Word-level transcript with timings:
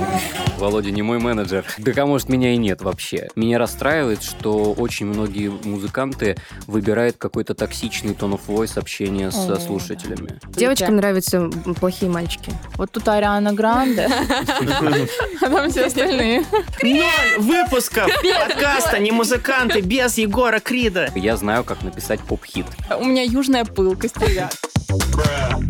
Yeah. 0.00 0.49
Володя 0.60 0.90
не 0.90 1.00
мой 1.00 1.18
менеджер. 1.18 1.64
Да, 1.78 2.02
а 2.02 2.06
может, 2.06 2.28
меня 2.28 2.52
и 2.52 2.58
нет 2.58 2.82
вообще. 2.82 3.30
Меня 3.34 3.58
расстраивает, 3.58 4.22
что 4.22 4.74
очень 4.74 5.06
многие 5.06 5.48
музыканты 5.48 6.36
выбирают 6.66 7.16
какой-то 7.16 7.54
токсичный 7.54 8.12
тон 8.12 8.34
of 8.34 8.42
voice 8.46 8.78
общения 8.78 9.30
со 9.30 9.58
слушателями. 9.58 10.38
Девочкам 10.48 10.96
нравятся 10.96 11.48
плохие 11.80 12.10
мальчики. 12.10 12.52
Вот 12.74 12.90
тут 12.92 13.08
Ариана 13.08 13.54
Гранде, 13.54 14.06
а 14.06 15.40
там 15.40 15.70
все 15.70 15.86
остальные. 15.86 16.44
Ноль 16.82 17.38
выпусков 17.38 18.10
подкаста 18.22 18.98
«Не 18.98 19.12
музыканты» 19.12 19.80
без 19.80 20.18
Егора 20.18 20.60
Крида. 20.60 21.10
Я 21.14 21.38
знаю, 21.38 21.64
как 21.64 21.82
написать 21.82 22.20
поп-хит. 22.20 22.66
У 22.98 23.04
меня 23.06 23.22
южная 23.22 23.64
пылкость, 23.64 24.18
ребят. 24.18 24.54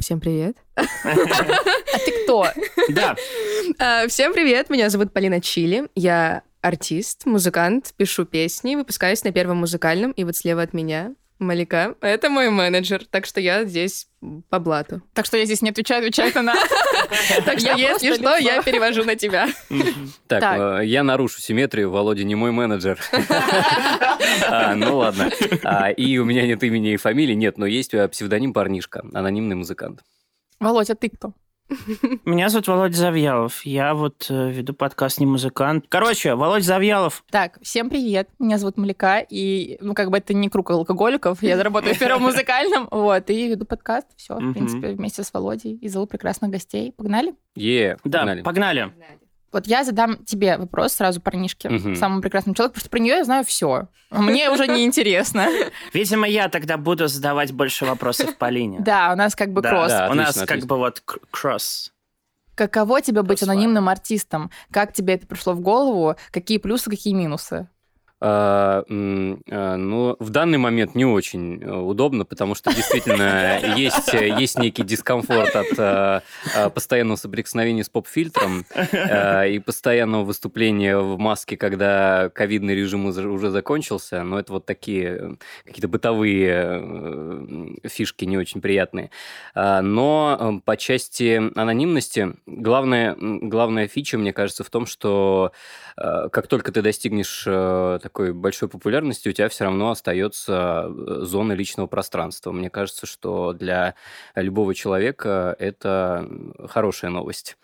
Всем 0.00 0.18
привет. 0.18 0.56
А 1.04 1.98
ты 1.98 2.24
кто? 2.24 2.46
Да, 2.88 3.14
А, 3.78 4.08
Всем 4.08 4.32
привет, 4.32 4.70
меня 4.70 4.79
зовут 4.88 5.12
Полина 5.12 5.40
Чили. 5.40 5.88
Я 5.94 6.42
артист, 6.62 7.26
музыкант, 7.26 7.92
пишу 7.96 8.24
песни, 8.24 8.76
выпускаюсь 8.76 9.24
на 9.24 9.32
первом 9.32 9.58
музыкальном. 9.58 10.12
И 10.12 10.24
вот 10.24 10.36
слева 10.36 10.62
от 10.62 10.72
меня 10.72 11.14
Малика. 11.40 11.94
Это 12.02 12.28
мой 12.28 12.50
менеджер, 12.50 13.02
так 13.10 13.24
что 13.24 13.40
я 13.40 13.64
здесь 13.64 14.08
по 14.50 14.58
блату. 14.58 15.00
Так 15.14 15.24
что 15.24 15.38
я 15.38 15.46
здесь 15.46 15.62
не 15.62 15.70
отвечаю, 15.70 16.00
отвечает 16.00 16.36
она. 16.36 16.54
Так 17.44 17.58
что, 17.58 17.72
если 17.76 18.14
что, 18.14 18.36
я 18.36 18.62
перевожу 18.62 19.04
на 19.04 19.16
тебя. 19.16 19.48
Так, 20.28 20.80
э, 20.82 20.86
я 20.86 21.02
нарушу 21.02 21.40
симметрию, 21.40 21.90
Володя 21.90 22.22
не 22.24 22.34
мой 22.34 22.52
менеджер. 22.52 23.00
А, 24.48 24.74
Ну 24.74 24.98
ладно. 24.98 25.30
А, 25.64 25.90
И 25.90 26.18
у 26.18 26.24
меня 26.24 26.46
нет 26.46 26.62
имени 26.62 26.92
и 26.92 26.96
фамилии, 26.96 27.34
нет, 27.34 27.58
но 27.58 27.66
есть 27.66 27.94
э, 27.94 28.06
псевдоним 28.08 28.52
парнишка, 28.52 29.02
анонимный 29.12 29.56
музыкант. 29.56 30.02
Володь, 30.60 30.90
а 30.90 30.94
ты 30.94 31.08
кто? 31.08 31.32
меня 32.24 32.48
зовут 32.48 32.68
Володя 32.68 32.96
Завьялов. 32.96 33.64
Я 33.64 33.94
вот 33.94 34.26
э, 34.28 34.50
веду 34.50 34.74
подкаст 34.74 35.20
«Не 35.20 35.26
музыкант». 35.26 35.86
Короче, 35.88 36.34
Володя 36.34 36.64
Завьялов. 36.64 37.24
Так, 37.30 37.58
всем 37.62 37.90
привет. 37.90 38.28
Меня 38.38 38.58
зовут 38.58 38.76
Маляка, 38.76 39.20
и, 39.20 39.78
ну, 39.80 39.94
как 39.94 40.10
бы 40.10 40.18
это 40.18 40.34
не 40.34 40.48
круг 40.48 40.70
алкоголиков. 40.70 41.42
Я 41.42 41.62
работаю 41.62 41.94
в 41.94 41.98
первом 41.98 42.22
музыкальном, 42.22 42.88
вот, 42.90 43.30
и 43.30 43.48
веду 43.48 43.64
подкаст. 43.64 44.08
Все, 44.16 44.34
в 44.34 44.52
принципе, 44.52 44.88
вместе 44.88 45.22
с 45.22 45.32
Володей. 45.32 45.76
И 45.76 45.88
зову 45.88 46.06
прекрасных 46.06 46.50
гостей. 46.50 46.92
Погнали? 46.96 47.34
Е, 47.54 47.96
Да, 48.04 48.36
погнали. 48.42 48.92
Вот 49.52 49.66
я 49.66 49.82
задам 49.84 50.24
тебе 50.24 50.56
вопрос 50.58 50.92
сразу, 50.94 51.20
парнишке, 51.20 51.68
Мгм. 51.68 51.96
самому 51.96 52.20
прекрасному 52.22 52.54
человеку, 52.54 52.74
потому 52.74 52.82
что 52.82 52.90
про 52.90 52.98
нее 53.00 53.16
я 53.16 53.24
знаю 53.24 53.44
все. 53.44 53.88
Мне 54.10 54.50
уже 54.50 54.66
не 54.68 54.84
интересно. 54.84 55.46
Видимо, 55.92 56.26
я 56.28 56.48
тогда 56.48 56.76
буду 56.76 57.08
задавать 57.08 57.52
больше 57.52 57.84
вопросов 57.84 58.36
Полине. 58.36 58.78
Да, 58.90 59.12
у 59.12 59.16
нас 59.16 59.34
как 59.34 59.52
бы 59.52 59.62
кросс. 59.62 59.90
да. 59.90 60.08
У 60.10 60.14
нас 60.14 60.36
как 60.46 60.60
бы 60.66 60.76
вот 60.76 61.00
кр- 61.00 61.20
кросс. 61.30 61.92
Каково 62.54 63.00
тебе 63.00 63.22
быть 63.22 63.42
анонимным 63.42 63.88
артистом? 63.88 64.50
Как 64.70 64.92
тебе 64.92 65.14
это 65.14 65.26
пришло 65.26 65.54
в 65.54 65.60
голову? 65.60 66.16
Какие 66.30 66.58
плюсы, 66.58 66.90
какие 66.90 67.14
минусы? 67.14 67.68
А, 68.20 68.84
а, 68.88 69.76
Ну, 69.76 70.16
в 70.18 70.30
данный 70.30 70.58
момент 70.58 70.94
не 70.94 71.06
очень 71.06 71.62
э, 71.62 71.72
удобно, 71.72 72.24
потому 72.24 72.54
что 72.54 72.74
действительно 72.74 73.60
есть, 73.76 74.12
э, 74.12 74.28
есть 74.38 74.58
некий 74.58 74.82
дискомфорт 74.82 75.56
от 75.56 75.78
э, 75.78 76.20
постоянного 76.74 77.16
соприкосновения 77.16 77.82
с 77.82 77.88
поп-фильтром 77.88 78.66
и 78.92 79.62
постоянного 79.64 80.24
выступления 80.24 80.98
в 80.98 81.18
маске, 81.18 81.56
когда 81.56 82.28
ковидный 82.30 82.74
режим 82.74 83.06
уже 83.06 83.50
закончился. 83.50 84.22
Но 84.22 84.38
это 84.38 84.52
вот 84.52 84.66
такие 84.66 85.08
э, 85.08 85.34
какие-то 85.64 85.88
бытовые 85.88 87.78
фишки 87.86 88.24
не 88.26 88.36
очень 88.36 88.60
приятные. 88.60 89.10
А, 89.54 89.80
Но 89.80 90.60
по 90.64 90.76
части 90.76 91.40
анонимности 91.58 92.34
главная, 92.46 93.16
главная 93.18 93.88
фича, 93.88 94.18
мне 94.18 94.32
кажется, 94.32 94.64
в 94.64 94.70
том, 94.70 94.86
что 94.86 95.52
как 95.96 96.46
только 96.46 96.72
ты 96.72 96.82
достигнешь 96.82 97.44
э, 97.46 97.98
такой 98.02 98.32
большой 98.32 98.68
популярности, 98.68 99.28
у 99.28 99.32
тебя 99.32 99.48
все 99.48 99.64
равно 99.64 99.90
остается 99.90 100.86
э, 100.88 101.20
зона 101.22 101.52
личного 101.52 101.86
пространства. 101.86 102.52
Мне 102.52 102.70
кажется, 102.70 103.06
что 103.06 103.52
для 103.52 103.94
любого 104.34 104.74
человека 104.74 105.54
это 105.58 106.28
хорошая 106.68 107.10
новость. 107.10 107.56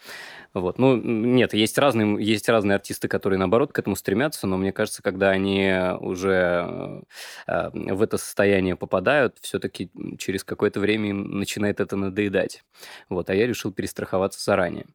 Вот. 0.55 0.79
Ну, 0.79 0.97
нет, 0.97 1.53
есть 1.53 1.77
разные, 1.77 2.17
есть 2.25 2.49
разные 2.49 2.77
артисты, 2.77 3.09
которые, 3.09 3.39
наоборот, 3.39 3.73
к 3.73 3.79
этому 3.79 3.95
стремятся, 3.95 4.47
но 4.47 4.57
мне 4.57 4.73
кажется, 4.73 5.03
когда 5.03 5.29
они 5.31 5.71
уже 6.01 7.03
э, 7.47 7.71
в 7.73 8.03
это 8.03 8.17
состояние 8.17 8.75
попадают, 8.77 9.37
все-таки 9.43 9.91
через 10.19 10.45
какое-то 10.45 10.81
время 10.81 11.11
им 11.11 11.39
начинает 11.39 11.81
это 11.81 11.97
надоедать. 11.97 12.65
Вот. 13.09 13.29
А 13.29 13.35
я 13.35 13.47
решил 13.47 13.73
перестраховаться 13.73 14.43
заранее. 14.43 14.87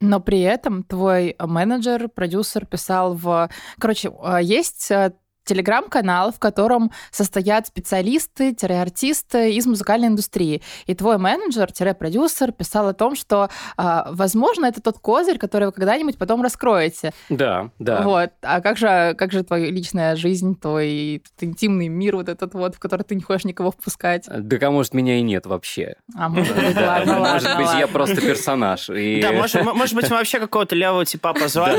Но 0.00 0.20
при 0.20 0.40
этом 0.40 0.84
твой 0.84 1.34
менеджер, 1.40 2.08
продюсер 2.08 2.66
писал 2.66 3.14
в... 3.14 3.50
Короче, 3.78 4.10
э, 4.10 4.38
есть 4.42 4.90
э, 4.90 5.12
телеграм-канал, 5.48 6.32
в 6.32 6.38
котором 6.38 6.92
состоят 7.10 7.66
специалисты, 7.66 8.54
артисты 8.62 9.52
из 9.52 9.66
музыкальной 9.66 10.08
индустрии. 10.08 10.62
И 10.86 10.94
твой 10.94 11.18
менеджер, 11.18 11.70
продюсер 11.94 12.52
писал 12.52 12.88
о 12.88 12.92
том, 12.92 13.16
что, 13.16 13.48
э, 13.76 14.02
возможно, 14.10 14.66
это 14.66 14.80
тот 14.80 14.98
козырь, 14.98 15.38
который 15.38 15.66
вы 15.66 15.72
когда-нибудь 15.72 16.18
потом 16.18 16.42
раскроете. 16.42 17.12
Да, 17.28 17.70
да. 17.78 18.02
Вот. 18.02 18.30
А 18.42 18.60
как 18.60 18.76
же, 18.76 19.14
как 19.16 19.32
же 19.32 19.42
твоя 19.42 19.70
личная 19.70 20.16
жизнь, 20.16 20.54
твой 20.58 21.22
интимный 21.40 21.88
мир 21.88 22.16
вот 22.16 22.28
этот 22.28 22.54
вот, 22.54 22.76
в 22.76 22.78
который 22.78 23.02
ты 23.02 23.14
не 23.14 23.22
хочешь 23.22 23.44
никого 23.44 23.70
впускать? 23.70 24.26
Да, 24.28 24.68
а 24.68 24.70
может, 24.70 24.92
меня 24.94 25.18
и 25.18 25.22
нет 25.22 25.46
вообще. 25.46 25.94
А 26.14 26.28
может 26.28 26.54
быть, 26.54 26.76
ладно, 26.76 27.18
Может 27.18 27.56
быть, 27.56 27.68
я 27.78 27.86
просто 27.86 28.20
персонаж. 28.20 28.86
Да, 28.88 29.32
может, 29.32 29.94
быть, 29.94 30.10
мы 30.10 30.16
вообще 30.16 30.38
какого-то 30.38 30.74
левого 30.74 31.04
типа 31.04 31.32
позвали. 31.40 31.78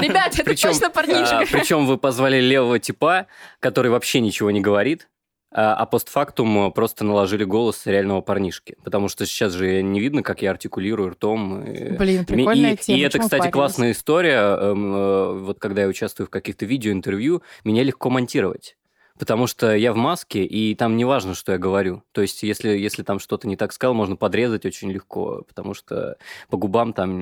Ребят, 0.00 0.38
это 0.38 0.56
точно 0.56 0.90
парнишка. 0.90 1.40
а, 1.40 1.44
Причем 1.50 1.86
вы 1.86 1.98
позвали 1.98 2.40
левого 2.40 2.78
типа, 2.86 3.26
который 3.60 3.90
вообще 3.90 4.20
ничего 4.20 4.50
не 4.50 4.60
говорит, 4.60 5.08
а 5.52 5.74
а 5.74 5.86
постфактум 5.86 6.72
просто 6.72 7.04
наложили 7.04 7.44
голос 7.44 7.86
реального 7.86 8.20
парнишки. 8.20 8.76
Потому 8.84 9.08
что 9.08 9.24
сейчас 9.26 9.52
же 9.52 9.82
не 9.82 10.00
видно, 10.00 10.22
как 10.22 10.42
я 10.42 10.50
артикулирую 10.50 11.10
ртом. 11.10 11.62
и- 11.62 11.96
Блин, 11.96 12.24
прикольная 12.26 12.74
и, 12.74 12.76
тема. 12.76 12.98
и 12.98 13.00
это, 13.02 13.18
кстати, 13.18 13.40
парились? 13.40 13.52
классная 13.52 13.92
история. 13.92 14.38
эм, 14.60 14.94
э, 14.94 15.32
Вот 15.46 15.58
когда 15.58 15.82
я 15.82 15.88
участвую 15.88 16.26
в 16.26 16.30
каких-то 16.30 16.66
видеоинтервью, 16.66 17.42
меня 17.64 17.82
легко 17.84 18.10
монтировать. 18.10 18.76
Потому 19.18 19.46
что 19.46 19.74
я 19.74 19.92
в 19.92 19.96
маске, 19.96 20.44
и 20.44 20.74
там 20.74 20.96
не 20.96 21.04
важно, 21.04 21.34
что 21.34 21.52
я 21.52 21.58
говорю. 21.58 22.02
То 22.12 22.22
есть, 22.22 22.42
если, 22.42 22.70
если 22.70 23.02
там 23.02 23.18
что-то 23.18 23.48
не 23.48 23.56
так 23.56 23.72
сказал, 23.72 23.94
можно 23.94 24.16
подрезать 24.16 24.66
очень 24.66 24.90
легко, 24.90 25.42
потому 25.48 25.74
что 25.74 26.16
по 26.50 26.56
губам 26.56 26.92
там 26.92 27.18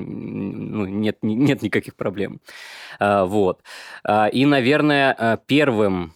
ну, 0.71 0.85
нет, 0.85 1.17
нет 1.21 1.61
никаких 1.61 1.95
проблем. 1.95 2.41
А, 2.99 3.25
Вот. 3.25 3.61
А, 4.03 4.27
И, 4.27 4.45
наверное, 4.45 5.15
а, 5.17 5.37
первым 5.37 6.13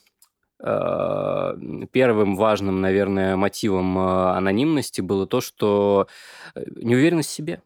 а, 0.61 1.55
первым 1.91 2.35
важным, 2.35 2.81
наверное, 2.81 3.35
мотивом 3.37 3.97
а, 3.97 4.37
анонимности 4.37 4.99
было 5.01 5.25
то, 5.25 5.39
что 5.39 6.07
э, 6.55 6.63
неуверенность 6.75 7.29
в 7.29 7.33
себе. 7.33 7.61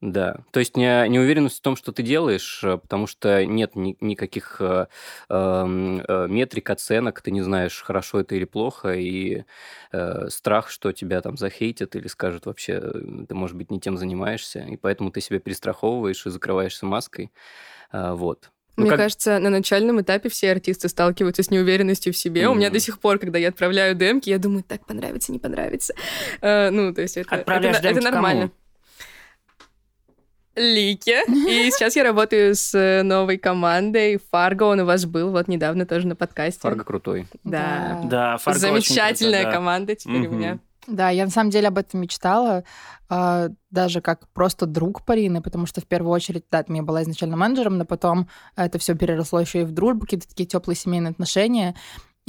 Да, 0.00 0.38
то 0.50 0.60
есть 0.60 0.78
не, 0.78 1.06
неуверенность 1.08 1.58
в 1.58 1.60
том, 1.60 1.76
что 1.76 1.92
ты 1.92 2.02
делаешь, 2.02 2.60
э, 2.64 2.78
потому 2.78 3.06
что 3.06 3.44
нет 3.44 3.76
ни- 3.76 3.98
никаких 4.00 4.56
э, 4.60 4.86
эм, 5.28 6.00
э, 6.00 6.26
метрик, 6.26 6.70
оценок, 6.70 7.20
ты 7.20 7.30
не 7.30 7.42
знаешь, 7.42 7.82
хорошо 7.82 8.20
это 8.20 8.34
или 8.34 8.46
плохо, 8.46 8.94
и 8.94 9.44
э, 9.92 10.28
страх, 10.30 10.70
что 10.70 10.92
тебя 10.92 11.20
там 11.20 11.36
захейтят 11.36 11.96
или 11.96 12.08
скажут 12.08 12.46
вообще, 12.46 12.80
э, 12.82 13.00
ты, 13.28 13.34
может 13.34 13.56
быть, 13.56 13.70
не 13.70 13.78
тем 13.78 13.98
занимаешься, 13.98 14.60
и 14.60 14.78
поэтому 14.78 15.10
ты 15.10 15.20
себя 15.20 15.38
перестраховываешь 15.38 16.24
и 16.24 16.30
закрываешься 16.30 16.86
маской. 16.86 17.30
А, 17.92 18.14
Вот. 18.14 18.50
Ну, 18.76 18.84
Мне 18.84 18.90
как- 18.92 19.00
кажется, 19.00 19.38
на 19.38 19.50
начальном 19.50 20.00
этапе 20.00 20.30
все 20.30 20.52
артисты 20.52 20.88
сталкиваются 20.88 21.42
с 21.42 21.50
неуверенностью 21.50 22.14
в 22.14 22.16
себе. 22.16 22.48
У 22.48 22.54
меня 22.54 22.70
до 22.70 22.80
сих 22.80 22.98
пор, 23.00 23.18
когда 23.18 23.36
я 23.38 23.48
отправляю 23.50 23.94
демки, 23.94 24.30
я 24.30 24.38
думаю, 24.38 24.62
так 24.62 24.86
понравится, 24.86 25.32
не 25.32 25.38
понравится. 25.38 25.92
Э, 26.40 26.70
ну, 26.70 26.94
то 26.94 27.02
есть 27.02 27.18
это, 27.18 27.34
Отправляешь 27.34 27.76
это, 27.76 27.88
это 27.88 28.00
демки 28.00 28.10
кому? 28.10 28.50
Лике. 30.60 31.22
И 31.26 31.70
сейчас 31.72 31.96
я 31.96 32.04
работаю 32.04 32.54
с 32.54 32.74
э, 32.74 33.02
новой 33.02 33.38
командой. 33.38 34.20
Фарго, 34.30 34.64
он 34.64 34.80
у 34.80 34.84
вас 34.84 35.04
был 35.06 35.30
вот 35.30 35.48
недавно 35.48 35.86
тоже 35.86 36.06
на 36.06 36.16
подкасте. 36.16 36.60
Фарго 36.60 36.84
крутой. 36.84 37.26
Да. 37.44 38.00
Да, 38.04 38.36
Фарго 38.38 38.58
очень 38.58 38.82
Замечательная 38.84 39.42
круто, 39.42 39.50
да. 39.50 39.56
команда 39.56 39.94
теперь 39.96 40.26
у 40.26 40.30
Мгм. 40.30 40.38
меня. 40.38 40.58
Да, 40.86 41.10
я 41.10 41.24
на 41.24 41.30
самом 41.30 41.50
деле 41.50 41.68
об 41.68 41.78
этом 41.78 42.00
мечтала, 42.00 42.64
а, 43.08 43.48
даже 43.70 44.00
как 44.00 44.26
просто 44.32 44.66
друг 44.66 45.04
Парины, 45.04 45.42
потому 45.42 45.66
что 45.66 45.80
в 45.80 45.86
первую 45.86 46.10
очередь, 46.10 46.44
да, 46.50 46.64
мне 46.68 46.80
была 46.82 47.02
изначально 47.02 47.36
менеджером, 47.36 47.76
но 47.78 47.84
потом 47.84 48.28
это 48.56 48.78
все 48.78 48.94
переросло 48.94 49.40
еще 49.40 49.60
и 49.60 49.64
в 49.64 49.72
дружбу, 49.72 50.00
какие-то 50.02 50.26
такие 50.28 50.46
теплые 50.46 50.76
семейные 50.76 51.10
отношения. 51.10 51.76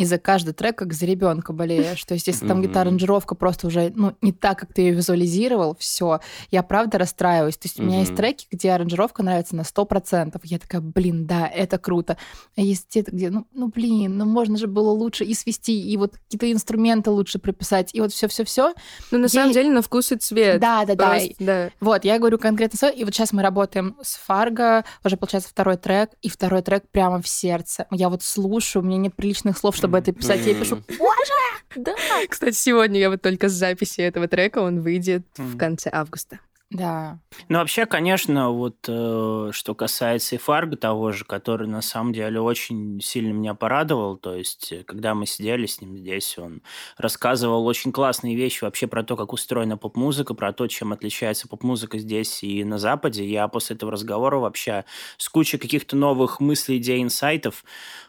И 0.02 0.06
за 0.06 0.18
каждый 0.18 0.54
трек 0.54 0.78
как 0.80 0.94
за 0.94 1.06
ребенка 1.06 1.54
болеешь. 1.54 2.04
То 2.06 2.16
есть, 2.16 2.26
если 2.26 2.48
там 2.48 2.62
где-то 2.62 2.82
аранжировка 2.82 3.36
просто 3.36 3.68
уже 3.68 3.92
ну, 3.96 4.16
не 4.22 4.32
так, 4.32 4.58
как 4.58 4.74
ты 4.74 4.82
ее 4.82 4.94
визуализировал, 4.94 5.76
все, 5.78 6.22
я 6.50 6.64
правда 6.64 6.98
расстраиваюсь. 6.98 7.58
То 7.58 7.68
есть, 7.68 7.80
у 7.80 7.84
меня 7.84 8.00
есть 8.00 8.16
треки, 8.16 8.48
где 8.50 8.72
аранжировка 8.72 9.22
нравится 9.22 9.56
на 9.56 9.62
100%. 9.62 10.40
Я 10.44 10.58
такая, 10.58 10.82
блин, 10.82 11.28
да, 11.28 11.48
это 11.48 11.78
круто. 11.78 12.18
А 12.58 12.62
есть 12.62 12.88
те, 12.90 13.02
где, 13.02 13.30
ну, 13.30 13.46
ну 13.54 13.68
блин, 13.68 14.18
ну 14.18 14.26
можно 14.26 14.58
же 14.58 14.66
было 14.66 14.90
лучше 14.90 15.24
и 15.24 15.36
свести, 15.36 15.80
и 15.80 15.98
вот 15.98 16.16
какие-то 16.18 16.52
инструменты 16.52 17.12
лучше 17.12 17.38
прописать, 17.38 17.94
и 17.94 18.02
вот 18.02 18.12
все-все-все. 18.12 18.74
Ну, 19.12 19.20
на 19.20 19.28
самом 19.28 19.54
деле, 19.54 19.70
на 19.70 19.84
вкус 19.84 20.12
и 20.12 20.16
цвет. 20.16 20.60
Да, 20.60 20.84
да, 20.86 20.96
да. 20.96 21.20
да. 21.40 21.70
Вот, 21.80 22.06
я 22.06 22.18
говорю 22.18 22.40
конкретно 22.40 22.88
И 22.88 23.04
вот 23.04 23.14
сейчас 23.14 23.34
мы 23.34 23.44
работаем 23.44 23.98
с 24.02 24.16
Фарго, 24.16 24.84
уже 25.04 25.16
получается 25.16 25.50
второй 25.50 25.78
трек, 25.78 26.10
и 26.24 26.30
второй 26.30 26.64
трек 26.64 26.86
прямо 26.90 27.22
в 27.22 27.28
сердце. 27.28 27.86
Я 27.92 28.10
вот 28.10 28.24
слушаю, 28.24 28.82
у 28.82 28.86
меня 28.86 28.98
нет 28.98 29.16
приличных 29.16 29.58
слов, 29.58 29.76
чтобы 29.76 29.91
это 29.96 30.12
писать. 30.12 30.46
Я 30.46 30.54
пишу, 30.54 30.82
боже, 30.98 31.34
да. 31.76 31.96
Кстати, 32.30 32.56
сегодня 32.56 33.00
я 33.00 33.10
вот 33.10 33.22
только 33.22 33.50
с 33.50 33.54
записи 33.54 34.02
этого 34.02 34.28
трека, 34.28 34.60
он 34.60 34.82
выйдет 34.82 35.24
в 35.38 35.58
конце 35.58 35.90
августа. 35.92 36.40
Да. 36.72 37.20
Ну, 37.50 37.58
вообще, 37.60 37.86
конечно, 37.86 38.50
вот 38.52 38.78
э, 38.88 39.50
что 39.52 39.76
касается 39.76 40.36
и 40.36 40.38
Фарго 40.38 40.78
того 40.78 41.12
же, 41.12 41.26
который 41.26 41.68
на 41.68 41.82
самом 41.82 42.14
деле 42.14 42.40
очень 42.40 43.02
сильно 43.02 43.34
меня 43.34 43.54
порадовал, 43.56 44.16
то 44.16 44.34
есть, 44.36 44.72
э, 44.72 44.84
когда 44.86 45.14
мы 45.14 45.26
сидели 45.26 45.66
с 45.66 45.82
ним 45.82 45.98
здесь, 45.98 46.38
он 46.38 46.62
рассказывал 46.98 47.66
очень 47.68 47.92
классные 47.92 48.38
вещи 48.38 48.64
вообще 48.64 48.88
про 48.88 49.04
то, 49.04 49.18
как 49.18 49.34
устроена 49.34 49.76
поп-музыка, 49.78 50.34
про 50.34 50.54
то, 50.54 50.68
чем 50.68 50.94
отличается 50.94 51.50
поп-музыка 51.50 51.98
здесь 52.00 52.42
и 52.42 52.64
на 52.64 52.78
Западе. 52.78 53.28
Я 53.28 53.50
после 53.50 53.76
этого 53.76 53.92
разговора 53.92 54.38
вообще 54.38 54.86
с 55.18 55.28
кучей 55.28 55.58
каких-то 55.58 55.98
новых 55.98 56.40
мыслей, 56.40 56.78
идей, 56.78 57.04
инсайтов 57.04 57.66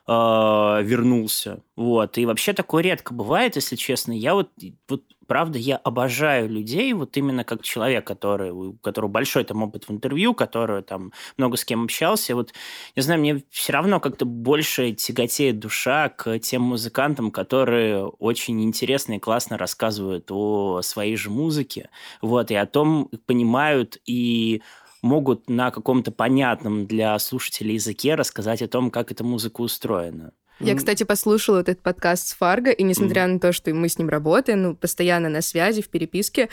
э, 0.07 0.13
вернулся. 0.13 1.63
Вот. 1.77 2.17
И 2.19 2.27
вообще 2.27 2.53
такое 2.53 2.83
редко 2.85 3.13
бывает, 3.15 3.57
если 3.57 3.77
честно. 3.77 4.13
Я 4.13 4.35
вот, 4.35 4.51
вот 4.89 5.03
правда, 5.27 5.59
я 5.59 5.77
обожаю 5.77 6.49
людей, 6.49 6.93
вот 6.93 7.17
именно 7.17 7.45
как 7.45 7.63
человек, 7.63 8.07
который, 8.07 8.51
у 8.51 8.75
которого 8.75 9.11
большой 9.11 9.45
там 9.45 9.63
опыт 9.63 9.89
в 9.89 9.93
интервью, 9.93 10.35
который 10.35 10.83
там 10.83 11.13
много 11.37 11.57
с 11.57 11.65
кем 11.65 11.85
общался. 11.85 12.35
Вот, 12.35 12.53
не 12.97 13.03
знаю, 13.03 13.21
мне 13.21 13.43
все 13.51 13.73
равно 13.73 14.01
как-то 14.01 14.25
больше 14.25 14.93
тяготеет 14.93 15.59
душа 15.59 16.09
к 16.09 16.39
тем 16.39 16.63
музыкантам, 16.63 17.31
которые 17.31 18.07
очень 18.07 18.63
интересно 18.63 19.15
и 19.15 19.19
классно 19.19 19.59
рассказывают 19.59 20.31
о 20.31 20.81
своей 20.83 21.17
же 21.17 21.31
музыке, 21.31 21.91
вот, 22.21 22.51
и 22.51 22.55
о 22.55 22.67
том 22.67 23.11
понимают 23.27 23.99
и 24.07 24.63
могут 25.03 25.51
на 25.51 25.71
каком-то 25.71 26.13
понятном 26.13 26.87
для 26.87 27.19
слушателей 27.19 27.75
языке 27.75 28.15
рассказать 28.15 28.63
о 28.63 28.69
том, 28.69 28.91
как 28.91 29.11
эта 29.13 29.25
музыка 29.25 29.61
устроена. 29.61 30.33
Я, 30.63 30.77
кстати, 30.77 31.03
послушала 31.03 31.61
этот 31.61 31.81
подкаст 31.81 32.29
с 32.29 32.35
Фарго, 32.35 32.71
и 32.71 32.83
несмотря 32.83 33.25
mm. 33.25 33.27
на 33.27 33.41
то, 33.41 33.53
что 33.53 33.73
мы 33.75 33.89
с 33.89 33.99
ним 33.99 34.09
работаем, 34.09 34.63
ну, 34.63 34.75
постоянно 34.75 35.29
на 35.29 35.43
связи, 35.43 35.83
в 35.83 35.89
переписке, 35.89 36.49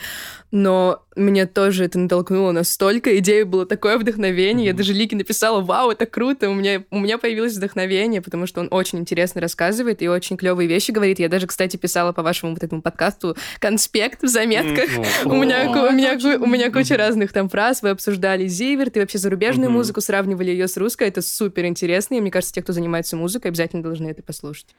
но 0.50 1.02
мне 1.16 1.46
тоже 1.46 1.84
это 1.84 1.98
натолкнуло 1.98 2.52
настолько, 2.52 3.16
идея 3.18 3.44
была 3.44 3.66
такое 3.66 3.98
вдохновение, 3.98 4.66
mm. 4.66 4.70
я 4.70 4.74
даже 4.74 4.92
Лике 4.92 5.16
написала, 5.16 5.60
вау, 5.60 5.90
это 5.90 6.06
круто, 6.06 6.50
у 6.50 6.54
меня, 6.54 6.84
у 6.90 6.98
меня 6.98 7.18
появилось 7.18 7.56
вдохновение, 7.56 8.20
потому 8.20 8.46
что 8.46 8.60
он 8.60 8.68
очень 8.70 8.98
интересно 8.98 9.40
рассказывает 9.40 10.02
и 10.02 10.08
очень 10.08 10.36
клевые 10.36 10.68
вещи 10.68 10.90
говорит. 10.90 11.18
Я 11.18 11.28
даже, 11.28 11.46
кстати, 11.46 11.76
писала 11.76 12.12
по 12.12 12.22
вашему 12.22 12.54
вот 12.54 12.62
этому 12.62 12.82
подкасту 12.82 13.36
конспект 13.58 14.22
в 14.22 14.28
заметках. 14.28 14.90
У 15.24 15.34
меня 15.34 15.70
у 15.70 15.92
меня 15.92 16.18
у 16.38 16.46
меня 16.46 16.70
куча 16.70 16.96
разных 16.96 17.32
там 17.32 17.48
фраз, 17.48 17.82
вы 17.82 17.90
обсуждали 17.90 18.46
Зиверт 18.46 18.96
и 18.96 19.00
вообще 19.00 19.18
зарубежную 19.18 19.70
музыку, 19.70 20.00
сравнивали 20.00 20.50
ее 20.50 20.68
с 20.68 20.76
русской, 20.76 21.08
это 21.08 21.22
супер 21.22 21.66
интересно, 21.66 22.14
и 22.14 22.20
мне 22.20 22.30
кажется, 22.30 22.54
те, 22.54 22.62
кто 22.62 22.72
занимается 22.72 23.16
музыкой, 23.16 23.50
обязательно 23.50 23.82
должны 23.82 23.99
это 24.08 24.22
послушать. 24.22 24.74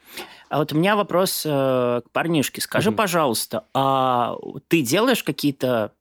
А 0.49 0.59
вот 0.59 0.73
у 0.73 0.77
меня 0.77 0.95
вопрос 0.95 1.43
э, 1.45 2.01
к 2.05 2.11
парнишке. 2.11 2.61
Скажи, 2.61 2.89
mm-hmm. 2.89 2.95
пожалуйста, 2.95 3.65
а 3.73 4.35
ты 4.67 4.81
делаешь 4.81 5.23
какие-то 5.23 5.93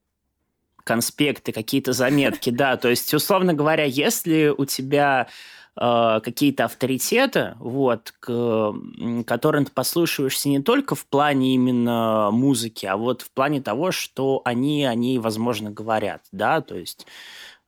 конспекты, 0.85 1.53
какие-то 1.53 1.93
заметки, 1.93 2.51
да? 2.51 2.77
То 2.77 2.89
есть, 2.89 3.13
условно 3.15 3.55
говоря, 3.55 3.85
если 3.85 4.49
у 4.49 4.65
тебя 4.65 5.29
э, 5.77 6.21
какие-то 6.23 6.65
авторитеты, 6.65 7.55
вот, 7.59 8.13
к, 8.21 8.75
которым 9.27 9.67
ты 9.67 9.73
послушаешься 9.73 10.49
не 10.49 10.61
только 10.61 10.95
в 10.95 11.07
плане 11.07 11.55
именно 11.55 12.31
музыки, 12.33 12.87
а 12.87 12.97
вот 12.97 13.23
в 13.23 13.31
плане 13.31 13.61
того, 13.61 13.93
что 13.93 14.43
они, 14.45 14.85
они, 14.85 15.19
возможно, 15.19 15.71
говорят, 15.71 16.23
да, 16.33 16.61
то 16.61 16.77
есть 16.77 17.07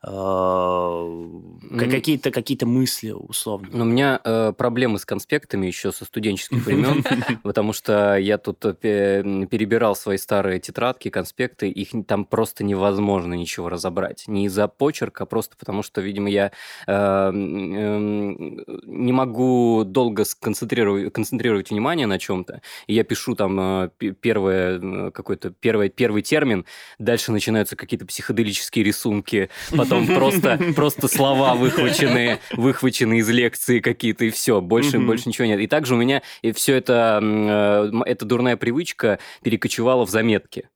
mm. 0.05 1.91
какие-то 1.91 2.31
какие 2.31 2.59
мысли 2.65 3.11
условно. 3.11 3.69
Но 3.73 3.85
у 3.85 3.87
меня 3.87 4.21
э, 4.25 4.53
проблемы 4.57 4.99
с 4.99 5.05
конспектами 5.05 5.67
еще 5.67 5.93
со 5.93 6.05
студенческих 6.05 6.65
времен, 6.67 7.05
потому 7.43 7.73
что 7.73 8.17
я 8.17 8.39
тут 8.39 8.65
э, 8.65 8.75
перебирал 8.81 9.95
свои 9.95 10.17
старые 10.17 10.59
тетрадки, 10.59 11.09
конспекты, 11.09 11.69
их 11.69 11.91
там 12.07 12.25
просто 12.25 12.65
невозможно 12.65 13.35
ничего 13.35 13.69
разобрать. 13.69 14.25
Не 14.27 14.47
из-за 14.47 14.67
почерка, 14.69 15.25
а 15.25 15.27
просто 15.27 15.57
потому 15.57 15.83
что, 15.83 16.01
видимо, 16.01 16.29
я 16.31 16.51
э, 16.87 16.93
эм, 16.93 18.65
не 18.85 19.13
могу 19.13 19.85
долго 19.85 20.25
сконцентрировать, 20.25 21.13
концентрировать 21.13 21.71
внимание 21.71 22.07
на 22.07 22.19
чем-то, 22.19 22.61
и 22.87 22.95
я 22.95 23.05
пишу 23.05 23.35
там 23.37 23.91
первое, 24.21 25.11
какой-то 25.11 25.51
первый, 25.51 25.91
первый 25.91 26.23
термин, 26.23 26.65
дальше 26.99 27.31
начинаются 27.33 27.77
какие-то 27.77 28.07
психоделические 28.07 28.85
рисунки, 28.85 29.49
потом 29.71 29.92
потом 29.93 30.07
просто, 30.17 30.59
просто 30.75 31.09
слова 31.09 31.55
выхвачены, 31.55 32.39
выхвачены 32.53 33.19
из 33.19 33.29
лекции 33.29 33.81
какие-то, 33.81 34.25
и 34.25 34.31
все, 34.31 34.61
больше, 34.61 34.97
mm-hmm. 34.97 35.07
больше 35.07 35.29
ничего 35.29 35.47
нет. 35.47 35.61
И 35.61 35.67
также 35.67 35.95
у 35.95 35.99
меня 35.99 36.23
и 36.43 36.53
все 36.53 36.77
это, 36.77 37.21
э, 37.23 37.91
эта 38.07 38.25
дурная 38.25 38.57
привычка 38.57 39.19
перекочевала 39.43 40.07
в 40.07 40.11
заметки. 40.11 40.69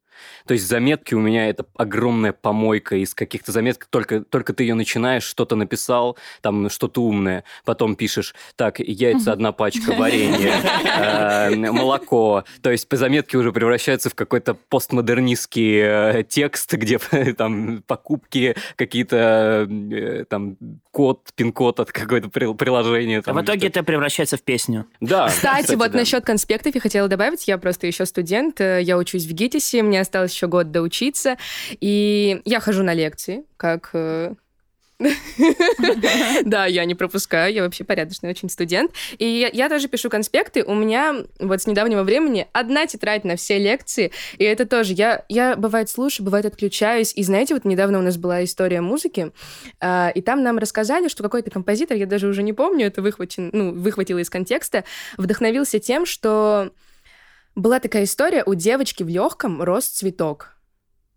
То 0.47 0.55
есть 0.55 0.67
заметки 0.67 1.15
у 1.15 1.21
меня 1.21 1.49
это 1.49 1.67
огромная 1.77 2.33
помойка 2.33 2.97
из 2.97 3.15
каких-то 3.15 3.53
заметок. 3.53 3.87
Только, 3.91 4.21
только 4.21 4.53
ты 4.53 4.65
ее 4.65 4.75
начинаешь, 4.75 5.25
что-то 5.25 5.57
написал, 5.57 6.17
там 6.41 6.71
что-то 6.71 7.03
умное. 7.03 7.45
Потом 7.65 7.97
пишешь, 7.97 8.35
так, 8.57 8.79
яйца 8.79 9.33
одна 9.33 9.53
пачка, 9.53 9.93
варенье, 9.93 10.53
э, 10.99 11.55
молоко. 11.57 12.45
То 12.63 12.71
есть 12.71 12.89
по 12.89 12.97
заметке 12.97 13.39
уже 13.39 13.53
превращается 13.53 14.11
в 14.11 14.15
какой-то 14.15 14.55
постмодернистский 14.55 15.81
э, 15.81 16.23
текст, 16.29 16.73
где 16.73 16.99
там 17.37 17.83
покупки, 17.87 18.57
какие-то 18.77 19.67
э, 19.69 20.25
там 20.29 20.57
код, 20.91 21.29
пин-код 21.35 21.81
от 21.81 21.93
какое-то 21.93 22.29
приложения. 22.31 23.23
А 23.25 23.33
в 23.33 23.43
итоге 23.43 23.69
это 23.69 23.83
превращается 23.83 24.37
в 24.37 24.43
песню. 24.43 24.87
Да. 25.01 25.29
Кстати, 25.29 25.75
вот 25.75 25.93
насчет 25.93 26.25
конспектов 26.25 26.75
я 26.75 26.81
хотела 26.81 27.09
добавить. 27.09 27.47
Я 27.47 27.59
просто 27.59 27.87
еще 27.87 28.07
студент, 28.07 28.61
я 28.61 28.97
учусь 28.97 29.27
в 29.27 29.33
ГИТИСе, 29.33 29.83
мне 29.83 30.01
осталось 30.01 30.16
еще 30.25 30.47
год 30.47 30.71
доучиться. 30.71 31.37
И 31.81 32.41
я 32.45 32.61
хожу 32.61 32.83
на 32.83 32.95
лекции, 32.95 33.45
как 33.57 33.91
э, 33.93 34.35
да, 36.45 36.67
я 36.67 36.85
не 36.85 36.95
пропускаю, 36.95 37.53
я 37.53 37.63
вообще 37.63 37.85
порядочный 37.85 38.31
очень 38.31 38.49
студент. 38.49 38.93
И 39.19 39.51
я, 39.53 39.69
тоже 39.69 39.89
пишу 39.89 40.09
конспекты. 40.09 40.65
У 40.65 40.75
меня 40.75 41.25
вот 41.39 41.63
с 41.63 41.67
недавнего 41.67 42.03
времени 42.03 42.49
одна 42.53 42.87
тетрадь 42.87 43.25
на 43.25 43.37
все 43.37 43.59
лекции, 43.59 44.13
и 44.39 44.45
это 44.45 44.67
тоже. 44.67 44.95
Я, 44.95 45.25
я 45.29 45.57
бывает 45.57 45.91
слушаю, 45.91 46.25
бывает 46.25 46.47
отключаюсь. 46.47 47.13
И 47.15 47.23
знаете, 47.23 47.55
вот 47.55 47.65
недавно 47.65 47.99
у 47.99 48.03
нас 48.03 48.17
была 48.17 48.43
история 48.45 48.81
музыки, 48.81 49.33
э, 49.81 50.13
и 50.15 50.23
там 50.23 50.43
нам 50.43 50.59
рассказали, 50.59 51.09
что 51.09 51.23
какой-то 51.23 51.51
композитор, 51.51 51.97
я 51.97 52.07
даже 52.07 52.29
уже 52.29 52.43
не 52.43 52.53
помню, 52.53 52.87
это 52.87 53.03
выхвачен, 53.03 53.51
ну, 53.53 53.73
выхватила 53.73 54.19
из 54.19 54.31
контекста, 54.31 54.85
вдохновился 55.19 55.79
тем, 55.79 56.07
что 56.07 56.71
была 57.57 57.81
такая 57.81 58.05
история, 58.05 58.45
у 58.45 58.55
девочки 58.55 59.03
в 59.03 59.09
легком 59.09 59.61
рос 59.63 59.87
цветок. 59.87 60.53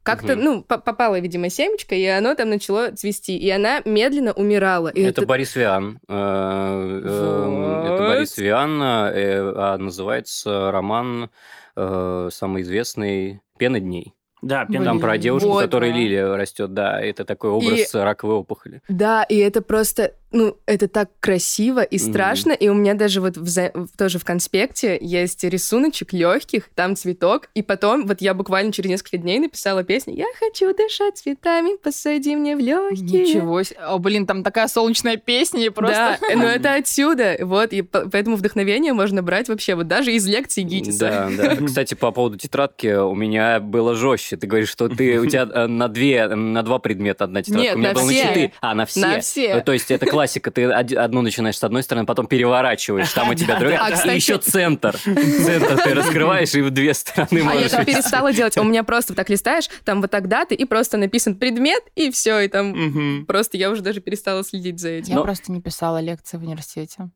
Как-то, 0.02 0.34
угу. 0.34 0.42
ну, 0.42 0.64
попала, 0.64 1.20
видимо, 1.20 1.50
семечко, 1.50 1.94
и 1.94 2.06
оно 2.06 2.34
там 2.34 2.50
начало 2.50 2.92
цвести, 2.92 3.38
и 3.38 3.50
она 3.50 3.82
медленно 3.86 4.32
умирала. 4.32 4.88
И 4.88 5.02
это, 5.02 5.22
это 5.22 5.28
Борис 5.28 5.56
Виан. 5.56 6.00
Э, 6.08 7.02
э, 7.04 7.94
это 7.94 8.04
Борис 8.08 8.38
Виан, 8.38 8.82
э, 8.82 9.54
а 9.56 9.78
называется 9.78 10.72
роман 10.72 11.30
самый 11.76 12.64
известный 12.64 13.42
«Пена 13.58 13.80
дней». 13.80 14.14
Да, 14.42 14.66
Блин, 14.66 14.84
там 14.84 15.00
про 15.00 15.18
девушку, 15.18 15.50
вот, 15.50 15.64
которой 15.64 15.92
да. 15.92 15.98
лилия 15.98 16.36
растет, 16.36 16.74
да, 16.74 17.00
это 17.00 17.26
такой 17.26 17.52
образ 17.52 17.94
и, 17.94 17.98
раковой 17.98 18.36
опухоли. 18.36 18.82
Да, 18.88 19.24
и 19.24 19.38
это 19.38 19.62
просто 19.62 20.14
ну, 20.32 20.58
это 20.66 20.88
так 20.88 21.10
красиво 21.20 21.82
и 21.82 21.98
страшно, 21.98 22.52
mm-hmm. 22.52 22.58
и 22.58 22.70
у 22.70 22.74
меня 22.74 22.94
даже 22.94 23.22
вот 23.22 23.38
в, 23.38 23.88
тоже 23.98 24.20
в 24.20 24.26
конспекте 24.26 24.98
есть 25.02 25.44
рисуночек 25.44 26.14
легких, 26.14 26.70
там 26.76 26.96
цветок, 26.96 27.50
и 27.56 27.62
потом 27.62 28.06
вот 28.06 28.22
я 28.22 28.34
буквально 28.34 28.72
через 28.72 28.90
несколько 28.90 29.18
дней 29.18 29.40
написала 29.40 29.84
песню 29.84 30.16
«Я 30.16 30.28
хочу 30.38 30.74
дышать 30.76 31.18
цветами, 31.18 31.78
посади 31.78 32.36
мне 32.36 32.56
в 32.56 32.60
легкие». 32.60 33.24
Ничего 33.24 33.64
себе. 33.64 33.80
О, 33.80 33.98
блин, 33.98 34.28
там 34.28 34.44
такая 34.44 34.68
солнечная 34.68 35.18
песня, 35.18 35.66
и 35.66 35.70
просто... 35.70 36.18
Да, 36.22 36.36
но 36.36 36.44
это 36.48 36.76
отсюда, 36.76 37.38
вот, 37.42 37.74
и 37.74 37.82
поэтому 37.82 38.36
вдохновение 38.36 38.94
можно 38.94 39.24
брать 39.24 39.50
вообще 39.50 39.76
вот 39.76 39.88
даже 39.88 40.14
из 40.14 40.28
лекций 40.28 40.64
Гитиса. 40.64 41.00
Да, 41.00 41.56
да. 41.56 41.56
Кстати, 41.66 41.96
по 41.96 42.12
поводу 42.12 42.38
тетрадки 42.38 42.88
у 42.88 43.16
меня 43.16 43.60
было 43.60 43.96
жестче. 43.96 44.38
Ты 44.38 44.48
говоришь, 44.48 44.70
что 44.70 44.90
ты 44.90 45.20
у 45.20 45.26
тебя 45.26 45.48
э, 45.52 45.68
на 45.68 45.88
две, 45.88 46.28
на 46.28 46.64
два 46.64 46.80
предмета 46.80 47.26
одна 47.26 47.42
тетрадка. 47.42 47.64
Нет, 47.64 47.76
у 47.76 47.80
меня 47.80 47.90
на 47.90 47.94
было 47.96 48.10
все. 48.10 48.24
на 48.24 48.30
четыре. 48.30 48.54
А, 48.62 48.76
на 48.76 48.86
все. 48.86 49.00
На 49.00 49.20
все. 49.20 49.62
То 49.62 49.74
есть 49.74 49.92
это 49.92 50.06
классика, 50.20 50.52
ты 50.52 50.66
одну 50.66 51.22
начинаешь 51.22 51.58
с 51.58 51.64
одной 51.64 51.82
стороны, 51.82 52.06
потом 52.06 52.28
переворачиваешь, 52.28 53.10
там 53.14 53.30
у 53.30 53.34
тебя 53.36 53.58
другая, 53.58 53.80
А, 53.80 53.92
кстати- 53.92 54.12
и 54.12 54.16
еще 54.16 54.38
центр. 54.38 54.98
Центр 54.98 55.78
ты 55.82 55.94
раскрываешь, 55.94 56.54
и 56.56 56.62
в 56.62 56.72
две 56.72 56.94
стороны 56.94 57.42
А 57.50 57.56
я 57.56 57.70
так 57.70 57.86
перестала 57.86 58.34
делать. 58.34 58.58
У 58.58 58.64
меня 58.64 58.84
просто 58.84 59.14
так 59.16 59.30
листаешь, 59.30 59.70
там 59.86 60.02
вот 60.02 60.12
так 60.12 60.28
даты, 60.28 60.56
и 60.56 60.66
просто 60.66 60.98
написан 60.98 61.36
предмет, 61.36 61.84
и 61.96 62.12
все, 62.12 62.40
и 62.42 62.48
там 62.50 63.24
просто 63.28 63.56
я 63.58 63.70
уже 63.72 63.82
даже 63.82 64.02
перестала 64.02 64.44
следить 64.44 64.80
за 64.82 64.90
этим. 64.90 65.16
Я 65.16 65.22
просто 65.22 65.54
не 65.54 65.62
писала 65.62 66.02
лекции 66.02 66.36
в 66.38 66.44
университете. 66.44 67.10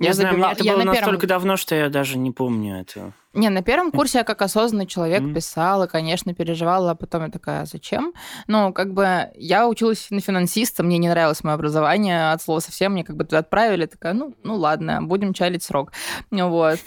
Не 0.00 0.06
Я 0.08 0.12
знаю, 0.14 0.36
мне 0.38 0.46
это 0.50 0.64
я 0.64 0.72
было 0.72 0.78
на 0.84 0.92
первом- 0.92 1.00
настолько 1.02 1.26
давно, 1.26 1.56
что 1.58 1.74
я 1.74 1.88
даже 1.90 2.16
не 2.18 2.30
помню 2.30 2.80
этого. 2.80 3.12
Не, 3.34 3.48
на 3.48 3.62
первом 3.62 3.92
курсе 3.92 4.18
я 4.18 4.24
как 4.24 4.42
осознанный 4.42 4.86
человек 4.86 5.20
Мгм. 5.20 5.34
писала, 5.34 5.86
конечно, 5.86 6.34
переживала, 6.34 6.92
а 6.92 6.94
потом 6.96 7.22
я 7.24 7.28
такая, 7.30 7.60
«А 7.62 7.64
зачем? 7.66 8.12
Ну, 8.48 8.72
как 8.72 8.92
бы 8.92 9.28
я 9.36 9.68
училась 9.68 10.08
на 10.10 10.20
финансиста, 10.20 10.82
мне 10.82 10.98
не 10.98 11.08
нравилось 11.08 11.44
мое 11.44 11.54
образование 11.54 12.32
от 12.32 12.42
слова 12.42 12.58
совсем, 12.60 12.92
мне 12.92 13.04
как 13.04 13.14
бы 13.16 13.24
туда 13.24 13.38
отправили, 13.38 13.86
такая, 13.86 14.14
ну, 14.14 14.34
ну 14.42 14.56
ладно, 14.56 15.00
будем 15.02 15.32
чалить 15.34 15.62
срок. 15.62 15.92
Ну 16.30 16.48
Вот. 16.48 16.80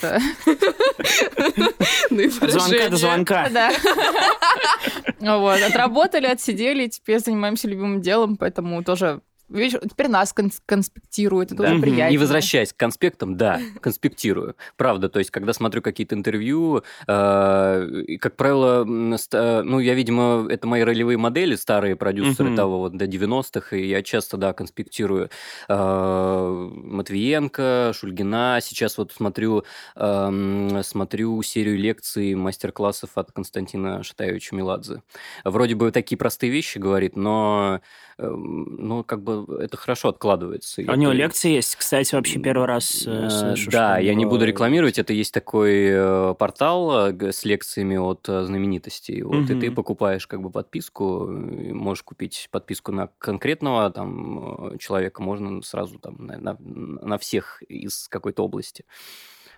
Ну 2.10 2.30
звонка 2.30 2.90
до 2.90 2.98
звонка. 2.98 3.50
Да. 3.52 3.72
Вот, 5.20 5.62
отработали, 5.62 6.26
отсидели, 6.28 6.88
теперь 6.88 7.20
занимаемся 7.20 7.68
любимым 7.70 8.02
делом, 8.02 8.36
поэтому 8.36 8.84
тоже 8.84 9.22
теперь 9.54 10.08
нас 10.08 10.34
кон- 10.34 10.52
конспектируют, 10.66 11.52
это 11.52 11.64
Да. 11.64 11.72
уже 11.74 11.82
приятно. 11.82 12.12
Не 12.12 12.18
возвращаясь 12.18 12.74
к 12.74 12.78
конспектам, 12.78 13.38
да, 13.38 13.60
конспектирую. 13.82 14.56
Правда, 14.78 15.10
то 15.10 15.20
есть, 15.20 15.32
когда 15.32 15.54
смотрю 15.54 15.82
какие-то 15.82 16.16
интервью, 16.16 16.84
э, 17.08 17.88
и, 18.08 18.18
как 18.18 18.36
правило, 18.36 18.84
э, 18.84 19.62
ну, 19.64 19.80
я, 19.80 19.94
видимо, 19.94 20.48
это 20.50 20.68
мои 20.68 20.82
ролевые 20.82 21.18
модели, 21.18 21.56
старые 21.56 21.96
продюсеры 21.96 22.50
Мгм. 22.50 22.56
того 22.58 22.80
вот 22.80 22.98
до 22.98 23.06
90-х, 23.08 23.76
и 23.76 23.88
я 23.88 24.02
часто, 24.02 24.38
да, 24.38 24.54
конспектирую 24.54 25.30
э, 25.70 26.70
Матвиенко, 26.84 27.92
Шульгина. 27.96 28.60
Сейчас 28.62 28.98
вот 28.98 29.12
смотрю, 29.12 29.64
эм, 29.96 30.84
смотрю 30.84 31.42
серию 31.44 31.78
лекций, 31.78 32.36
мастер-классов 32.36 33.12
от 33.16 33.32
Константина 33.32 34.04
Шатаевича 34.04 34.56
Меладзе. 34.56 35.02
Вроде 35.44 35.76
бы 35.76 35.92
такие 35.92 36.18
простые 36.18 36.52
вещи 36.52 36.78
говорит, 36.78 37.16
но, 37.16 37.82
ну, 38.30 39.04
как 39.04 39.22
бы 39.24 39.46
это 39.62 39.78
хорошо 39.78 40.10
откладывается. 40.10 40.82
А 40.88 40.92
у 40.94 40.96
него 40.96 41.12
Это- 41.12 41.22
лекции 41.24 41.52
есть, 41.56 41.76
кстати, 41.76 42.16
вообще 42.16 42.40
первый 42.40 42.66
раз 42.68 43.04
э, 43.08 43.26
Э, 43.26 43.30
слышу. 43.30 43.72
Да, 43.72 43.98
я 44.00 44.16
не 44.16 44.26
буду 44.26 44.46
рекламировать. 44.46 45.00
Это 45.00 45.14
есть 45.14 45.34
такой 45.34 45.86
э, 45.90 46.36
портал 46.38 47.10
с 47.22 47.46
лекциями 47.46 47.98
от 47.98 48.26
знаменитостей. 48.26 49.22
Вот, 49.24 49.50
и 49.50 49.60
ты 49.60 49.72
покупаешь 49.72 50.28
как 50.28 50.42
бы 50.42 50.50
подписку, 50.50 51.28
можешь 51.28 52.04
купить 52.04 52.48
подписку 52.52 52.92
на 52.92 53.08
конкретного 53.18 53.90
там 53.92 54.78
человека, 54.80 55.22
можно 55.22 55.62
сразу 55.62 56.00
там 56.00 56.16
на- 56.20 56.58
на 56.60 57.18
всех 57.18 57.62
из 57.64 58.08
какой-то 58.08 58.44
области. 58.44 58.86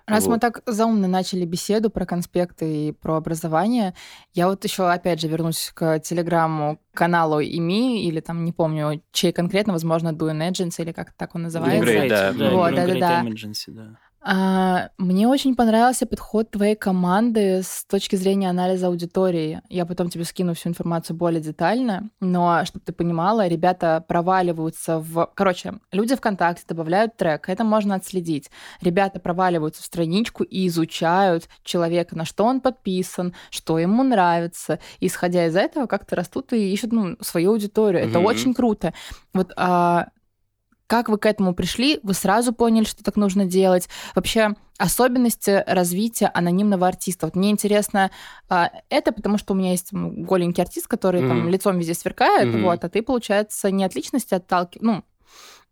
Раз 0.08 0.26
мы 0.26 0.34
Вот. 0.34 0.42
так 0.42 0.62
заумно 0.68 1.08
начали 1.08 1.46
беседу 1.46 1.90
про 1.90 2.06
конспекты 2.06 2.90
и 2.90 2.92
про 2.92 3.16
образование, 3.18 3.96
я 4.34 4.48
вот 4.48 4.64
еще 4.64 4.88
опять 4.90 5.20
же 5.20 5.28
вернусь 5.28 5.72
к 5.74 6.00
телеграмму 6.00 6.80
каналу 6.94 7.42
ИМИ, 7.42 8.06
или 8.08 8.20
там, 8.20 8.46
не 8.46 8.52
помню, 8.52 9.02
чей 9.12 9.32
конкретно, 9.32 9.74
возможно, 9.74 10.10
Doing 10.10 10.48
Agents, 10.50 10.76
или 10.80 10.92
как 10.92 11.14
так 11.14 11.34
он 11.36 11.44
называется. 11.44 11.92
Great, 11.92 12.10
да. 12.10 12.32
Вот, 12.32 12.72
Green 12.72 12.76
да-да-да. 12.76 13.24
Great 13.24 13.28
Emergency, 13.28 13.72
да. 13.72 13.98
А, 14.27 14.89
мне 14.98 15.27
очень 15.27 15.55
понравился 15.55 16.08
подход 16.08 16.50
твоей 16.50 16.75
команды 16.75 17.62
с 17.62 17.86
точки 17.86 18.15
зрения 18.15 18.50
анализа 18.50 18.88
аудитории. 18.88 19.62
Я 19.70 19.86
потом 19.86 20.10
тебе 20.10 20.24
скину 20.24 20.55
всю 20.55 20.70
информацию 20.70 21.15
более 21.15 21.41
детально, 21.41 22.10
но 22.20 22.65
чтобы 22.65 22.84
ты 22.84 22.91
понимала, 22.91 23.46
ребята 23.48 24.03
проваливаются 24.08 24.98
в... 24.98 25.29
Короче, 25.36 25.75
люди 25.91 26.15
ВКонтакте 26.15 26.63
добавляют 26.67 27.15
трек, 27.17 27.48
это 27.50 27.63
можно 27.63 27.94
отследить. 27.94 28.50
Ребята 28.82 29.20
проваливаются 29.20 29.84
в 29.84 29.86
страничку 29.86 30.44
и 30.44 30.65
изучают 30.70 31.48
человека, 31.63 32.17
на 32.17 32.25
что 32.25 32.46
он 32.46 32.62
подписан, 32.62 33.36
что 33.51 33.77
ему 33.77 34.01
нравится. 34.01 34.79
Исходя 35.01 35.46
из 35.46 35.55
этого, 35.55 35.86
как-то 35.86 36.15
растут 36.15 36.51
и 36.51 36.74
ищут 36.74 36.91
ну, 36.94 37.15
свою 37.22 37.51
аудиторию. 37.51 38.01
Это 38.01 38.17
Мгм. 38.17 38.25
очень 38.25 38.53
круто. 38.55 38.91
Вот 39.36 39.53
а, 39.55 40.08
как 40.88 41.10
вы 41.10 41.18
к 41.18 41.25
этому 41.25 41.54
пришли? 41.54 42.00
Вы 42.04 42.13
сразу 42.13 42.54
поняли, 42.54 42.86
что 42.86 43.04
так 43.04 43.15
нужно 43.15 43.46
делать? 43.46 43.89
Вообще 44.13 44.56
особенности 44.77 45.63
развития 45.68 46.27
анонимного 46.34 46.88
артиста. 46.88 47.27
Вот 47.27 47.36
мне 47.36 47.50
интересно 47.50 48.12
а, 48.50 48.72
это, 48.89 49.12
потому 49.12 49.38
что 49.38 49.54
у 49.54 49.56
меня 49.56 49.72
есть 49.72 49.94
голенький 49.94 50.62
артист, 50.62 50.88
который 50.88 51.22
там 51.22 51.39
Мгм. 51.39 51.50
лицом 51.50 51.80
везде 51.80 51.94
сверкает, 51.94 52.50
Мгм. 52.50 52.63
вот, 52.63 52.84
а 52.84 52.89
ты, 52.89 53.01
получается, 53.01 53.72
не 53.72 53.86
от 53.86 53.96
личности 53.96 54.34
отталкиваешь, 54.34 54.86
ну, 54.86 55.04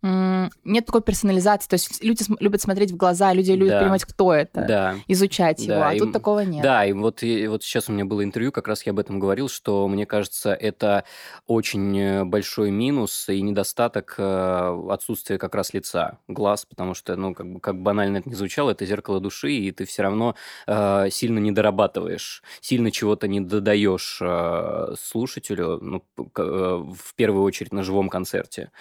нет 0.03 0.85
такой 0.85 1.01
персонализации, 1.01 1.69
то 1.69 1.73
есть 1.75 2.03
люди 2.03 2.23
любят 2.39 2.61
смотреть 2.61 2.91
в 2.91 2.97
глаза, 2.97 3.31
люди 3.33 3.51
любят 3.53 3.73
Да. 3.75 3.79
понимать, 3.79 4.03
кто 4.03 4.33
это, 4.33 4.61
Да. 4.67 4.95
изучать 5.07 5.59
его, 5.61 5.75
Да, 5.75 5.89
а 5.89 5.93
и 5.93 5.99
тут 5.99 6.11
такого 6.11 6.41
нет. 6.41 6.61
Да, 6.61 6.85
и 6.85 6.91
вот, 6.91 7.23
и 7.23 7.47
вот 7.47 7.63
сейчас 7.63 7.87
у 7.89 7.93
меня 7.93 8.03
было 8.05 8.23
интервью, 8.23 8.51
как 8.51 8.67
раз 8.67 8.85
я 8.85 8.91
об 8.91 8.99
этом 8.99 9.17
говорил, 9.19 9.47
что 9.47 9.87
мне 9.87 10.05
кажется, 10.05 10.53
это 10.53 11.05
очень 11.47 11.97
э, 11.97 12.25
большой 12.25 12.69
минус 12.71 13.29
и 13.29 13.41
недостаток 13.41 14.15
э, 14.17 14.87
отсутствия 14.89 15.37
как 15.37 15.55
раз 15.55 15.73
лица, 15.73 16.17
глаз, 16.27 16.65
потому 16.65 16.93
что, 16.93 17.15
ну, 17.15 17.33
как, 17.33 17.47
бы- 17.51 17.59
как 17.61 17.81
банально 17.81 18.17
это 18.17 18.29
не 18.29 18.35
звучало, 18.35 18.71
это 18.71 18.85
зеркало 18.85 19.19
души, 19.21 19.53
и 19.53 19.71
ты 19.71 19.85
все 19.85 20.03
равно 20.03 20.35
э, 20.67 21.07
сильно 21.11 21.39
не 21.39 21.51
дорабатываешь, 21.53 22.43
сильно 22.59 22.91
чего-то 22.91 23.27
не 23.29 23.39
додаешь 23.39 24.19
э, 24.21 24.95
слушателю, 24.99 25.79
ну, 25.81 26.03
э, 26.17 26.21
в 26.41 27.15
первую 27.15 27.43
очередь 27.43 27.71
на 27.73 27.83
живом 27.83 28.09
концерте, 28.09 28.71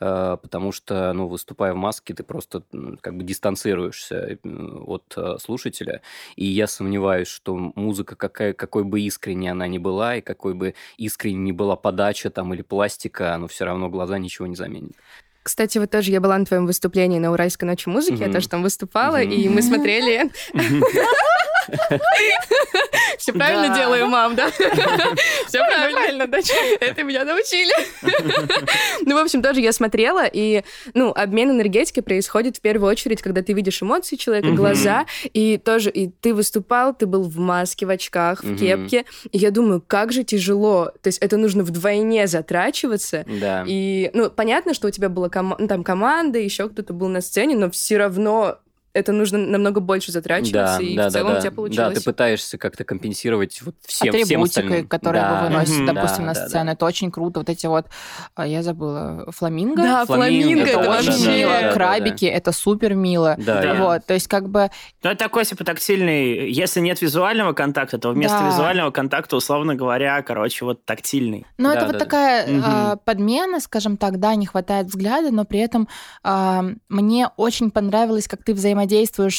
Э, 0.00 0.36
потому 0.40 0.69
что, 0.72 1.12
ну, 1.12 1.26
выступая 1.28 1.72
в 1.72 1.76
маске, 1.76 2.14
ты 2.14 2.22
просто 2.22 2.62
как 3.00 3.16
бы 3.16 3.22
дистанцируешься 3.24 4.38
от 4.86 5.14
э, 5.16 5.36
слушателя, 5.40 6.02
и 6.36 6.44
я 6.46 6.66
сомневаюсь, 6.66 7.28
что 7.28 7.54
музыка, 7.56 8.16
какая, 8.16 8.52
какой 8.52 8.84
бы 8.84 9.00
искренней 9.00 9.48
она 9.48 9.66
ни 9.66 9.78
была, 9.78 10.16
и 10.16 10.20
какой 10.20 10.54
бы 10.54 10.74
искренней 10.96 11.38
ни 11.50 11.52
была 11.52 11.76
подача 11.76 12.30
там 12.30 12.52
или 12.54 12.62
пластика, 12.62 13.36
но 13.38 13.46
все 13.48 13.64
равно 13.64 13.88
глаза 13.88 14.18
ничего 14.18 14.46
не 14.46 14.56
заменит. 14.56 14.92
Кстати, 15.42 15.78
вот 15.78 15.90
тоже 15.90 16.10
я 16.10 16.20
была 16.20 16.36
на 16.36 16.44
твоем 16.44 16.66
выступлении 16.66 17.18
на 17.18 17.32
Уральской 17.32 17.66
ночи 17.66 17.88
музыки, 17.88 18.18
я 18.20 18.26
Мгм. 18.26 18.32
тоже 18.34 18.48
там 18.48 18.62
выступала, 18.62 19.16
Мгм. 19.22 19.30
и 19.32 19.48
мы 19.48 19.62
смотрели... 19.62 20.30
Все 23.18 23.32
правильно 23.32 23.74
делаю, 23.74 24.06
мам, 24.08 24.34
да? 24.34 24.50
Все 24.50 25.58
правильно, 25.58 26.26
да? 26.26 26.38
Это 26.80 27.02
меня 27.02 27.24
научили. 27.24 27.72
Ну, 29.04 29.14
в 29.16 29.18
общем, 29.18 29.42
тоже 29.42 29.60
я 29.60 29.72
смотрела, 29.72 30.24
и, 30.30 30.62
ну, 30.94 31.10
обмен 31.10 31.50
энергетикой 31.50 32.02
происходит 32.02 32.56
в 32.56 32.60
первую 32.60 32.90
очередь, 32.90 33.22
когда 33.22 33.42
ты 33.42 33.52
видишь 33.52 33.82
эмоции 33.82 34.16
человека, 34.16 34.48
глаза, 34.52 35.06
и 35.32 35.58
тоже, 35.58 35.90
и 35.90 36.08
ты 36.08 36.34
выступал, 36.34 36.94
ты 36.94 37.06
был 37.06 37.22
в 37.24 37.38
маске, 37.38 37.86
в 37.86 37.90
очках, 37.90 38.42
в 38.42 38.56
кепке, 38.56 39.04
и 39.30 39.38
я 39.38 39.50
думаю, 39.50 39.82
как 39.86 40.12
же 40.12 40.24
тяжело, 40.24 40.92
то 41.02 41.08
есть 41.08 41.18
это 41.18 41.36
нужно 41.36 41.62
вдвойне 41.64 42.26
затрачиваться, 42.26 43.24
и, 43.66 44.10
ну, 44.14 44.30
понятно, 44.30 44.74
что 44.74 44.88
у 44.88 44.90
тебя 44.90 45.08
была 45.08 45.30
ну, 45.58 45.68
там 45.68 45.84
команда, 45.84 46.38
еще 46.38 46.68
кто-то 46.68 46.92
был 46.92 47.08
на 47.08 47.20
сцене, 47.20 47.56
но 47.56 47.70
все 47.70 47.96
равно 47.98 48.58
это 48.92 49.12
нужно 49.12 49.38
намного 49.38 49.80
больше 49.80 50.12
затрачиваться, 50.12 50.82
и 50.82 50.96
в 50.98 51.10
целом 51.10 51.36
у 51.36 51.40
тебя 51.40 51.50
Да, 51.50 51.56
получилось. 51.56 51.98
ты 51.98 52.04
пытаешься 52.04 52.58
как-то 52.58 52.84
компенсировать 52.84 53.62
вот 53.62 53.74
всем, 53.86 54.12
всем 54.12 54.22
Атрибутикой, 54.24 54.44
остальным. 54.64 54.88
которую 54.88 55.22
Да. 55.22 55.40
вы 55.42 55.46
выносите, 55.48 55.84
допустим, 55.84 56.18
Да, 56.18 56.24
на 56.24 56.34
да, 56.34 56.40
да. 56.40 56.48
сцену. 56.48 56.70
Это 56.72 56.86
очень 56.86 57.10
круто. 57.10 57.40
Вот 57.40 57.48
эти 57.48 57.66
вот, 57.66 57.86
а, 58.34 58.46
я 58.46 58.62
забыла, 58.62 59.26
фламинго. 59.30 59.82
Да, 59.82 60.06
Фламинго, 60.06 60.42
фламинго, 60.42 60.64
да, 60.64 60.70
это 60.70 60.82
да, 60.82 60.98
очень 60.98 61.06
да, 61.06 61.12
вообще... 61.12 61.36
мило. 61.38 61.50
да, 61.52 61.60
да, 61.62 61.72
Крабики, 61.72 62.24
это 62.24 62.52
супер 62.52 62.94
мило. 62.94 63.36
Да, 63.38 63.62
Да. 63.62 63.74
Вот, 63.74 64.06
то 64.06 64.14
есть 64.14 64.26
как 64.28 64.48
бы 64.48 64.70
Ну, 65.02 65.10
это 65.10 65.18
такой, 65.24 65.44
типа, 65.44 65.64
тактильный. 65.64 66.50
Если 66.50 66.80
нет 66.80 67.00
визуального 67.00 67.52
контакта, 67.52 67.98
то 67.98 68.10
вместо 68.10 68.38
Да. 68.38 68.48
визуального 68.48 68.90
контакта, 68.90 69.36
условно 69.36 69.74
говоря, 69.76 70.20
короче, 70.22 70.64
вот 70.64 70.84
тактильный. 70.84 71.46
Ну, 71.58 71.68
Да, 71.68 71.72
это 71.74 71.80
да, 71.82 71.86
вот 71.86 71.92
да. 71.92 71.98
такая 72.00 72.46
Мгм. 72.46 72.62
а, 72.66 72.96
подмена, 72.96 73.60
скажем 73.60 73.96
так, 73.96 74.18
да, 74.18 74.34
не 74.34 74.46
хватает 74.46 74.86
взгляда, 74.88 75.30
но 75.30 75.44
при 75.44 75.60
этом 75.60 75.86
а, 76.24 76.64
мне 76.88 77.28
очень 77.36 77.70
понравилось, 77.70 78.26
как 78.26 78.42
ты 78.42 78.52
взаимодействуешь 78.52 78.79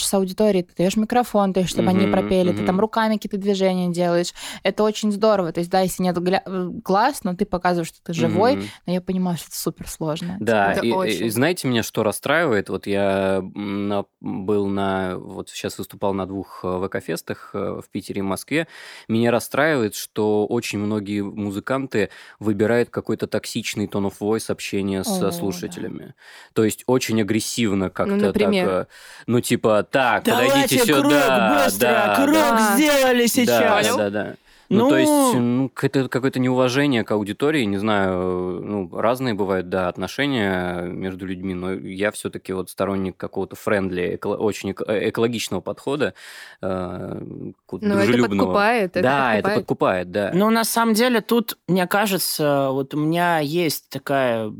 с 0.06 0.14
аудиторией. 0.14 0.64
Ты 0.64 0.74
даешь 0.78 0.96
микрофон, 0.98 1.54
то 1.54 1.60
есть, 1.60 1.72
чтобы 1.72 1.90
они 1.90 2.02
Мгм, 2.04 2.12
пропели, 2.12 2.50
ты 2.52 2.58
мгм. 2.58 2.66
там 2.66 2.80
руками 2.80 3.16
какие-то 3.16 3.38
движения 3.38 3.90
делаешь. 3.92 4.34
Это 4.64 4.84
очень 4.84 5.12
здорово. 5.12 5.52
То 5.52 5.60
есть, 5.60 5.70
да, 5.70 5.82
если 5.82 6.04
нет 6.04 6.18
гля- 6.18 6.42
э, 6.46 6.70
глаз, 6.84 7.24
но 7.24 7.36
ты 7.36 7.46
показываешь, 7.46 7.88
что 7.90 8.00
ты 8.04 8.14
живой, 8.14 8.56
Мгм. 8.58 8.66
но 8.86 8.94
я 8.94 9.02
понимаю, 9.02 9.38
что 9.38 9.48
это 9.48 9.58
супер 9.58 9.88
сложно. 9.88 10.38
Да, 10.40 10.74
Это 10.74 10.86
и, 10.86 10.92
очень. 10.92 11.26
и 11.26 11.30
знаете 11.30 11.68
меня, 11.68 11.84
что 11.84 12.04
расстраивает? 12.04 12.70
Вот 12.70 12.88
я 12.88 13.42
на- 13.56 14.06
был 14.20 14.68
на, 14.68 15.18
вот 15.18 15.50
сейчас 15.50 15.78
выступал 15.78 16.14
на 16.14 16.26
двух 16.26 16.62
э, 16.64 16.88
ВК-фестах 16.88 17.52
э, 17.54 17.82
в 17.84 17.90
Питере 17.90 18.20
и 18.20 18.22
Москве. 18.24 18.68
Меня 19.08 19.32
расстраивает, 19.32 19.96
что 19.96 20.46
очень 20.46 20.80
многие 20.80 21.22
музыканты 21.22 22.10
выбирают 22.40 22.90
какой-то 22.90 23.28
токсичный 23.28 23.88
tone 23.88 24.06
of 24.08 24.14
voice 24.20 24.52
общения 24.52 25.02
О, 25.02 25.04
со 25.04 25.22
да. 25.22 25.32
слушателями. 25.32 26.14
То 26.54 26.64
есть 26.64 26.84
очень 26.88 27.22
агрессивно 27.22 27.90
как-то 27.90 28.16
например? 28.16 28.68
так, 28.68 28.88
э, 29.28 29.31
ну 29.32 29.40
типа, 29.42 29.84
так, 29.90 30.24
подойдите 30.24 30.86
сюда. 30.86 31.64
быстро, 31.64 31.88
да, 31.88 32.16
круг 32.16 32.34
да. 32.34 32.52
Да. 32.52 32.76
сделали 32.76 33.22
Да, 33.22 33.28
сейчас. 33.28 33.88
Понял? 33.88 33.98
да, 33.98 34.10
да. 34.10 34.34
Ну, 34.78 34.90
то 34.90 34.98
есть, 34.98 35.12
ну, 35.36 35.72
это 35.82 36.08
какое-то 36.08 36.40
неуважение 36.40 37.04
к 37.04 37.12
аудитории, 37.12 37.64
не 37.66 37.78
знаю, 37.78 38.62
ну, 38.64 38.90
разные 38.96 39.34
бывают, 39.34 39.70
да, 39.70 39.88
отношения 39.90 40.82
между 40.84 41.26
людьми, 41.26 41.54
но 41.54 41.74
я 41.74 42.12
все-таки 42.12 42.54
вот 42.54 42.70
сторонник 42.70 43.18
какого-то 43.18 43.56
friendly, 43.56 44.16
эко- 44.16 44.38
очень 44.38 44.72
эко- 44.72 44.86
экологичного 45.10 45.62
подхода, 45.62 46.14
э, 46.62 47.20
Ну, 47.22 47.54
это 47.72 47.80
дружелюбного. 47.80 48.40
подкупает, 48.40 48.92
это 48.92 49.02
да, 49.02 49.34
это 49.36 49.44
подкупает. 49.44 49.62
подкупает, 50.08 50.12
да. 50.12 50.32
Ну, 50.34 50.50
на 50.50 50.64
самом 50.64 50.94
деле, 50.94 51.22
тут, 51.22 51.58
мне 51.68 51.86
кажется, 51.88 52.70
вот 52.72 52.94
у 52.94 53.00
меня 53.00 53.40
есть 53.40 53.90
такая 53.90 54.52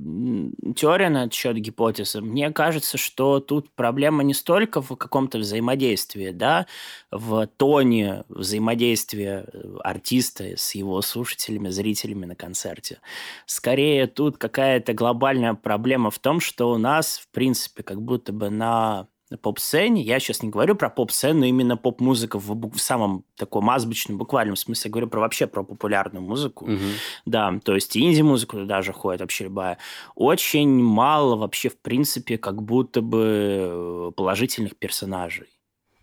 теория 0.76 1.10
на 1.10 1.22
этот 1.24 1.34
счет 1.34 1.56
гипотезы. 1.58 2.22
Мне 2.22 2.52
кажется, 2.52 2.98
что 2.98 3.40
тут 3.40 3.70
проблема 3.76 4.24
не 4.24 4.34
столько 4.34 4.82
в 4.82 4.96
каком-то 4.96 5.38
взаимодействии, 5.38 6.32
да, 6.32 6.66
в 7.12 7.48
тоне 7.58 8.24
взаимодействия 8.30 9.46
э, 9.54 9.78
артиста 10.02 10.58
с 10.58 10.76
его 10.76 11.02
слушателями, 11.02 11.70
зрителями 11.70 12.26
на 12.26 12.36
концерте. 12.36 13.00
Скорее, 13.46 14.08
тут 14.08 14.38
какая-то 14.38 14.94
глобальная 14.94 15.54
проблема 15.54 16.10
в 16.10 16.18
том, 16.18 16.40
что 16.40 16.72
у 16.72 16.78
нас, 16.78 17.20
в 17.20 17.28
принципе, 17.30 17.84
как 17.84 18.02
будто 18.02 18.34
бы 18.34 18.50
на 18.50 19.08
поп-сцене, 19.42 20.02
я 20.02 20.20
сейчас 20.20 20.44
не 20.44 20.50
говорю 20.50 20.76
про 20.76 20.90
поп-сцену, 20.90 21.46
именно 21.46 21.78
поп-музыка 21.78 22.38
в, 22.38 22.70
в 22.72 22.80
самом 22.80 23.24
таком 23.38 23.70
азбучном, 23.70 24.18
буквальном 24.18 24.58
смысле, 24.58 24.90
я 24.90 24.92
говорю 24.92 25.08
про 25.08 25.22
вообще 25.22 25.48
про 25.48 25.64
популярную 25.64 26.22
музыку. 26.22 26.66
Мгм. 26.66 26.92
Да, 27.26 27.60
то 27.64 27.76
есть 27.76 27.96
инди-музыку 27.96 28.58
туда 28.58 28.66
даже 28.66 28.92
ходит 28.92 29.22
вообще 29.22 29.46
любая. 29.46 29.78
Очень 30.16 30.84
мало 30.84 31.38
вообще, 31.38 31.70
в 31.70 31.80
принципе, 31.80 32.38
как 32.38 32.62
будто 32.62 33.02
бы 33.02 34.10
э, 34.10 34.12
положительных 34.18 34.76
персонажей. 34.76 35.48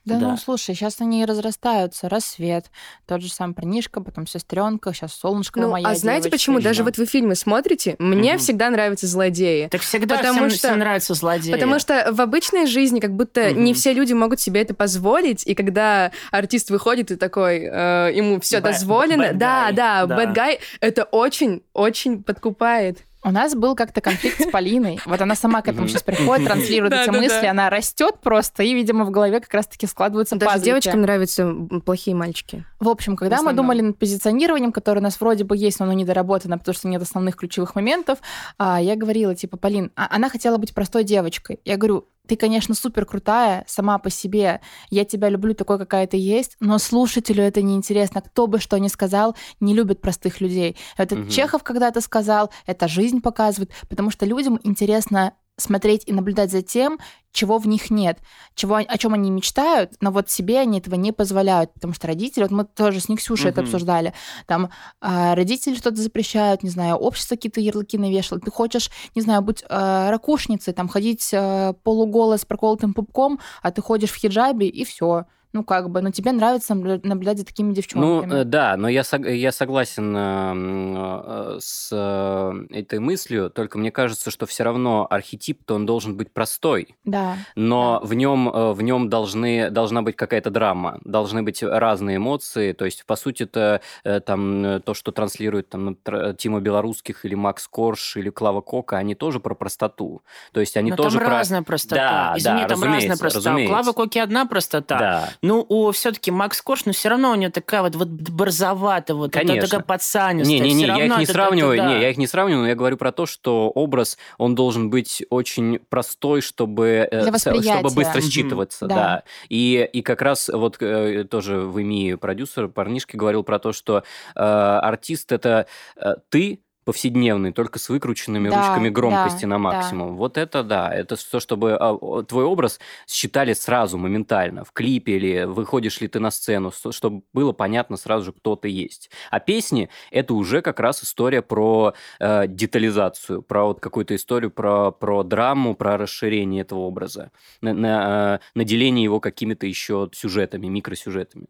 Да, 0.09 0.19
Да. 0.19 0.31
ну 0.31 0.37
слушай, 0.37 0.75
сейчас 0.75 1.00
они 1.00 1.25
разрастаются. 1.25 2.09
Рассвет, 2.09 2.67
тот 3.07 3.21
же 3.23 3.31
сам 3.31 3.55
парнишка, 3.55 4.00
потом 4.00 4.27
сестренка, 4.27 4.93
сейчас 4.93 5.12
солнышко 5.15 5.61
Ну, 5.61 5.71
моя 5.71 5.88
а 5.88 5.95
знаете, 5.95 6.31
почему? 6.31 6.59
еще. 6.59 6.69
Даже 6.69 6.85
вот 6.85 6.97
вы 6.99 7.07
фильмы 7.07 7.35
смотрите, 7.35 7.97
мне 7.99 8.33
Мгм. 8.33 8.38
всегда 8.38 8.71
нравятся 8.71 9.07
злодеи. 9.07 9.69
Так 9.69 9.83
всегда 9.83 10.17
Потому 10.17 10.35
всем, 10.38 10.50
что- 10.50 10.59
всем 10.69 10.79
нравятся 10.79 11.15
злодеи. 11.15 11.53
Потому 11.53 11.79
что 11.79 12.09
в 12.12 12.21
обычной 12.21 12.67
жизни 12.67 13.00
как 13.00 13.15
будто 13.15 13.50
Мгм. 13.50 13.65
не 13.65 13.75
все 13.75 13.93
люди 13.93 14.12
могут 14.12 14.41
себе 14.41 14.62
это 14.62 14.75
позволить, 14.75 15.47
и 15.47 15.55
когда 15.55 16.11
артист 16.31 16.71
выходит 16.71 17.11
и 17.11 17.17
такой, 17.17 17.59
э, 17.71 18.11
ему 18.15 18.41
все 18.41 18.59
Bad- 18.59 18.62
дозволено, 18.62 19.23
bad 19.25 19.35
да, 19.35 19.71
guy, 19.71 19.75
да, 19.75 20.07
да. 20.07 20.25
bad 20.25 20.35
guy, 20.35 20.59
это 20.81 21.05
очень, 21.05 21.62
очень 21.73 22.23
подкупает. 22.23 22.99
У 23.25 23.30
нас 23.30 23.54
был 23.54 23.75
как-то 23.75 24.00
конфликт 24.00 24.40
с 24.40 24.50
Полиной. 24.50 25.00
Вот 25.04 25.20
она 25.20 25.34
сама 25.34 25.60
к 25.62 25.68
этому 25.68 25.88
сейчас 25.88 26.02
приходит, 26.02 26.46
транслирует 26.46 26.92
эти 26.92 27.10
мысли, 27.10 27.46
она 27.46 27.68
растет 27.70 28.16
просто, 28.20 28.62
и, 28.62 28.75
видимо, 28.75 29.04
в 29.04 29.10
голове 29.10 29.40
как 29.40 29.52
раз-таки 29.52 29.87
складываются 29.87 30.37
Даже 30.37 30.60
девочкам 30.60 31.02
нравятся 31.02 31.52
плохие 31.84 32.14
мальчики. 32.14 32.64
В 32.78 32.88
общем, 32.88 33.16
когда 33.16 33.42
мы 33.42 33.52
думали 33.52 33.80
над 33.80 33.98
позиционированием, 33.98 34.72
которое 34.72 35.00
у 35.00 35.02
нас 35.02 35.20
вроде 35.20 35.44
бы 35.44 35.56
есть, 35.56 35.80
но 35.80 35.87
оно 35.87 35.94
недоработано, 35.94 36.58
потому 36.58 36.75
что 36.75 36.88
нет 36.88 37.02
основных 37.02 37.37
ключевых 37.37 37.75
моментов, 37.75 38.18
а, 38.56 38.80
я 38.80 38.96
говорила, 38.96 39.34
типа, 39.34 39.56
Полин, 39.56 39.90
а- 39.96 40.08
она 40.10 40.28
хотела 40.28 40.56
быть 40.58 40.75
простой 40.75 41.04
девочкой. 41.04 41.60
Я 41.64 41.76
говорю, 41.76 42.06
ты, 42.28 42.37
конечно, 42.37 42.75
супер 42.75 43.06
крутая 43.06 43.64
сама 43.66 43.99
по 43.99 44.11
себе, 44.11 44.61
я 44.90 45.04
тебя 45.04 45.28
люблю 45.30 45.54
такой, 45.54 45.78
какая 45.78 46.06
ты 46.06 46.18
есть, 46.18 46.56
но 46.61 46.78
слушателю 46.78 47.42
это 47.42 47.62
неинтересно. 47.62 48.20
Кто 48.20 48.47
бы 48.47 48.61
что 48.61 48.78
ни 48.78 48.88
сказал, 48.88 49.35
не 49.61 49.75
любит 49.75 50.00
простых 50.00 50.40
людей. 50.40 50.76
Это 50.97 51.16
Мгм. 51.16 51.28
Чехов 51.28 51.62
когда-то 51.62 52.00
сказал, 52.00 52.50
это 52.66 52.87
жизнь 52.87 53.20
показывает, 53.23 53.73
потому 53.88 54.11
что 54.11 54.26
людям 54.26 54.61
интересно 54.62 55.32
смотреть 55.59 56.05
и 56.07 56.12
наблюдать 56.12 56.50
за 56.50 56.62
тем, 56.62 56.99
чего 57.33 57.59
в 57.59 57.69
них 57.69 57.91
нет, 57.91 58.19
чего, 58.55 58.77
о 58.77 58.99
чем 58.99 59.12
они 59.15 59.31
мечтают, 59.31 59.93
но 60.00 60.11
вот 60.11 60.31
себе 60.31 60.61
они 60.61 60.79
этого 60.79 60.95
не 60.95 61.12
позволяют, 61.12 61.75
потому 61.75 61.93
что 61.93 62.07
родители, 62.07 62.43
вот 62.43 62.50
мы 62.50 62.65
тоже 62.65 63.00
с 63.00 63.09
Никсюшей 63.09 63.50
это 63.50 63.61
Мгм. 63.61 63.67
обсуждали, 63.67 64.15
там 64.47 64.71
а, 65.00 65.35
родители 65.35 65.75
что-то 65.75 65.97
запрещают, 65.97 66.62
не 66.62 66.71
знаю, 66.71 66.97
общество 66.97 67.35
какие-то 67.37 67.61
ярлыки 67.61 67.99
навешало, 67.99 68.41
ты 68.41 68.50
хочешь, 68.50 68.91
не 69.15 69.23
знаю, 69.23 69.43
быть 69.43 69.62
а, 69.69 70.11
ракушницей, 70.11 70.73
там 70.73 70.88
ходить 70.88 71.31
а, 71.35 71.75
полуголо 71.75 72.37
с 72.38 72.45
проколотым 72.45 72.95
пупком, 72.95 73.38
а 73.62 73.71
ты 73.71 73.83
ходишь 73.83 74.11
в 74.11 74.17
хиджабе 74.17 74.69
и 74.69 74.85
все. 74.85 75.27
Ну, 75.55 75.64
как 75.64 75.88
бы, 75.90 76.02
но 76.02 76.11
тебе 76.11 76.33
нравится 76.33 76.75
наблю- 76.75 77.00
наблюдать 77.02 77.38
за 77.38 77.47
такими 77.47 77.69
Ну, 77.69 77.75
девчонками. 77.75 78.40
э, 78.40 78.45
да, 78.45 78.76
но 78.76 78.87
я, 78.88 79.00
сог- 79.00 79.28
я 79.31 79.50
согласен 79.50 80.14
э, 80.14 81.55
э, 81.57 81.59
с 81.61 81.88
э, 81.90 82.67
этой 82.71 82.99
мыслью, 82.99 83.50
только 83.50 83.78
мне 83.78 83.90
кажется, 83.90 84.31
что 84.31 84.45
все 84.47 84.64
равно 84.64 85.07
архетип-то 85.09 85.75
он 85.75 85.87
должен 85.87 86.17
быть 86.17 86.33
простой, 86.33 86.95
да. 87.05 87.37
но 87.57 88.00
в 88.02 88.12
нем, 88.14 88.49
э, 88.49 88.73
в 88.73 88.83
нем 88.83 89.09
должны, 89.09 89.71
должна 89.71 90.02
быть 90.02 90.17
какая-то 90.17 90.50
драма, 90.50 90.99
должны 91.05 91.43
быть 91.43 91.62
разные 91.62 92.19
эмоции, 92.19 92.73
то 92.73 92.85
есть, 92.85 93.07
по 93.07 93.17
сути, 93.17 93.45
это 93.45 93.81
э, 94.05 94.21
там 94.21 94.83
то, 94.83 94.93
что 94.95 95.12
транслирует 95.12 95.71
там, 95.71 95.85
ну, 96.05 96.33
Тима 96.35 96.61
Белорусских 96.61 97.25
или 97.25 97.35
Макс 97.35 97.67
Корж 97.69 98.17
или 98.17 98.28
Клава 98.31 98.61
Кока, 98.61 98.99
они 98.99 99.14
тоже 99.14 99.40
про 99.40 99.55
простоту, 99.55 100.23
то 100.52 100.61
есть 100.61 100.76
они 100.76 100.90
Но 100.90 100.97
тоже 100.97 101.19
там 101.19 101.26
про... 101.28 101.37
разная 101.38 101.62
простота. 101.62 102.33
Да, 102.33 102.38
Извини, 102.38 102.61
да, 102.62 102.69
там 102.69 102.83
разная 102.83 102.88
разумеется, 102.97 103.19
простота. 103.23 103.49
У 103.49 103.53
разумеется. 103.53 103.75
Клавы 103.75 103.92
Коки 103.94 104.18
одна 104.18 104.46
простота. 104.46 104.99
Да, 104.99 105.29
Ну, 105.42 105.64
у 105.68 105.90
все-таки 105.92 106.31
Макс 106.31 106.61
Корж, 106.62 106.85
но 106.85 106.92
все 106.92 107.09
равно 107.09 107.31
у 107.33 107.35
нее 107.35 107.51
такая 107.51 107.83
вот, 107.83 107.94
вот 107.94 108.09
борзоватая, 108.09 109.16
вот 109.16 109.33
Конечно. 109.33 109.62
такая 109.68 109.81
пацанистая. 109.81 110.59
Не-не-не, 110.61 110.85
Всё 110.85 110.96
я 110.96 111.05
их 111.07 111.16
не 111.18 111.24
это- 111.24 111.33
сравниваю, 111.33 111.74
это 111.74 111.83
да. 111.85 111.94
не, 111.94 112.01
я 112.03 112.11
их 112.11 112.16
не 112.16 112.27
сравниваю, 112.27 112.62
но 112.62 112.68
я 112.68 112.74
говорю 112.74 112.96
про 112.96 113.12
то, 113.12 113.27
что 113.27 113.70
образ, 113.70 114.18
он 114.38 114.55
должен 114.55 114.90
быть 114.90 115.24
очень 115.31 115.79
простой, 115.88 116.40
чтобы, 116.40 117.09
э, 117.11 117.37
чтобы 117.38 117.90
быстро 117.94 118.20
считываться, 118.20 118.87
Да. 118.87 118.94
да. 118.94 119.22
И, 119.48 119.88
и 119.92 120.03
как 120.03 120.22
раз 120.22 120.48
вот 120.48 120.77
э, 120.81 121.24
тоже 121.24 121.61
в 121.61 121.81
ИМИ 121.81 122.16
продюсер, 122.16 122.68
парнишки 122.68 123.16
говорил 123.16 123.42
про 123.42 123.59
то, 123.59 123.72
что 123.72 124.03
э, 124.35 124.40
артист 124.40 125.33
это 125.33 125.66
э, 125.96 126.14
ты, 126.29 126.61
повседневный, 126.88 127.53
только 127.53 127.79
с 127.79 127.90
выкрученными 127.90 128.48
Да, 128.48 128.57
ручками 128.57 128.88
громкости 128.88 129.42
да, 129.42 129.48
на 129.48 129.55
да. 129.57 129.59
максимум. 129.59 130.16
Вот 130.16 130.38
это 130.38 130.62
да, 130.62 130.90
это 130.90 131.16
то, 131.31 131.38
чтобы 131.38 131.77
а, 131.79 132.22
твой 132.22 132.44
образ 132.44 132.81
считали 133.07 133.53
сразу, 133.53 133.98
моментально, 133.98 134.64
в 134.64 134.72
клипе 134.72 135.12
или 135.18 135.44
выходишь 135.44 136.01
ли 136.01 136.09
ты 136.09 136.18
на 136.18 136.31
сцену, 136.31 136.72
чтобы 136.72 137.24
было 137.35 137.53
понятно 137.53 137.98
сразу 137.98 138.24
же, 138.24 138.33
кто 138.33 138.57
ты 138.57 138.70
есть. 138.70 139.11
А 139.31 139.38
песни– 139.38 139.90
это 140.11 140.33
уже 140.33 140.62
как 140.62 140.81
раз 140.81 141.05
история 141.05 141.42
про 141.42 141.92
э, 142.20 142.46
детализацию, 142.46 143.42
про 143.42 143.64
вот 143.64 143.81
какую-то 143.81 144.16
историю, 144.16 144.51
про, 144.51 144.90
про 144.90 145.22
драму, 145.24 145.74
про 145.74 145.98
расширение 145.98 146.62
этого 146.62 146.79
образа, 146.79 147.33
на, 147.61 147.74
на, 147.74 148.40
э, 148.40 148.48
наделение 148.55 149.05
его 149.05 149.20
какими-то 149.20 149.66
еще 149.66 150.09
сюжетами, 150.14 150.68
микросюжетами. 150.68 151.48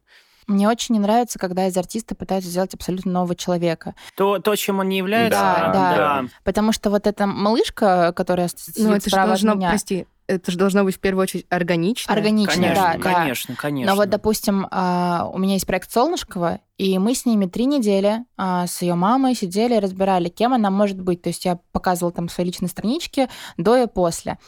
Мне 0.49 0.67
очень 0.69 0.95
не 0.95 0.99
нравится, 0.99 1.39
когда 1.39 1.67
из 1.69 1.77
артиста 1.77 2.15
пытаются 2.15 2.51
сделать 2.51 2.75
абсолютно 2.75 3.13
нового 3.13 3.37
человека. 3.37 3.95
То, 4.17 4.39
то, 4.39 4.57
чем 4.57 4.81
он 4.81 4.89
не 4.89 4.99
является. 4.99 5.39
Да, 5.39 5.73
да. 5.73 5.97
да. 5.97 6.25
Потому 6.43 6.73
что 6.73 6.91
вот 6.91 7.07
эта 7.07 7.27
малышка, 7.27 8.13
которая 8.17 8.49
сидит 8.49 8.79
Ну, 8.79 8.95
это 8.95 9.09
справа 9.09 9.25
от 9.25 9.29
должно, 9.43 9.55
меня, 9.55 9.69
прости, 9.69 10.07
это 10.29 10.51
же 10.53 10.59
должно 10.59 10.85
быть 10.85 10.97
в 10.97 11.01
первую 11.01 11.23
очередь 11.23 11.47
органично. 11.49 12.13
органично, 12.13 12.53
Конечно, 12.53 12.83
да, 12.83 12.93
да. 12.93 13.15
конечно, 13.15 13.57
конечно. 13.57 13.93
Но 13.93 13.97
вот, 13.97 14.11
допустим, 14.11 14.67
а, 14.71 15.29
у 15.33 15.39
меня 15.39 15.55
есть 15.55 15.67
проект 15.67 15.91
Солнышкова, 15.91 16.61
и 16.77 16.99
мы 16.99 17.15
с 17.15 17.25
ними 17.25 17.47
три 17.47 17.65
недели 17.65 18.25
а, 18.37 18.67
с 18.67 18.83
ее 18.83 18.95
мамой 18.95 19.35
сидели 19.35 19.75
и 19.75 19.79
разбирали, 19.79 20.29
кем 20.29 20.53
она 20.53 20.71
может 20.71 21.01
быть. 21.01 21.23
То 21.23 21.31
есть 21.31 21.47
я 21.47 21.59
показывала 21.73 22.13
там 22.13 22.29
свои 22.29 22.47
личные 22.47 22.69
странички 22.69 23.29
до 23.57 23.83
и 23.83 23.87
после. 23.87 24.39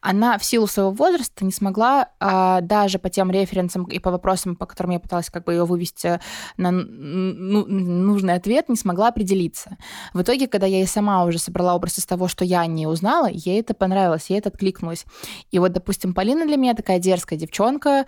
Она 0.00 0.38
в 0.38 0.44
силу 0.44 0.66
своего 0.66 0.90
возраста 0.90 1.44
не 1.44 1.50
смогла 1.50 2.08
а, 2.20 2.60
даже 2.60 2.98
по 2.98 3.10
тем 3.10 3.30
референсам 3.30 3.84
и 3.84 3.98
по 3.98 4.10
вопросам, 4.10 4.54
по 4.54 4.66
которым 4.66 4.92
я 4.92 5.00
пыталась 5.00 5.28
как 5.28 5.44
бы 5.44 5.52
ее 5.52 5.64
вывести 5.64 6.20
на 6.56 6.70
ну, 6.70 7.66
нужный 7.66 8.34
ответ, 8.34 8.68
не 8.68 8.76
смогла 8.76 9.08
определиться. 9.08 9.76
В 10.14 10.22
итоге, 10.22 10.46
когда 10.46 10.66
я 10.66 10.82
и 10.82 10.86
сама 10.86 11.24
уже 11.24 11.38
собрала 11.38 11.74
образ 11.74 11.98
из 11.98 12.06
того, 12.06 12.28
что 12.28 12.44
я 12.44 12.64
не 12.66 12.86
узнала, 12.86 13.28
ей 13.28 13.60
это 13.60 13.74
понравилось, 13.74 14.26
ей 14.28 14.38
это 14.38 14.50
откликнулось. 14.50 15.04
И 15.50 15.58
вот, 15.58 15.72
допустим, 15.72 16.14
Полина 16.14 16.46
для 16.46 16.56
меня 16.56 16.74
такая 16.74 16.98
дерзкая 16.98 17.38
девчонка, 17.38 18.06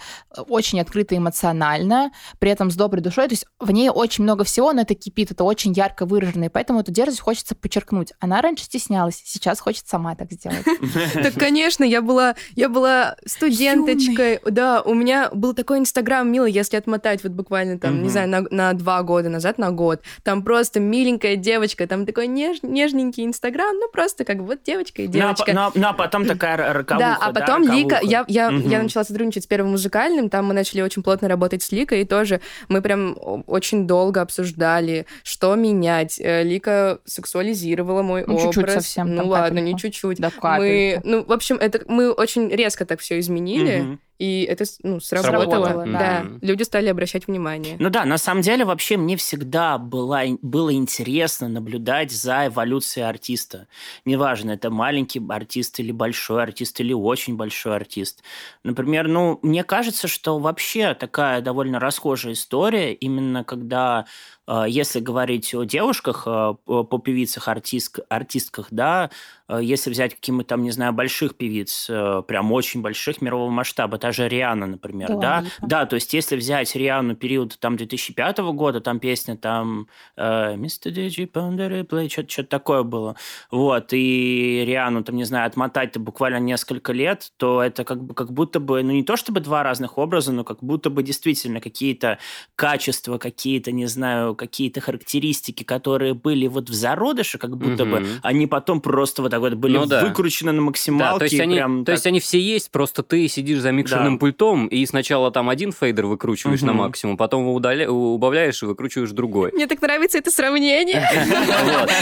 очень 0.49 0.81
открытая 0.81 1.19
эмоционально, 1.19 2.13
при 2.39 2.51
этом 2.51 2.71
с 2.71 2.77
доброй 2.77 3.03
душой. 3.03 3.27
То 3.29 3.33
есть 3.33 3.47
в 3.59 3.71
ней 3.71 3.91
очень 3.91 4.25
много 4.25 4.45
всего, 4.45 4.73
но 4.73 4.83
это 4.83 4.95
кипит, 4.95 5.33
это 5.33 5.45
очень 5.45 5.73
ярко 5.73 6.07
выражено, 6.07 6.45
и 6.45 6.49
поэтому 6.49 6.81
эту 6.81 6.93
дерзость 6.93 7.21
хочется 7.21 7.55
подчеркнуть. 7.55 8.13
Она 8.21 8.41
раньше 8.43 8.65
стеснялась, 8.65 9.21
сейчас 9.25 9.61
хочет 9.61 9.89
сама 9.89 10.15
так 10.15 10.31
сделать. 10.33 10.65
Так, 11.21 11.35
конечно, 11.35 11.80
я 11.85 12.03
была, 12.03 12.35
я 12.57 12.69
была 12.69 13.17
студенточкой. 13.27 14.41
Да, 14.45 14.83
у 14.83 14.95
меня 14.95 15.29
был 15.33 15.55
такой 15.55 15.79
инстаграм 15.79 16.31
милый, 16.31 16.53
если 16.53 16.77
отмотать 16.77 17.23
вот 17.23 17.33
буквально 17.33 17.79
там, 17.79 17.95
не 17.97 18.01
Мгм. 18.03 18.11
знаю, 18.11 18.29
на, 18.29 18.41
на 18.51 18.73
два 18.75 19.03
года 19.03 19.29
назад, 19.29 19.59
на 19.59 19.71
год. 19.71 20.03
Там 20.23 20.43
просто 20.43 20.81
миленькая 20.81 21.37
девочка, 21.37 21.87
там 21.87 22.07
такой 22.07 22.27
неж- 22.29 22.61
нежненький 22.63 23.25
инстаграм, 23.25 23.75
ну 23.77 23.89
просто 23.93 24.25
как 24.25 24.39
бы 24.39 24.45
вот 24.47 24.63
девочка 24.65 25.03
и 25.03 25.07
Ну, 25.07 25.13
а 25.13 25.17
девочка. 25.17 25.53
Ну, 25.53 25.61
а- 25.61 25.73
ну, 25.75 25.89
а 25.89 25.93
потом 25.93 26.27
такая 26.27 26.57
роковуха. 26.73 26.99
Да, 26.99 27.19
а 27.21 27.33
потом 27.33 27.63
Лика, 27.63 27.97
роковуха. 27.97 28.07
я, 28.07 28.25
я, 28.29 28.51
Мгм. 28.51 28.69
я 28.69 28.83
начала 28.83 29.05
сотрудничать 29.05 29.45
с 29.45 29.47
первым 29.47 29.73
музыкальным, 29.73 30.29
там 30.31 30.47
мы 30.47 30.55
начали 30.55 30.81
очень 30.83 31.03
плотно 31.03 31.29
работать 31.29 31.63
с 31.63 31.73
Ликой, 31.73 32.03
и 32.03 32.05
тоже 32.05 32.41
мы 32.69 32.83
прям 32.83 33.17
очень 33.47 33.87
долго 33.87 34.21
обсуждали, 34.21 35.07
что 35.23 35.55
менять. 35.55 36.19
Э, 36.21 36.43
Лика 36.43 36.99
сексуализировала 37.05 38.03
мой 38.03 38.25
Ну, 38.27 38.35
образ. 38.35 38.55
чуть-чуть 38.55 38.71
совсем, 38.73 39.15
Ну 39.15 39.27
ладно, 39.27 39.49
капельку. 39.61 39.65
не 39.65 39.79
чуть-чуть. 39.79 40.19
Да, 40.19 40.31
Мы, 40.59 41.01
ну, 41.05 41.25
в 41.25 41.33
общем, 41.33 41.57
это 41.57 41.70
мы 41.89 42.13
очень 42.13 42.49
резко 42.49 42.85
так 42.85 43.01
все 43.01 43.19
изменили. 43.19 43.81
Мгм. 43.81 44.01
И 44.21 44.43
это 44.43 44.65
ну, 44.83 45.01
сработало. 45.01 45.45
Сработало, 45.47 45.87
да. 45.87 45.99
да. 45.99 46.27
Люди 46.43 46.63
стали 46.63 46.89
обращать 46.89 47.27
внимание. 47.27 47.77
Ну 47.79 47.89
да, 47.89 48.05
на 48.05 48.19
самом 48.19 48.43
деле 48.43 48.67
вообще 48.67 48.99
мне 48.99 49.17
всегда 49.17 49.79
было, 49.79 50.21
было 50.43 50.75
интересно 50.75 51.49
наблюдать 51.49 52.13
за 52.13 52.49
эволюцией 52.49 53.09
артиста. 53.09 53.67
Неважно, 54.05 54.51
это 54.51 54.69
маленький 54.69 55.23
артист 55.27 55.81
или 55.81 55.91
большой 55.91 56.43
артист, 56.43 56.79
или 56.81 56.93
очень 56.93 57.37
большой 57.37 57.75
артист. 57.75 58.23
Например, 58.63 59.09
ну, 59.09 59.39
мне 59.41 59.65
кажется, 59.65 60.07
что 60.07 60.39
вообще 60.39 60.93
такая 60.93 61.41
довольно 61.41 61.81
расхожая 61.81 62.35
история, 62.35 62.93
именно 62.93 63.43
когда 63.43 64.05
э, 64.47 64.65
если 64.69 65.01
говорить 65.01 65.55
о 65.55 65.65
девушках, 65.65 66.25
э, 66.27 66.55
по 66.67 66.99
певицах, 66.99 67.49
артист, 67.49 68.01
артистках, 68.11 68.69
да, 68.71 69.11
э, 69.49 69.61
если 69.63 69.89
взять 69.89 70.15
какие-то 70.15 70.45
там, 70.45 70.63
не 70.63 70.73
знаю, 70.73 70.93
больших 70.93 71.37
певиц, 71.37 71.87
прям 72.29 72.53
очень 72.53 72.83
больших 72.83 73.23
мирового 73.23 73.49
масштаба, 73.49 73.97
та 73.97 74.10
же 74.13 74.29
Риана, 74.29 74.67
например, 74.67 75.09
да, 75.17 75.41
Липа. 75.41 75.53
да, 75.63 75.87
то 75.87 75.95
есть 75.95 76.13
если 76.15 76.37
взять 76.37 76.75
Риану 76.75 77.15
период 77.17 77.59
там 77.59 77.77
2005 77.77 78.39
года, 78.39 78.81
там 78.81 79.01
песня 79.01 79.37
там 79.37 79.89
Mr. 80.19 80.93
DJ 80.93 81.31
Ponder 81.31 81.87
Play, 81.87 82.09
что-то 82.09 82.45
такое 82.49 82.83
было, 82.83 83.17
вот, 83.51 83.93
и 83.93 84.65
Риану 84.67 85.03
там, 85.05 85.17
не 85.17 85.25
знаю, 85.25 85.47
отмотать-то 85.47 86.01
буквально 86.01 86.39
несколько 86.39 86.93
лет, 86.93 87.33
то 87.37 87.63
это 87.63 87.85
как 87.85 88.03
бы 88.03 88.15
как 88.15 88.33
будто 88.33 88.61
бы, 88.61 88.83
ну 88.83 88.93
не 88.93 89.03
то 89.03 89.17
чтобы 89.17 89.41
два 89.41 89.63
разных 89.63 89.99
образа, 89.99 90.33
но 90.33 90.45
как 90.45 90.63
будто 90.63 90.91
бы 90.91 91.03
действительно 91.03 91.61
какие-то 91.61 92.19
качества, 92.57 93.19
какие-то, 93.19 93.73
не 93.73 93.87
знаю, 93.87 94.35
какие-то 94.35 94.81
характеристики, 94.81 95.65
которые 95.65 96.15
были 96.15 96.47
вот 96.47 96.69
в 96.71 96.75
зародыше, 96.75 97.39
как 97.39 97.57
будто 97.57 97.85
бы, 97.85 98.01
Мгм. 98.01 98.09
они 98.23 98.47
потом 98.47 98.81
просто 98.81 99.23
вот 99.23 99.31
так 99.31 99.41
вот 99.41 99.55
были 99.55 99.77
Ну 99.77 99.87
да. 99.87 100.03
выкручены 100.05 100.53
на 100.53 100.63
максималке. 100.63 101.13
Да, 101.13 101.19
то 101.19 101.25
есть, 101.25 101.41
они, 101.41 101.55
прям 101.57 101.85
то 101.85 101.93
есть 101.93 102.05
так- 102.05 102.11
они 102.11 102.21
все 102.21 102.41
есть, 102.41 102.71
просто 102.71 103.03
ты 103.03 103.27
сидишь 103.29 103.61
за 103.61 103.73
микшерным 104.01 104.19
пультом 104.19 104.67
и 104.67 104.85
сначала 104.87 105.31
там 105.31 105.49
один 105.49 105.73
фейдер 105.73 106.07
выкручиваешь 106.07 106.63
на 106.63 106.73
максимум, 106.73 107.17
потом 107.17 107.47
удаля- 107.49 107.89
убавляешь 107.89 108.63
и 108.63 108.67
выкручиваешь 108.67 109.11
другой. 109.11 109.53
Мне 109.53 109.67
так 109.67 109.81
нравится 109.83 110.19
это 110.19 110.31
сравнение. 110.31 111.03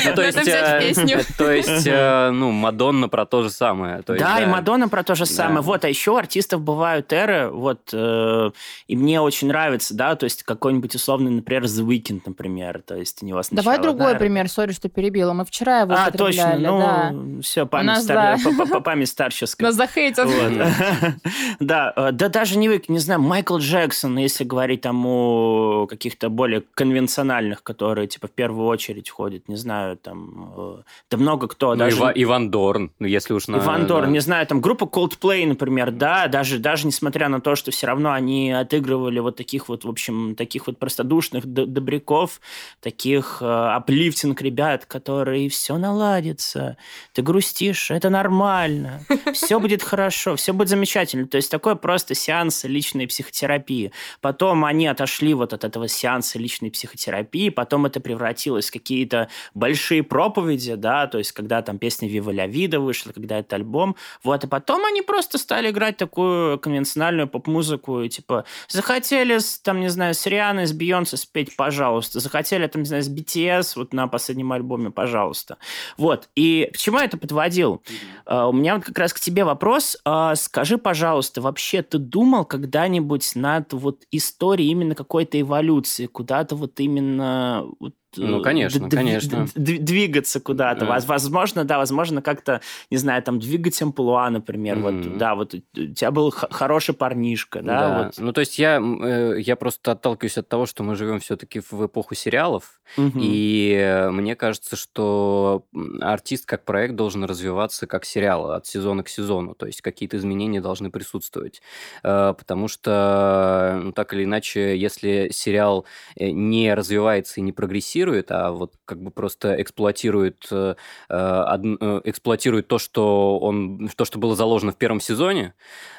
Ну, 0.09 0.15
То 0.15 0.23
есть, 0.23 0.39
э, 0.47 1.23
то 1.39 1.51
есть, 1.53 1.87
э, 1.87 2.31
ну, 2.31 2.51
Мадонна 2.51 3.09
про 3.09 3.27
то 3.27 3.43
же 3.43 3.51
самое. 3.51 4.03
Да, 4.07 4.41
и 4.41 4.47
Мадонна 4.47 4.89
про 4.89 5.03
то 5.03 5.15
же 5.15 5.27
самое. 5.27 5.57
Да. 5.57 5.63
Вот, 5.63 5.85
а 5.85 5.89
еще 5.89 6.17
артистов 6.19 6.61
бывают 6.63 7.13
эры, 7.13 7.49
вот, 7.51 7.81
э, 7.93 8.51
и 8.87 8.97
мне 8.97 9.21
очень 9.21 9.49
нравится, 9.49 9.95
да, 9.95 10.15
то 10.17 10.25
есть 10.25 10.43
какой-нибудь 10.43 10.95
условный, 10.95 11.31
например, 11.31 11.65
The 11.65 11.87
Weeknd, 11.87 12.23
например, 12.27 12.83
то 12.85 12.97
есть 12.97 13.23
у 13.23 13.27
него 13.27 13.43
сначала... 13.43 13.65
Давай 13.77 13.83
другой 13.83 14.13
да, 14.13 14.19
пример, 14.19 14.49
сори, 14.49 14.73
что 14.73 14.89
перебила. 14.89 15.33
Мы 15.33 15.45
вчера 15.45 15.81
его 15.81 15.95
А, 15.95 16.11
точно, 16.11 16.57
да. 16.59 17.11
ну, 17.13 17.41
все, 17.43 17.67
память, 17.67 17.87
нас, 17.87 18.05
стар- 18.05 18.39
да. 18.43 18.51
па- 18.59 18.67
па- 18.67 18.81
память 18.81 19.09
старческая. 19.09 19.67
Нас 19.69 19.77
захейтят. 19.77 20.27
Вот. 20.27 20.53
Да, 21.79 21.93
э, 21.97 22.13
да 22.13 22.29
даже 22.29 22.59
не 22.59 22.69
вы, 22.69 22.83
не 22.89 22.99
знаю, 22.99 23.21
Майкл 23.21 23.59
Джексон, 23.59 24.19
если 24.19 24.45
говорить 24.45 24.81
там 24.81 25.07
о 25.07 25.87
каких-то 25.87 26.29
более 26.29 26.63
конвенциональных, 26.75 27.63
которые, 27.63 28.09
типа, 28.09 28.27
в 28.27 28.33
первую 28.33 28.67
очередь 28.67 29.11
ходят, 29.11 29.49
не 29.49 29.57
знаю, 29.57 29.97
там, 29.97 30.53
э, 30.57 30.83
да 31.11 31.17
много 31.17 31.47
кто, 31.47 31.71
Ну, 31.71 31.77
даже... 31.77 31.97
Ива- 31.97 32.13
Иван 32.15 32.51
Дорн, 32.51 32.91
ну, 32.99 33.07
если 33.07 33.35
уж 33.35 33.49
на... 33.49 33.59
Иван 33.59 33.87
Дорн, 33.87 34.07
да. 34.07 34.11
не 34.11 34.21
знаю, 34.21 34.47
там 34.47 34.61
группа 34.61 34.85
Coldplay, 34.85 35.47
например, 35.47 35.91
да, 35.93 36.27
даже, 36.27 36.59
даже 36.59 36.87
несмотря 36.87 37.29
на 37.29 37.41
то, 37.41 37.55
что 37.55 37.71
все 37.71 37.87
равно 37.87 38.13
они 38.13 38.51
отыгрывали 38.51 39.21
вот 39.21 39.37
таких 39.37 39.69
вот, 39.69 39.85
в 39.85 39.89
общем, 39.89 40.35
таких 40.35 40.67
вот 40.67 40.79
простодушных 40.79 41.47
добряков, 41.47 42.41
таких 42.81 43.39
э, 43.41 43.47
аплифтинг 43.47 44.43
ребят, 44.43 44.85
которые 44.87 45.49
все 45.49 45.77
наладится, 45.77 46.77
ты 47.13 47.23
грустишь, 47.23 47.91
это 47.91 48.11
нормально, 48.11 49.01
все 49.33 49.61
будет 49.61 49.83
хорошо, 49.83 50.35
все 50.37 50.53
будет 50.53 50.69
замечательно. 50.69 51.27
То 51.27 51.37
есть 51.37 51.51
такой 51.51 51.68
просто 51.75 52.15
сеанс 52.15 52.65
личной 52.65 53.07
психотерапии. 53.07 53.93
Потом 54.21 54.65
они 54.65 54.87
отошли 54.87 55.35
вот 55.35 55.53
от 55.53 55.65
этого 55.65 55.89
сеанса 55.89 56.39
личной 56.39 56.71
психотерапии, 56.71 57.49
потом 57.51 57.87
это 57.87 58.01
превратилось 58.01 58.69
в 58.69 58.73
какие-то 58.73 59.29
большие 59.55 60.03
проповеди, 60.03 60.75
да, 60.75 61.07
то 61.07 61.19
есть 61.19 61.33
когда 61.33 61.63
там 61.63 61.79
песня 61.79 62.09
«Вива 62.09 62.31
ля 62.31 62.47
Вида» 62.47 62.81
вышла, 62.81 63.13
когда 63.13 63.39
это 63.39 63.57
альбом, 63.57 63.97
вот, 64.23 64.45
и 64.45 64.47
потом 64.47 64.85
они 64.85 65.03
просто 65.03 65.39
стали 65.39 65.71
играть 65.71 65.97
такую 65.97 66.59
конвенциональную 66.59 67.29
поп-музыку, 67.29 68.01
и 68.03 68.09
типа 68.09 68.45
захотели, 68.69 69.39
с, 69.39 69.59
там, 69.59 69.81
не 69.81 69.89
знаю, 69.89 70.15
с 70.15 70.27
Рианой, 70.27 70.67
с 70.67 70.73
Бейонсе 70.73 71.17
спеть, 71.17 71.57
пожалуйста, 71.57 72.21
захотели, 72.21 72.67
там, 72.67 72.83
не 72.83 72.89
знаю, 72.89 73.03
с 73.03 73.09
BTS, 73.09 73.73
вот 73.77 73.93
на 73.93 74.09
последнем 74.09 74.53
альбоме, 74.53 74.91
пожалуйста. 74.91 75.59
Вот, 75.97 76.29
и 76.35 76.71
к 76.73 76.77
чему 76.77 76.99
я 76.99 77.05
это 77.05 77.19
подводил? 77.19 77.83
А, 78.25 78.49
У 78.49 78.53
меня 78.53 78.77
вот 78.77 78.85
как 78.85 78.99
раз 78.99 79.13
к 79.13 79.21
тебе 79.21 79.45
вопрос. 79.45 79.97
А, 80.05 80.35
Скажи, 80.35 80.79
пожалуйста, 80.79 81.41
вообще 81.41 81.58
ты 81.83 81.99
думал 81.99 82.45
когда-нибудь 82.45 83.33
над 83.37 83.73
вот 83.73 84.05
историей 84.11 84.71
именно 84.71 84.95
какой-то 84.95 85.41
эволюции, 85.41 86.07
куда-то 86.07 86.57
вот 86.57 86.81
именно 86.81 87.67
вот, 87.81 87.95
Ну, 88.17 88.41
э, 88.41 88.43
конечно, 88.43 88.89
конечно. 88.89 89.47
двигаться 89.55 90.41
куда-то. 90.41 90.87
Да. 90.87 90.95
Воз- 90.95 91.07
Возможно, 91.07 91.65
да, 91.65 91.79
возможно, 91.79 92.23
как-то, 92.23 92.61
не 92.91 92.97
знаю, 92.97 93.23
там, 93.23 93.39
двигать 93.39 93.81
амплуа, 93.83 94.31
например. 94.31 94.79
Вот, 94.79 94.95
Мгм. 94.95 95.19
да, 95.19 95.35
вот 95.35 95.55
у 95.55 95.59
тебя 95.93 96.11
был 96.11 96.31
хороший 96.31 96.95
парнишка, 96.95 97.61
да, 97.63 97.79
Да, 97.81 98.03
вот. 98.05 98.15
ну 98.19 98.33
то 98.33 98.41
есть 98.41 98.59
я, 98.59 98.81
э, 98.81 99.37
я 99.41 99.57
просто 99.57 99.93
отталкиваюсь 99.93 100.39
от 100.39 100.49
того, 100.49 100.65
что 100.67 100.83
мы 100.83 100.95
живем 100.97 101.19
все-таки 101.21 101.61
в 101.61 101.87
эпоху 101.87 102.15
сериалов, 102.15 102.81
Мгм. 102.97 103.19
и 103.23 103.75
э, 103.79 104.11
мне 104.11 104.37
кажется, 104.37 104.77
что 104.77 105.67
артист 106.01 106.47
как 106.47 106.65
проект 106.65 106.95
должен 106.95 107.25
развиваться 107.25 107.87
как 107.87 108.05
сериал 108.07 108.53
от 108.53 108.67
сезона 108.67 109.03
к 109.03 109.09
сезону, 109.09 109.55
то 109.55 109.67
есть 109.67 109.83
какие-то 109.83 110.17
изменения 110.17 110.61
должны 110.61 110.91
присутствовать, 110.91 111.61
Э, 112.03 112.35
потому 112.39 112.69
что 112.69 113.81
ну, 113.83 113.93
так 113.93 114.15
или 114.15 114.25
иначе, 114.25 114.77
если 114.79 115.29
сериал 115.33 115.85
э, 116.17 116.31
не 116.31 116.73
развивается 116.75 117.41
и 117.41 117.43
не 117.43 117.53
прогрессирует, 117.53 117.98
а 118.31 118.51
вот 118.51 118.75
как 118.85 119.03
бы 119.03 119.11
просто 119.11 119.61
эксплуатирует, 119.61 120.47
э, 120.51 120.75
э, 121.09 121.15
одн- 121.15 121.79
э, 121.81 122.01
эксплуатирует 122.05 122.69
то, 122.69 122.79
что 122.79 123.39
он, 123.39 123.89
то, 123.97 124.05
что 124.05 124.19
было 124.19 124.35
заложено 124.35 124.73
в 124.73 124.77
первом 124.77 125.01
сезоне, 125.01 125.55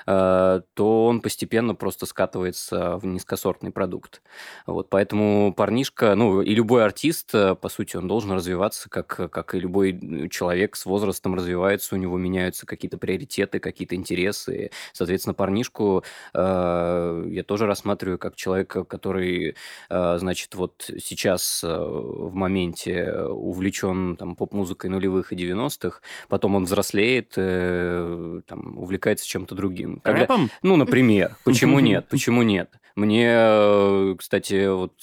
э, 0.07 0.61
то 0.73 1.05
он 1.05 1.21
постепенно 1.21 1.75
просто 1.75 2.05
скатывается 2.05 2.97
в 2.97 3.05
низкосортный 3.05 3.71
продукт. 3.71 4.21
Вот, 4.65 4.89
поэтому 4.89 5.53
парнишка, 5.53 6.15
ну 6.15 6.41
и 6.41 6.53
любой 6.55 6.83
артист, 6.83 7.33
э, 7.33 7.55
по 7.55 7.69
сути, 7.69 7.97
он 7.97 8.07
должен 8.07 8.31
развиваться, 8.31 8.89
как, 8.89 9.07
как 9.31 9.55
и 9.55 9.59
любой 9.59 10.29
человек 10.29 10.75
с 10.75 10.85
возрастом 10.85 11.35
развивается, 11.35 11.95
у 11.95 11.97
него 11.97 12.17
меняются 12.17 12.65
какие-то 12.65 12.97
приоритеты, 12.97 13.59
какие-то 13.59 13.95
интересы. 13.95 14.71
Соответственно, 14.93 15.33
парнишку 15.33 16.03
э, 16.33 17.25
я 17.27 17.43
тоже 17.43 17.65
рассматриваю 17.65 18.17
как 18.17 18.35
человека, 18.35 18.83
который, 18.83 19.55
э, 19.89 20.17
значит, 20.17 20.55
вот 20.55 20.89
сейчас 20.99 21.63
э, 21.63 21.67
в 21.89 22.33
моменте 22.35 23.13
увлечен 23.27 24.15
там 24.17 24.35
поп-музыкой 24.35 24.89
нулевых 24.89 25.31
и 25.33 25.35
90-х, 25.35 26.01
потом 26.27 26.55
он 26.55 26.65
взрослеет, 26.65 27.33
э, 27.37 28.41
там, 28.47 28.77
увлекается 28.77 29.27
чем-то 29.27 29.55
другим. 29.55 29.99
Когда- 30.03 30.21
Рэпом? 30.21 30.49
ну, 30.61 30.75
например, 30.75 31.35
почему 31.43 31.79
нет? 31.79 32.07
Почему 32.09 32.43
нет? 32.43 32.69
Мне, 32.95 33.27
э, 33.31 34.15
кстати, 34.17 34.67
вот 34.67 34.93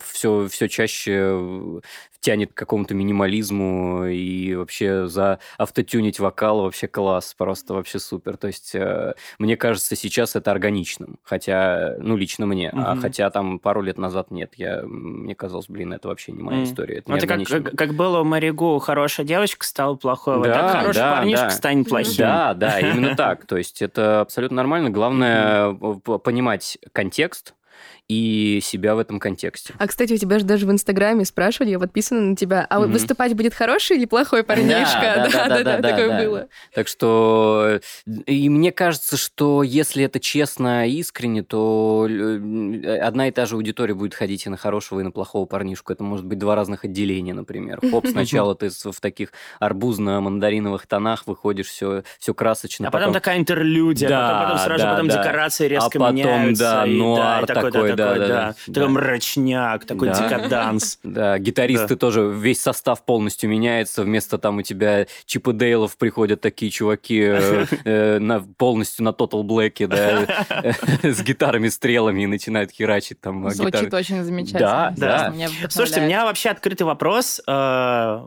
все, 0.00 0.48
все 0.48 0.68
чаще 0.68 1.12
э, 1.16 1.80
тянет 2.18 2.52
к 2.52 2.56
какому-то 2.56 2.94
минимализму 2.94 4.06
и 4.06 4.54
вообще 4.54 5.06
за 5.06 5.38
автотюнить 5.58 6.18
вокал 6.18 6.62
вообще 6.62 6.88
класс, 6.88 7.34
просто 7.36 7.74
вообще 7.74 7.98
супер. 7.98 8.36
То 8.36 8.48
есть 8.48 8.74
э, 8.74 9.14
мне 9.38 9.56
кажется 9.56 9.94
сейчас 9.94 10.34
это 10.34 10.50
органичным, 10.50 11.18
хотя, 11.22 11.94
ну, 11.98 12.16
лично 12.16 12.46
мне, 12.46 12.70
а 12.70 12.92
Мгм. 12.94 13.02
хотя 13.02 13.30
там 13.30 13.58
пару 13.60 13.82
лет 13.82 13.98
назад 13.98 14.30
нет, 14.32 14.54
я, 14.56 14.82
мне 14.84 15.34
казалось, 15.36 15.66
блин, 15.68 15.92
это 15.94 16.08
вообще 16.08 16.32
не 16.32 16.42
моя 16.42 16.58
М. 16.58 16.64
история, 16.64 16.98
это 16.98 17.12
это 17.14 17.26
как, 17.26 17.44
как, 17.46 17.76
как 17.76 17.94
было 17.94 18.20
у 18.20 18.24
Маригу, 18.24 18.78
хорошая 18.78 19.26
девочка 19.26 19.64
стала 19.66 19.94
плохой, 19.96 20.38
вот 20.38 20.46
Да, 20.46 20.54
так 20.54 20.80
хороший 20.80 20.98
да, 20.98 21.16
парнишка 21.16 21.44
да. 21.46 21.50
станет 21.50 21.88
плохим. 21.88 22.16
Да, 22.18 22.54
да, 22.54 22.80
именно 22.80 23.16
так. 23.16 23.46
То 23.46 23.56
есть 23.56 23.82
это 23.82 24.20
абсолютно 24.20 24.56
нормально. 24.56 24.90
Главное 24.90 25.70
э, 25.72 26.18
понимать 26.18 26.78
контекст 26.92 27.54
и 28.08 28.60
себя 28.62 28.94
в 28.94 28.98
этом 28.98 29.18
контексте. 29.18 29.74
А, 29.78 29.86
кстати, 29.86 30.12
у 30.12 30.16
тебя 30.16 30.38
же 30.38 30.44
даже 30.44 30.66
в 30.66 30.70
Инстаграме 30.70 31.24
спрашивали, 31.24 31.70
я 31.70 31.78
подписана 31.78 32.20
на 32.20 32.36
тебя, 32.36 32.66
а 32.68 32.80
Мгм. 32.80 32.92
выступать 32.92 33.34
будет 33.34 33.54
хороший 33.54 33.96
или 33.96 34.04
плохой 34.04 34.44
парнишка? 34.44 35.00
Да, 35.00 35.28
да, 35.32 35.48
да, 35.48 35.62
да, 35.64 35.76
да, 35.78 35.88
такое 35.88 36.08
да. 36.08 36.22
было. 36.22 36.48
Так 36.74 36.88
что 36.88 37.80
и 38.26 38.48
мне 38.50 38.72
кажется, 38.72 39.16
что 39.16 39.62
если 39.62 40.04
это 40.04 40.20
честно 40.20 40.86
и 40.86 40.98
искренне, 40.98 41.42
то 41.42 42.06
э, 42.08 42.98
одна 42.98 43.28
и 43.28 43.30
та 43.30 43.46
же 43.46 43.54
аудитория 43.56 43.94
будет 43.94 44.14
ходить 44.14 44.46
и 44.46 44.50
на 44.50 44.56
хорошего, 44.56 45.00
и 45.00 45.02
на 45.02 45.10
плохого 45.10 45.46
парнишку. 45.46 45.92
Это 45.92 46.04
может 46.04 46.26
быть 46.26 46.38
два 46.38 46.54
разных 46.54 46.84
отделения, 46.84 47.32
например. 47.32 47.80
Хоп, 47.90 48.06
сначала 48.06 48.54
ты 48.54 48.68
в 48.68 49.00
таких 49.00 49.30
арбузно-мандариновых 49.60 50.86
тонах 50.86 51.26
выходишь, 51.26 51.68
все, 51.68 52.02
все 52.18 52.34
красочно. 52.34 52.88
А 52.88 52.90
потом 52.90 53.12
такая 53.12 53.38
интерлюдия, 53.38 54.08
Да, 54.08 54.28
потом, 54.28 54.42
потом 54.44 54.58
сразу 54.58 54.84
да, 54.84 54.90
потом 54.92 55.08
да. 55.08 55.22
декорации 55.22 55.68
резко 55.68 55.86
а 55.86 55.90
потом, 55.90 56.14
меняются. 56.16 56.64
да, 56.64 56.86
и, 56.86 56.96
нуар 56.96 57.44
и 57.44 57.46
такой, 57.46 57.72
такой, 57.72 57.93
такой, 57.96 58.18
да, 58.18 58.26
да, 58.26 58.28
да. 58.28 58.46
да. 58.66 58.72
Такой 58.72 58.82
Да. 58.82 58.88
мрачняк, 58.88 59.84
такой 59.84 60.08
Да. 60.08 60.14
декаданс. 60.28 60.98
Да, 61.04 61.38
гитаристы 61.38 61.96
тоже, 61.96 62.32
весь 62.34 62.60
состав 62.60 63.04
полностью 63.04 63.48
меняется. 63.50 64.02
Вместо 64.02 64.38
там 64.38 64.58
у 64.58 64.62
тебя 64.62 65.06
Чип 65.26 65.48
и 65.48 65.52
Дейлов 65.52 65.96
приходят 65.96 66.40
такие 66.40 66.70
чуваки 66.70 67.20
э, 67.22 67.66
э, 67.84 68.18
на, 68.18 68.40
полностью 68.40 69.04
на 69.04 69.10
Total 69.10 69.42
Black, 69.42 69.86
да, 69.86 70.74
с 71.02 71.22
гитарами, 71.22 71.68
стрелами 71.68 72.22
и 72.22 72.26
начинают 72.26 72.70
херачить 72.70 73.20
там 73.20 73.46
э, 73.46 73.50
Звучит 73.50 73.82
гитары. 73.82 73.96
очень 74.00 74.22
замечательно. 74.24 74.60
Да, 74.60 74.94
да. 74.96 75.28
меня 75.28 75.48
Слушайте, 75.68 76.00
у 76.00 76.04
меня 76.04 76.24
вообще 76.24 76.50
открытый 76.50 76.86
вопрос 76.86 77.40
э, 77.46 78.26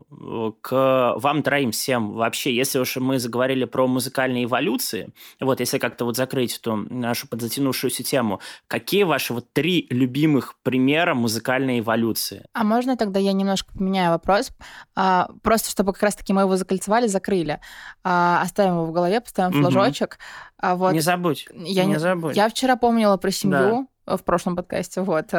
к 0.62 1.14
вам 1.18 1.44
троим 1.44 1.72
всем. 1.72 2.14
Вообще, 2.14 2.56
если 2.56 2.80
уж 2.80 2.96
мы 2.98 3.20
заговорили 3.20 3.66
про 3.66 3.88
музыкальные 3.88 4.46
эволюции, 4.46 5.10
вот 5.40 5.60
если 5.60 5.78
как-то 5.78 6.06
вот 6.06 6.16
закрыть 6.18 6.58
эту 6.58 6.76
нашу 6.76 7.28
подзатянувшуюся 7.28 8.04
тему, 8.04 8.40
какие 8.68 9.04
ваши 9.04 9.34
вот 9.34 9.52
три 9.62 9.88
любимых 9.89 10.54
примера 10.62 11.15
музыкальной 11.15 11.80
эволюции? 11.80 12.46
А 12.54 12.63
можно 12.63 12.96
тогда 12.96 13.20
я 13.20 13.34
немножко 13.34 13.74
поменяю 13.74 14.12
вопрос? 14.12 14.52
А, 14.96 15.30
просто 15.41 15.72
чтобы 15.72 15.93
как 15.93 16.04
раз-таки 16.04 16.32
мы 16.32 16.41
его 16.41 16.56
закольцевали, 16.58 17.08
закрыли. 17.08 17.60
А, 18.04 18.41
оставим 18.43 18.74
его 18.74 18.86
в 18.86 18.91
голове, 18.91 19.20
поставим 19.20 19.58
Мгм. 19.58 19.72
флажочек. 19.72 20.20
А 20.60 20.76
вот 20.76 20.93
Не 20.93 21.00
забудь. 21.00 21.48
я 21.56 21.86
не 21.86 21.93
не- 21.93 22.00
забудь. 22.00 22.36
я 22.36 22.50
вчера 22.50 22.76
помнила 22.76 23.17
про 23.17 23.32
семью 23.32 23.88
в 24.06 24.20
прошлом 24.24 24.56
подкасте, 24.56 25.02
вот. 25.02 25.34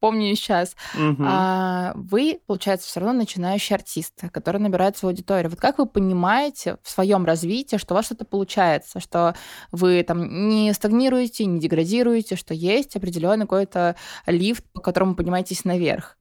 Помню 0.00 0.34
сейчас. 0.36 0.76
Мгм. 0.94 1.24
А 1.26 1.92
вы, 1.96 2.40
получается, 2.46 2.86
все 2.86 3.00
равно 3.00 3.14
начинающий 3.14 3.74
артист, 3.74 4.14
который 4.32 4.60
набирает 4.60 4.96
свою 4.96 5.12
аудиторию. 5.12 5.50
Вот 5.50 5.60
как 5.60 5.78
вы 5.78 5.86
понимаете 5.86 6.76
в 6.82 6.90
своем 6.90 7.24
развитии, 7.24 7.76
что 7.76 7.94
у 7.94 7.96
вас 7.96 8.06
что-то 8.06 8.24
получается, 8.24 9.00
что 9.00 9.34
вы 9.72 10.02
там 10.04 10.48
не 10.48 10.72
стагнируете, 10.72 11.46
не 11.46 11.58
деградируете, 11.58 12.36
что 12.36 12.54
есть 12.54 12.94
определенный 12.94 13.46
какой-то 13.46 13.96
лифт, 14.26 14.64
по 14.72 14.80
которому 14.80 15.16
поднимаетесь 15.16 15.64
наверх? 15.64 16.16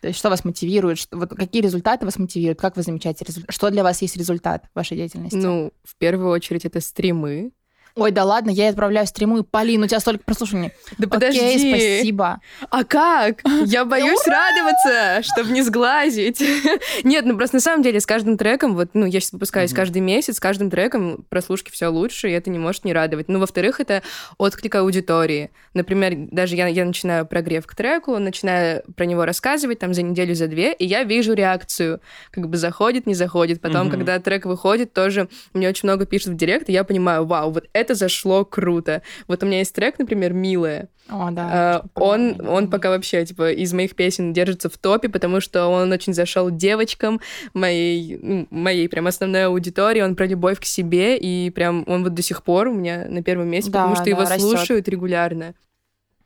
То 0.00 0.08
есть 0.08 0.18
что 0.18 0.30
вас 0.30 0.44
мотивирует? 0.44 0.98
Что, 0.98 1.16
вот 1.16 1.30
какие 1.30 1.60
результаты 1.60 2.04
вас 2.04 2.18
мотивируют? 2.18 2.60
Как 2.60 2.76
вы 2.76 2.82
замечаете 2.82 3.24
результат? 3.24 3.52
Что 3.52 3.70
для 3.70 3.82
вас 3.82 4.00
есть 4.00 4.16
результат 4.16 4.66
в 4.72 4.76
вашей 4.76 4.96
деятельности? 4.96 5.36
Ну, 5.36 5.72
в 5.82 5.96
первую 5.96 6.30
очередь, 6.30 6.64
это 6.64 6.80
стримы. 6.80 7.52
Ой, 7.94 8.10
да 8.10 8.24
ладно, 8.24 8.50
я 8.50 8.68
отправляю 8.68 9.06
стримы. 9.06 9.42
Полин, 9.42 9.82
у 9.82 9.86
тебя 9.86 10.00
столько 10.00 10.24
прослушиваний. 10.24 10.72
Да 10.98 11.06
Окей, 11.06 11.08
подожди. 11.08 11.68
спасибо. 11.70 12.40
А 12.70 12.84
как? 12.84 13.40
Я 13.64 13.84
боюсь 13.86 14.26
радоваться, 14.26 15.22
чтобы 15.22 15.50
не 15.50 15.62
сглазить. 15.62 16.42
Нет, 17.04 17.24
ну 17.24 17.36
просто 17.36 17.56
на 17.56 17.60
самом 17.60 17.82
деле 17.82 18.00
с 18.00 18.06
каждым 18.06 18.36
треком, 18.36 18.74
вот, 18.74 18.90
ну, 18.94 19.06
я 19.06 19.20
сейчас 19.20 19.32
выпускаюсь 19.32 19.72
каждый 19.72 20.00
месяц, 20.00 20.36
с 20.36 20.40
каждым 20.40 20.70
треком 20.70 21.24
прослушки 21.28 21.70
все 21.70 21.88
лучше, 21.88 22.28
и 22.28 22.32
это 22.32 22.50
не 22.50 22.58
может 22.58 22.84
не 22.84 22.92
радовать. 22.92 23.28
Ну, 23.28 23.38
во-вторых, 23.38 23.80
это 23.80 24.02
отклик 24.38 24.74
аудитории. 24.76 25.50
Например, 25.74 26.14
даже 26.30 26.56
я, 26.56 26.66
я 26.66 26.84
начинаю 26.84 27.26
прогрев 27.26 27.66
к 27.66 27.74
треку, 27.74 28.18
начинаю 28.18 28.82
про 28.96 29.04
него 29.04 29.24
рассказывать 29.24 29.78
там 29.78 29.94
за 29.94 30.02
неделю, 30.02 30.34
за 30.34 30.46
две, 30.46 30.72
и 30.72 30.86
я 30.86 31.04
вижу 31.04 31.34
реакцию. 31.34 32.00
Как 32.30 32.48
бы 32.48 32.56
заходит, 32.56 33.06
не 33.06 33.14
заходит. 33.14 33.60
Потом, 33.60 33.90
когда 33.90 34.18
трек 34.18 34.46
выходит, 34.46 34.92
тоже 34.92 35.28
мне 35.52 35.68
очень 35.68 35.88
много 35.88 36.06
пишут 36.06 36.34
в 36.34 36.36
директ, 36.36 36.68
и 36.68 36.72
я 36.72 36.84
понимаю, 36.84 37.24
вау, 37.24 37.50
вот 37.50 37.68
это 37.72 37.87
зашло 37.94 38.44
круто. 38.44 39.02
Вот 39.26 39.42
у 39.42 39.46
меня 39.46 39.58
есть 39.58 39.74
трек, 39.74 39.98
например, 39.98 40.32
«Милая», 40.32 40.88
О, 41.08 41.30
да. 41.30 41.48
а, 41.52 41.84
он, 41.94 42.46
он 42.46 42.68
пока 42.70 42.90
вообще, 42.90 43.24
типа, 43.24 43.52
из 43.52 43.72
моих 43.72 43.94
песен 43.96 44.32
держится 44.32 44.68
в 44.68 44.76
топе, 44.76 45.08
потому 45.08 45.40
что 45.40 45.66
он 45.66 45.90
очень 45.92 46.12
зашел 46.14 46.50
девочкам, 46.50 47.20
моей, 47.54 48.18
ну, 48.20 48.46
моей 48.50 48.88
прям 48.88 49.06
основной 49.06 49.46
аудитории, 49.46 50.00
он 50.02 50.16
про 50.16 50.26
любовь 50.26 50.60
к 50.60 50.64
себе, 50.64 51.16
и 51.16 51.50
прям 51.50 51.84
он 51.86 52.04
вот 52.04 52.14
до 52.14 52.22
сих 52.22 52.42
пор 52.42 52.68
у 52.68 52.74
меня 52.74 53.06
на 53.08 53.22
первом 53.22 53.48
месте, 53.48 53.70
Да, 53.70 53.80
потому 53.80 53.96
что 53.96 54.04
да, 54.04 54.10
его 54.10 54.20
растёт. 54.22 54.40
слушают 54.40 54.88
регулярно. 54.88 55.54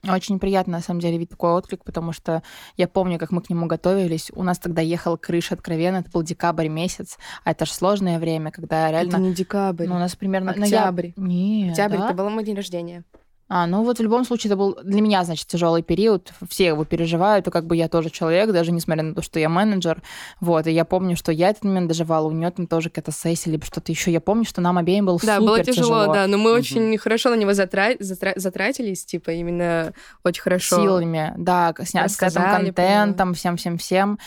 Очень 0.08 0.40
приятно, 0.40 0.78
на 0.78 0.80
самом 0.80 1.00
деле, 1.00 1.16
видеть 1.16 1.30
такой 1.30 1.52
отклик, 1.52 1.84
потому 1.84 2.12
что 2.12 2.42
я 2.76 2.88
помню, 2.88 3.20
как 3.20 3.30
мы 3.30 3.40
к 3.40 3.50
нему 3.50 3.66
готовились. 3.66 4.32
У 4.34 4.42
нас 4.42 4.58
тогда 4.58 4.82
ехала 4.82 5.16
крыша 5.16 5.54
откровенно, 5.54 5.98
это 5.98 6.10
был 6.10 6.22
декабрь 6.22 6.66
месяц, 6.66 7.18
а 7.44 7.52
это 7.52 7.66
же 7.66 7.72
сложное 7.72 8.18
время, 8.18 8.50
когда 8.50 8.90
реально... 8.90 9.10
Это 9.10 9.18
не 9.18 9.32
декабрь. 9.32 9.86
Ну, 9.86 9.94
у 9.94 9.98
нас 9.98 10.16
примерно... 10.16 10.54
ноябрь. 10.54 11.10
Октябрь. 11.10 11.10
Нет, 11.16 11.70
Октябрь, 11.70 11.98
да? 11.98 12.06
это 12.06 12.14
был 12.14 12.30
мой 12.30 12.42
день 12.42 12.56
рождения. 12.56 13.04
А, 13.54 13.66
ну 13.66 13.82
вот 13.84 13.98
в 13.98 14.02
любом 14.02 14.24
случае 14.24 14.48
это 14.50 14.56
был 14.56 14.78
для 14.82 15.02
меня, 15.02 15.24
значит, 15.24 15.46
тяжелый 15.46 15.82
период. 15.82 16.32
Все 16.48 16.68
его 16.68 16.86
переживают, 16.86 17.46
и 17.46 17.50
как 17.50 17.66
бы 17.66 17.76
я 17.76 17.86
тоже 17.86 18.08
человек, 18.08 18.50
даже 18.50 18.72
несмотря 18.72 19.02
на 19.02 19.14
то, 19.14 19.20
что 19.20 19.38
я 19.38 19.50
менеджер. 19.50 20.00
Вот, 20.40 20.66
и 20.66 20.70
я 20.72 20.86
помню, 20.86 21.16
что 21.16 21.32
я 21.32 21.50
этот 21.50 21.64
момент 21.64 21.86
доживала, 21.88 22.28
у 22.28 22.30
нее 22.30 22.50
там 22.50 22.66
тоже 22.66 22.88
какая-то 22.88 23.12
сессия, 23.12 23.50
либо 23.50 23.66
что-то 23.66 23.92
еще. 23.92 24.10
Я 24.10 24.22
помню, 24.22 24.46
что 24.46 24.62
нам 24.62 24.78
обеим 24.78 25.04
было 25.04 25.18
Да, 25.22 25.36
супер 25.36 25.46
было 25.46 25.62
тяжело, 25.62 26.06
да, 26.14 26.26
но 26.28 26.38
мы 26.38 26.52
Мгм. 26.52 26.60
очень 26.60 26.96
хорошо 26.96 27.28
на 27.28 27.34
него 27.34 27.50
затра- 27.50 27.98
затра- 28.00 28.38
затратились, 28.38 29.04
типа, 29.04 29.32
именно 29.32 29.92
очень 30.24 30.40
хорошо. 30.40 30.76
силами, 30.76 31.34
да, 31.36 31.74
сня- 31.80 32.08
с 32.08 32.22
этим 32.22 32.40
контентом, 32.42 33.34
всем-всем-всем. 33.34 34.18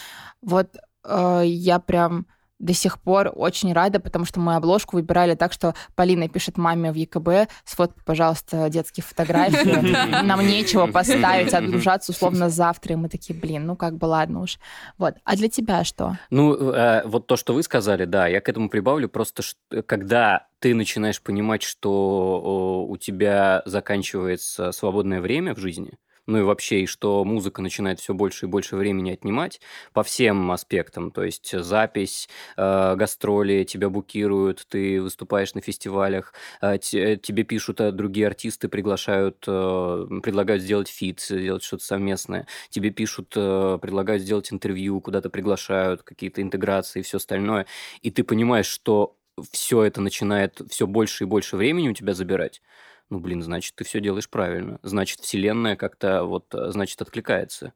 Вот 0.43 0.67
э, 1.03 1.41
я 1.45 1.79
прям 1.79 2.27
до 2.59 2.73
сих 2.73 2.99
пор 2.99 3.31
очень 3.35 3.73
рада, 3.73 3.99
потому 3.99 4.25
что 4.25 4.39
мы 4.39 4.55
обложку 4.55 4.95
выбирали 4.95 5.35
так, 5.35 5.51
что 5.53 5.75
Полина 5.95 6.29
пишет 6.29 6.57
маме 6.57 6.91
в 6.91 6.95
ЕКБ, 6.95 7.51
сфоткай, 7.65 8.03
пожалуйста, 8.05 8.69
детские 8.69 9.03
фотографии, 9.03 10.23
нам 10.23 10.45
нечего 10.45 10.87
поставить, 10.87 11.53
отгружаться 11.53 12.11
условно 12.11 12.49
завтра, 12.49 12.93
и 12.93 12.95
мы 12.95 13.09
такие, 13.09 13.37
блин, 13.37 13.65
ну 13.65 13.75
как 13.75 13.97
бы 13.97 14.05
ладно 14.05 14.41
уж. 14.41 14.57
Вот. 14.97 15.15
А 15.23 15.35
для 15.35 15.49
тебя 15.49 15.83
что? 15.83 16.17
Ну, 16.29 16.53
э, 16.71 17.03
вот 17.05 17.27
то, 17.27 17.35
что 17.35 17.53
вы 17.53 17.63
сказали, 17.63 18.05
да, 18.05 18.27
я 18.27 18.41
к 18.41 18.49
этому 18.49 18.69
прибавлю, 18.69 19.09
просто 19.09 19.43
когда 19.85 20.47
ты 20.59 20.73
начинаешь 20.73 21.21
понимать, 21.21 21.63
что 21.63 22.85
у 22.89 22.97
тебя 22.97 23.61
заканчивается 23.65 24.71
свободное 24.71 25.21
время 25.21 25.53
в 25.53 25.59
жизни, 25.59 25.97
ну 26.27 26.39
и 26.39 26.41
вообще, 26.41 26.81
и 26.81 26.85
что 26.85 27.23
музыка 27.23 27.61
начинает 27.61 27.99
все 27.99 28.13
больше 28.13 28.45
и 28.45 28.49
больше 28.49 28.75
времени 28.75 29.11
отнимать 29.11 29.61
по 29.93 30.03
всем 30.03 30.51
аспектам, 30.51 31.11
то 31.11 31.23
есть 31.23 31.51
запись, 31.57 32.27
э, 32.57 32.95
гастроли, 32.95 33.63
тебя 33.63 33.89
букируют, 33.89 34.65
ты 34.69 35.01
выступаешь 35.01 35.53
на 35.53 35.61
фестивалях, 35.61 36.33
э, 36.61 36.77
те- 36.79 37.17
тебе 37.17 37.43
пишут 37.43 37.79
э, 37.81 37.91
другие 37.91 38.27
артисты, 38.27 38.67
приглашают, 38.69 39.43
э, 39.47 40.07
предлагают 40.23 40.63
сделать 40.63 40.87
фит, 40.87 41.21
сделать 41.21 41.63
что-то 41.63 41.83
совместное, 41.85 42.47
тебе 42.69 42.89
пишут, 42.91 43.33
э, 43.35 43.77
предлагают 43.81 44.23
сделать 44.23 44.51
интервью, 44.51 45.01
куда-то 45.01 45.29
приглашают, 45.29 46.03
какие-то 46.03 46.41
интеграции 46.41 46.99
и 46.99 47.03
все 47.03 47.17
остальное, 47.17 47.65
и 48.01 48.11
ты 48.11 48.23
понимаешь, 48.23 48.67
что 48.67 49.15
все 49.51 49.83
это 49.83 49.99
начинает 50.01 50.61
все 50.69 50.87
больше 50.87 51.25
и 51.25 51.27
больше 51.27 51.57
времени 51.57 51.89
у 51.89 51.93
тебя 51.93 52.13
забирать, 52.13 52.61
ну, 53.09 53.19
блин, 53.19 53.41
значит, 53.41 53.75
ты 53.75 53.83
все 53.83 53.99
делаешь 53.99 54.29
правильно. 54.29 54.79
Значит, 54.81 55.19
вселенная 55.19 55.75
как-то 55.75 56.23
вот, 56.23 56.53
э, 56.53 56.71
значит, 56.71 57.01
откликается. 57.01 57.73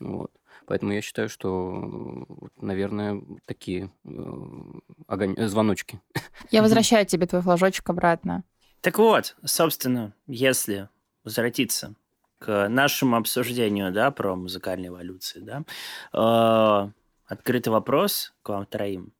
Вот. 0.00 0.32
Поэтому 0.66 0.92
я 0.92 1.02
считаю, 1.02 1.28
что, 1.28 2.26
э, 2.30 2.46
наверное, 2.56 3.22
такие 3.46 3.92
э, 4.04 4.08
огонь- 5.06 5.46
звоночки. 5.46 6.00
Я 6.50 6.62
возвращаю 6.62 7.04
тебе 7.06 7.26
твой 7.26 7.42
флажочек 7.42 7.88
обратно. 7.90 8.44
Так 8.80 8.98
вот, 8.98 9.36
собственно, 9.44 10.14
если 10.26 10.88
возвратиться 11.24 11.94
к 12.38 12.68
нашему 12.68 13.16
обсуждению, 13.16 13.92
да, 13.92 14.10
про 14.10 14.34
музыкальные 14.34 14.88
эволюции, 14.88 15.40
да, 15.40 15.64
э, 16.12 16.90
открытый 17.26 17.72
вопрос 17.72 18.32
к 18.42 18.48
вам 18.48 18.66
троим. 18.66 19.12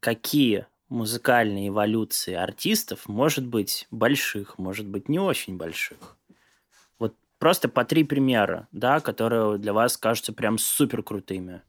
Какие 0.00 0.66
музыкальные 0.88 1.68
эволюции 1.68 2.34
артистов, 2.34 3.08
может 3.08 3.46
быть, 3.46 3.86
больших, 3.90 4.58
может 4.58 4.86
быть, 4.86 5.08
не 5.08 5.18
очень 5.18 5.56
больших? 5.56 6.16
Вот 6.98 7.14
просто 7.38 7.68
по 7.68 7.84
три 7.84 8.04
примера, 8.04 8.68
да, 8.72 9.00
которые 9.00 9.58
для 9.58 9.72
вас 9.72 9.96
кажутся 9.96 10.32
прям 10.32 10.58
супер 10.58 11.02
крутыми. 11.02 11.62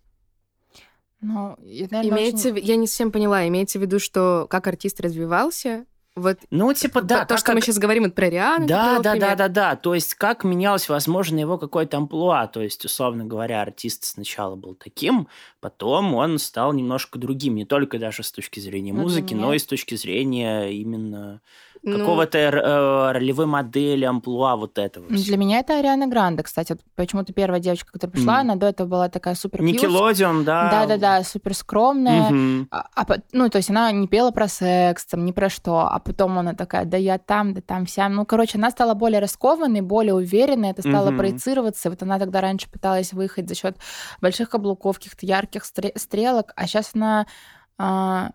Ну, 1.22 1.56
и, 1.64 1.88
наверное, 1.90 2.20
Имеется, 2.20 2.50
очень- 2.50 2.62
в- 2.62 2.66
я 2.66 2.76
не 2.76 2.88
совсем 2.88 3.12
поняла, 3.12 3.48
имеется 3.48 3.80
в 3.80 3.82
виду, 3.82 4.00
что 4.00 4.48
как 4.50 4.68
артист 4.68 5.00
развивался, 5.00 5.86
вот 6.16 6.38
Ну, 6.50 6.74
типа, 6.74 7.02
да, 7.02 7.22
то, 7.26 7.36
как- 7.36 7.40
что 7.40 7.54
мы 7.54 7.62
сейчас 7.62 7.78
говорим, 7.78 8.04
вот 8.04 8.16
про 8.16 8.30
Риану. 8.30 8.68
Да, 8.68 9.00
да, 9.00 9.12
пример. 9.12 9.30
да, 9.30 9.36
да, 9.36 9.48
да. 9.50 9.76
То 9.76 9.94
есть, 9.94 10.16
как 10.16 10.44
менялось, 10.44 10.88
возможно, 10.90 11.38
его 11.40 11.58
какое-то 11.58 11.98
амплуа. 11.98 12.48
То 12.48 12.62
есть, 12.62 12.86
условно 12.86 13.26
говоря, 13.26 13.62
артист 13.62 14.06
сначала 14.06 14.56
был 14.56 14.76
таким, 14.76 15.28
потом 15.60 16.14
он 16.16 16.40
стал 16.40 16.74
немножко 16.74 17.20
другим. 17.20 17.56
Не 17.56 17.66
только 17.66 18.00
даже 18.00 18.24
с 18.24 18.32
точки 18.32 18.60
зрения 18.60 18.94
Ну, 18.94 19.02
музыки, 19.04 19.34
меня- 19.34 19.46
но 19.46 19.54
и 19.54 19.60
с 19.60 19.66
точки 19.66 19.96
зрения 19.96 20.70
именно 20.72 21.42
Ну, 21.84 22.00
какого-то 22.00 22.38
э, 22.40 23.12
ролевой 23.12 23.46
модели, 23.46 24.06
амплуа 24.06 24.56
вот 24.56 24.80
этого. 24.80 25.06
Ну, 25.08 25.16
всего. 25.18 25.28
Для 25.28 25.38
меня 25.38 25.60
это 25.60 25.78
Ариана 25.78 26.08
Гранде, 26.08 26.42
кстати. 26.42 26.72
Вот 26.72 26.82
почему-то 26.96 27.32
первая 27.32 27.60
девочка, 27.60 27.92
которая 27.92 28.12
пришла, 28.14 28.34
Мгм. 28.40 28.42
она 28.42 28.56
до 28.56 28.66
этого 28.68 28.88
была 28.88 29.10
такая 29.10 29.36
супер. 29.36 29.62
Никелодион, 29.62 30.46
да. 30.46 30.72
Да-да-да, 30.72 31.24
супер 31.24 31.54
скромная. 31.54 32.30
Мгм. 32.32 32.68
А, 32.72 32.88
а 32.96 33.06
ну, 33.34 33.50
то 33.50 33.58
есть 33.58 33.70
она 33.70 33.92
не 33.92 34.08
пела 34.08 34.32
про 34.32 34.48
секс, 34.48 35.06
там, 35.06 35.26
ни 35.26 35.32
про 35.32 35.48
что, 35.50 35.82
а 35.82 36.00
потом 36.06 36.38
она 36.40 36.54
такая, 36.54 36.86
да 36.86 36.96
я 36.98 37.18
там, 37.18 37.54
да 37.54 37.62
там 37.62 37.86
вся. 37.86 38.08
Ну, 38.08 38.26
короче, 38.26 38.58
она 38.58 38.70
стала 38.72 38.94
более 38.94 39.20
раскованной, 39.20 39.82
более 39.82 40.14
уверенной, 40.14 40.70
это 40.70 40.82
стало 40.82 41.08
Мгм. 41.08 41.18
проецироваться. 41.18 41.90
Вот 41.90 42.02
она 42.04 42.20
тогда 42.20 42.40
раньше 42.42 42.70
пыталась 42.70 43.12
выехать 43.12 43.50
за 43.50 43.56
счет 43.56 43.78
больших 44.22 44.50
каблуков, 44.52 44.98
каких-то 44.98 45.26
ярких 45.26 45.64
стре- 45.64 45.98
стрелок, 45.98 46.54
а 46.56 46.68
сейчас 46.68 46.92
она 46.94 47.26
а, 47.78 48.32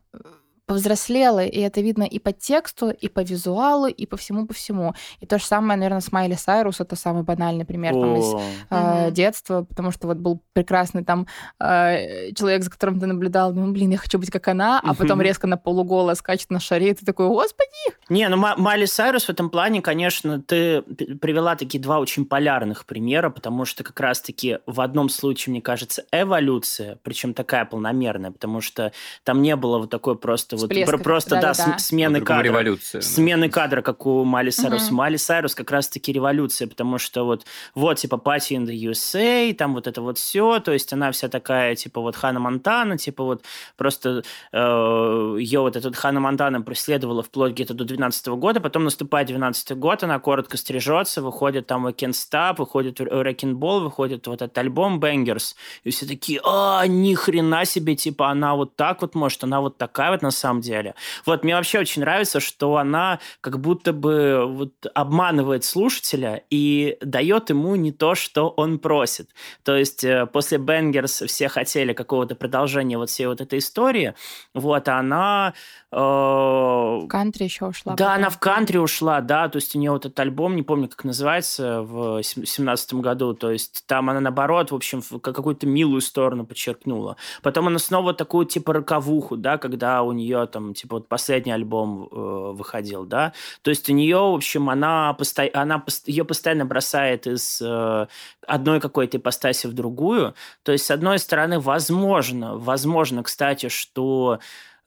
повзрослела, 0.71 1.45
и 1.45 1.59
это 1.59 1.81
видно 1.81 2.05
и 2.05 2.21
по 2.21 2.31
тексту, 2.31 2.91
и 2.91 3.09
по 3.09 3.25
визуалу, 3.25 3.89
и 3.89 4.07
по 4.07 4.17
всему, 4.17 4.47
по 4.47 4.55
всему. 4.55 4.95
И 5.19 5.27
то 5.27 5.37
же 5.37 5.45
самое, 5.45 5.77
наверное, 5.77 6.01
с 6.01 6.13
Майли 6.13 6.37
Сайрус, 6.37 6.81
это 6.81 6.95
самый 6.95 7.25
банальный 7.25 7.65
пример 7.65 7.93
там, 7.93 8.17
из 8.17 8.35
э, 8.71 9.11
детства, 9.11 9.67
потому 9.69 9.91
что 9.91 10.07
вот 10.07 10.19
был 10.19 10.41
прекрасный 10.53 11.05
там 11.05 11.27
э, 11.59 12.31
человек, 12.35 12.63
за 12.63 12.71
которым 12.71 13.01
ты 13.01 13.07
наблюдал, 13.07 13.53
ну, 13.53 13.73
блин, 13.73 13.91
я 13.91 13.99
хочу 13.99 14.17
быть 14.21 14.31
как 14.31 14.47
она, 14.47 14.79
а 14.79 14.95
потом 14.95 15.21
резко 15.21 15.49
на 15.49 15.57
полуголо 15.57 16.15
скачет 16.15 16.51
на 16.51 16.61
шаре, 16.61 16.91
и 16.91 16.95
ты 16.95 17.05
такой, 17.05 17.27
господи! 17.27 17.97
Не, 18.09 18.29
ну 18.29 18.37
Ма- 18.37 18.55
Майли 18.57 18.85
Сайрус 18.85 19.25
в 19.25 19.31
этом 19.31 19.51
плане, 19.51 19.83
конечно, 19.83 20.41
ты 20.41 20.83
привела 20.83 21.57
такие 21.57 21.81
два 21.83 21.99
очень 21.99 22.27
полярных 22.27 22.87
примера, 22.87 23.31
потому 23.31 23.65
что 23.65 23.83
как 23.83 23.99
раз-таки 23.99 24.59
в 24.67 24.81
одном 24.81 25.09
случае, 25.09 25.51
мне 25.51 25.63
кажется, 25.63 26.05
эволюция, 26.13 26.97
причем 27.03 27.35
такая 27.35 27.65
полномерная, 27.65 28.31
потому 28.31 28.61
что 28.61 28.93
там 29.25 29.43
не 29.43 29.57
было 29.57 29.79
вот 29.79 29.91
такой 29.91 30.17
просто 30.17 30.60
вот 30.61 30.71
про- 30.87 30.99
просто 30.99 31.31
да, 31.31 31.41
да-да-да. 31.41 31.55
см- 31.55 31.79
смены 31.81 32.21
кадра. 32.21 32.43
революция. 32.43 33.01
да. 33.01 33.07
Смены 33.07 33.49
кадра, 33.49 33.83
как 33.83 34.07
у 34.07 34.25
Майли 34.25 34.51
Сайрус. 34.51 34.87
Мгм. 34.87 34.97
Майли 34.97 35.17
Сайрус 35.17 35.55
как 35.55 35.71
раз-таки 35.71 36.13
революция, 36.13 36.69
потому 36.69 36.99
что 36.99 37.25
вот, 37.25 37.45
вот, 37.75 37.99
типа, 37.99 38.17
Party 38.17 38.57
in 38.57 38.67
the 38.67 38.91
USA, 38.91 39.53
там 39.55 39.75
вот 39.75 39.87
это 39.87 40.03
вот 40.03 40.19
все, 40.19 40.61
то 40.61 40.73
есть 40.73 40.93
она 40.93 41.11
вся 41.13 41.29
такая, 41.29 41.75
типа, 41.75 42.01
вот 42.01 42.17
Хана 42.17 42.41
Монтана, 42.41 42.99
типа, 42.99 43.25
вот 43.25 43.45
просто 43.77 44.23
ее 44.53 45.61
вот 45.61 45.77
этот 45.77 45.97
Хана 45.97 46.21
Монтана 46.21 46.61
преследовала 46.63 47.23
вплоть 47.23 47.53
где-то 47.53 47.75
до 47.75 47.85
12 47.85 48.27
года, 48.29 48.61
потом 48.61 48.85
наступает 48.85 49.29
12 49.29 49.73
год, 49.77 50.03
она 50.03 50.19
коротко 50.19 50.57
стрижется, 50.57 51.23
выходит 51.23 51.67
там 51.67 51.87
We 51.87 51.95
Can't 51.95 52.11
Stop, 52.11 52.57
выходит 52.59 53.01
Wrecking 53.01 53.55
Ball, 53.55 53.81
выходит 53.81 54.27
вот 54.27 54.43
этот 54.43 54.57
альбом 54.59 54.99
Bangers, 55.01 55.55
и 55.85 55.91
все 55.91 56.07
такие, 56.07 56.41
а, 56.45 56.87
ни 56.87 57.15
хрена 57.15 57.65
себе, 57.65 57.95
типа, 57.97 58.29
она 58.31 58.55
вот 58.55 58.77
так 58.77 59.03
вот 59.03 59.15
может, 59.15 59.45
она 59.45 59.61
вот 59.61 59.79
такая 59.79 60.11
вот 60.11 60.23
на 60.23 60.31
самом 60.31 60.50
деле. 60.59 60.97
Вот, 61.27 61.45
мне 61.45 61.55
вообще 61.55 61.79
очень 61.79 62.03
нравится, 62.03 62.41
что 62.41 62.77
она 62.77 63.21
как 63.41 63.61
будто 63.61 63.93
бы 63.93 64.45
вот 64.49 64.73
обманывает 64.93 65.63
слушателя 65.63 66.43
и 66.51 66.97
дает 67.01 67.51
ему 67.51 67.77
не 67.77 67.93
то, 67.93 68.17
что 68.17 68.49
он 68.49 68.81
просит. 68.81 69.31
То 69.63 69.77
есть 69.77 70.03
э, 70.03 70.27
после 70.27 70.59
Бенгерс 70.59 71.23
все 71.29 71.49
хотели 71.49 71.93
какого-то 71.93 72.35
продолжения 72.35 72.99
вот 72.99 73.11
всей 73.11 73.27
вот 73.27 73.41
этой 73.41 73.61
истории, 73.61 74.15
вот, 74.55 74.89
а 74.89 74.99
она... 74.99 75.55
э, 75.93 75.97
В 75.97 77.07
кантри 77.09 77.45
еще 77.45 77.67
ушла. 77.67 77.95
да, 77.95 78.15
она 78.15 78.31
в 78.31 78.39
кантри 78.41 78.79
ушла, 78.79 79.21
да, 79.21 79.49
то 79.49 79.57
есть 79.57 79.77
у 79.77 79.79
нее 79.79 79.93
вот 79.93 80.07
этот 80.07 80.19
альбом, 80.19 80.57
не 80.57 80.63
помню, 80.63 80.89
как 80.89 81.05
называется, 81.05 81.83
в 81.83 82.23
семнадцатом 82.23 83.03
году, 83.03 83.35
то 83.35 83.51
есть 83.51 83.85
там 83.87 84.09
она, 84.09 84.21
наоборот, 84.21 84.71
в 84.71 84.75
общем, 84.75 85.03
какую-то 85.21 85.67
милую 85.67 86.01
сторону 86.01 86.47
подчеркнула. 86.47 87.17
Потом 87.43 87.67
она 87.67 87.79
снова 87.79 88.15
такую, 88.15 88.47
типа, 88.47 88.73
роковуху, 88.73 89.37
да, 89.37 89.59
когда 89.59 90.03
у 90.03 90.13
нее 90.13 90.40
там, 90.47 90.75
типа, 90.75 90.97
вот 90.97 91.09
последний 91.09 91.53
альбом 91.53 92.09
э, 92.11 92.53
выходил, 92.53 93.05
да, 93.05 93.33
то 93.63 93.71
есть 93.71 93.89
у 93.91 93.93
нее, 93.93 94.19
в 94.19 94.35
общем, 94.35 94.71
она, 94.71 95.13
посто... 95.15 95.49
она 95.53 95.83
ее 96.07 96.25
постоянно 96.25 96.65
бросает 96.65 97.27
из 97.27 97.61
э, 97.63 98.07
одной 98.47 98.81
какой-то 98.81 99.17
ипостаси 99.17 99.67
в 99.67 99.73
другую, 99.73 100.35
то 100.63 100.73
есть, 100.73 100.87
с 100.87 100.91
одной 100.91 101.19
стороны, 101.19 101.61
возможно, 101.61 102.57
возможно, 102.57 103.23
кстати, 103.23 103.69
что 103.69 104.41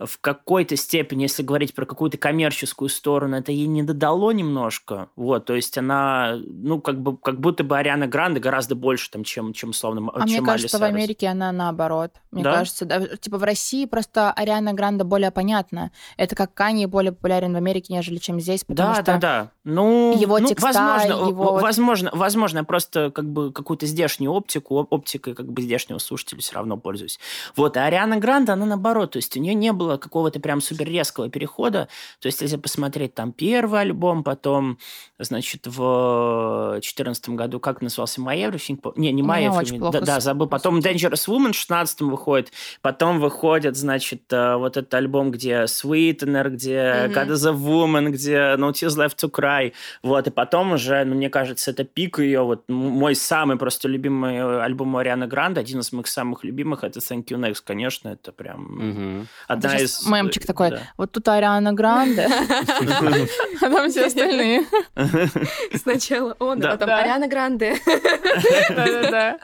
в 0.06 0.20
какой-то 0.20 0.76
степени, 0.76 1.24
если 1.24 1.44
говорить 1.44 1.74
про 1.74 1.86
какую-то 1.86 2.18
коммерческую 2.18 2.90
сторону, 2.90 3.38
это 3.38 3.52
ей 3.52 3.68
не 3.68 3.84
додало 3.84 4.32
немножко. 4.32 5.10
Вот, 5.16 5.46
то 5.46 5.56
есть 5.56 5.78
она, 5.78 6.36
ну, 6.46 6.82
как 6.82 7.00
бы, 7.02 7.18
как 7.18 7.40
будто 7.40 7.64
бы 7.64 7.78
Ариана 7.78 8.08
Гранде 8.08 8.40
гораздо 8.40 8.76
больше, 8.76 9.10
там, 9.12 9.24
чем, 9.24 9.54
чем 9.54 9.70
условно, 9.72 10.12
А 10.14 10.24
мне 10.24 10.36
чем 10.36 10.46
кажется, 10.46 10.78
в 10.78 10.82
Майли 10.82 10.92
Сайрус. 10.94 11.04
Америке 11.04 11.28
она 11.28 11.52
наоборот. 11.52 12.12
Мне 12.32 12.44
Да? 12.44 12.54
кажется, 12.56 12.86
да, 12.86 13.08
типа 13.18 13.38
в 13.38 13.44
России 13.44 13.86
просто 13.86 14.32
Ариана 14.32 14.74
Гранде 14.74 15.04
более 15.04 15.32
понятна. 15.32 15.92
Это 16.18 16.36
как 16.36 16.54
Кани 16.54 16.86
более 16.86 17.12
популярен 17.12 17.54
в 17.54 17.58
Америке, 17.58 17.94
нежели 17.94 18.18
чем 18.18 18.40
здесь, 18.40 18.64
потому 18.64 18.90
Да, 18.90 18.96
что 18.96 19.04
да, 19.06 19.18
да. 19.18 19.52
Ну, 19.64 20.18
его 20.20 20.40
ну, 20.40 20.48
текста, 20.48 20.68
возможно, 20.68 21.30
его- 21.30 21.54
возможно, 21.54 22.10
возможно, 22.14 22.64
просто 22.64 23.12
как 23.12 23.26
бы 23.30 23.52
какую-то 23.52 23.86
здешнюю 23.86 24.32
оптику, 24.32 24.76
оп- 24.76 24.92
оптикой 24.94 25.36
как 25.36 25.52
бы 25.52 25.62
здешнего 25.62 25.98
слушателя 26.00 26.40
все 26.40 26.56
равно 26.56 26.78
пользуюсь. 26.78 27.20
Вот, 27.56 27.78
а 27.78 27.86
Ариана 27.86 28.18
Гранде, 28.18 28.52
она 28.52 28.66
наоборот, 28.66 29.12
то 29.12 29.18
есть 29.18 29.36
у 29.38 29.40
нее 29.40 29.54
не 29.54 29.72
было 29.72 29.93
какого-то 29.98 30.40
прям 30.40 30.62
супер 30.62 30.88
резкого 30.88 31.30
перехода. 31.30 31.88
То 32.20 32.28
есть, 32.28 32.42
если 32.42 32.58
посмотреть 32.58 33.14
там 33.14 33.32
первый 33.32 33.82
альбом, 33.82 34.24
потом, 34.24 34.78
значит, 35.20 35.68
в 35.68 36.72
2014 36.74 37.30
году, 37.30 37.60
как 37.60 37.82
назывался 37.82 38.22
My 38.22 38.36
Everything? 38.50 38.80
Не, 38.96 39.12
не 39.12 39.22
My 39.22 39.48
Everything. 39.50 39.92
Да, 39.92 40.02
да, 40.02 40.20
забыл. 40.20 40.48
Потом 40.48 40.80
Dangerous 40.80 41.28
Woman 41.28 41.52
в 41.52 41.56
16 41.56 42.02
выходит. 42.02 42.52
Потом 42.82 43.20
выходит, 43.20 43.76
значит, 43.76 44.22
э, 44.32 44.56
вот 44.56 44.78
этот 44.78 44.94
альбом, 44.94 45.32
где 45.32 45.64
Sweetener, 45.64 46.50
где 46.50 47.08
Мгм. 47.08 47.14
God 47.14 47.28
is 47.30 47.48
a 47.48 47.54
Woman, 47.54 48.10
где 48.10 48.36
No 48.58 48.72
Tears 48.72 48.98
Left 48.98 49.18
to 49.18 49.30
Cry. 49.32 49.74
Вот, 50.02 50.28
и 50.28 50.32
потом 50.32 50.74
уже, 50.74 51.04
ну, 51.06 51.16
мне 51.16 51.30
кажется, 51.30 51.72
это 51.72 51.84
пик 51.84 52.20
ее, 52.20 52.42
вот, 52.42 52.70
мой 52.70 53.16
самый 53.16 53.58
просто 53.58 53.88
любимый 53.88 54.36
э, 54.36 54.62
альбом 54.62 54.96
Арианы 54.98 55.28
Гранде, 55.28 55.62
один 55.62 55.80
из 55.80 55.92
моих 55.94 56.08
самых 56.08 56.44
любимых, 56.44 56.84
это 56.84 57.00
Thank 57.00 57.26
You 57.26 57.38
Next, 57.40 57.62
конечно, 57.64 58.10
это 58.10 58.32
прям 58.32 58.62
Мгм. 58.64 59.28
одна 59.48 59.78
из... 59.78 59.83
щас 59.88 60.06
мемчик 60.06 60.46
такой. 60.46 60.72
да. 60.72 60.82
Вот 60.98 61.12
тут 61.12 61.28
Ариана 61.28 61.74
Гранде, 61.74 62.28
а 63.62 63.70
там 63.70 63.90
все 63.90 64.06
остальные. 64.06 64.66
Сначала 65.82 66.36
он, 66.40 66.64
а 66.64 66.72
потом. 66.72 66.90
Ариана 66.90 67.28
Гранде. 67.28 67.76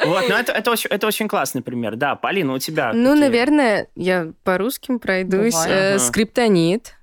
Вот, 0.06 0.26
ну 0.30 0.36
это, 0.36 0.52
это, 0.52 1.08
очень, 1.08 1.28
классный 1.28 1.62
пример. 1.62 1.96
Да, 1.96 2.16
Полина, 2.16 2.54
у 2.54 2.60
тебя 2.60 2.92
Ну, 2.94 3.16
наверное, 3.16 3.88
я 3.96 4.32
по 4.44 4.58
русским 4.58 5.00
пройдусь. 5.00 5.56
Э. 5.68 6.00
Скриптонит. 6.00 6.96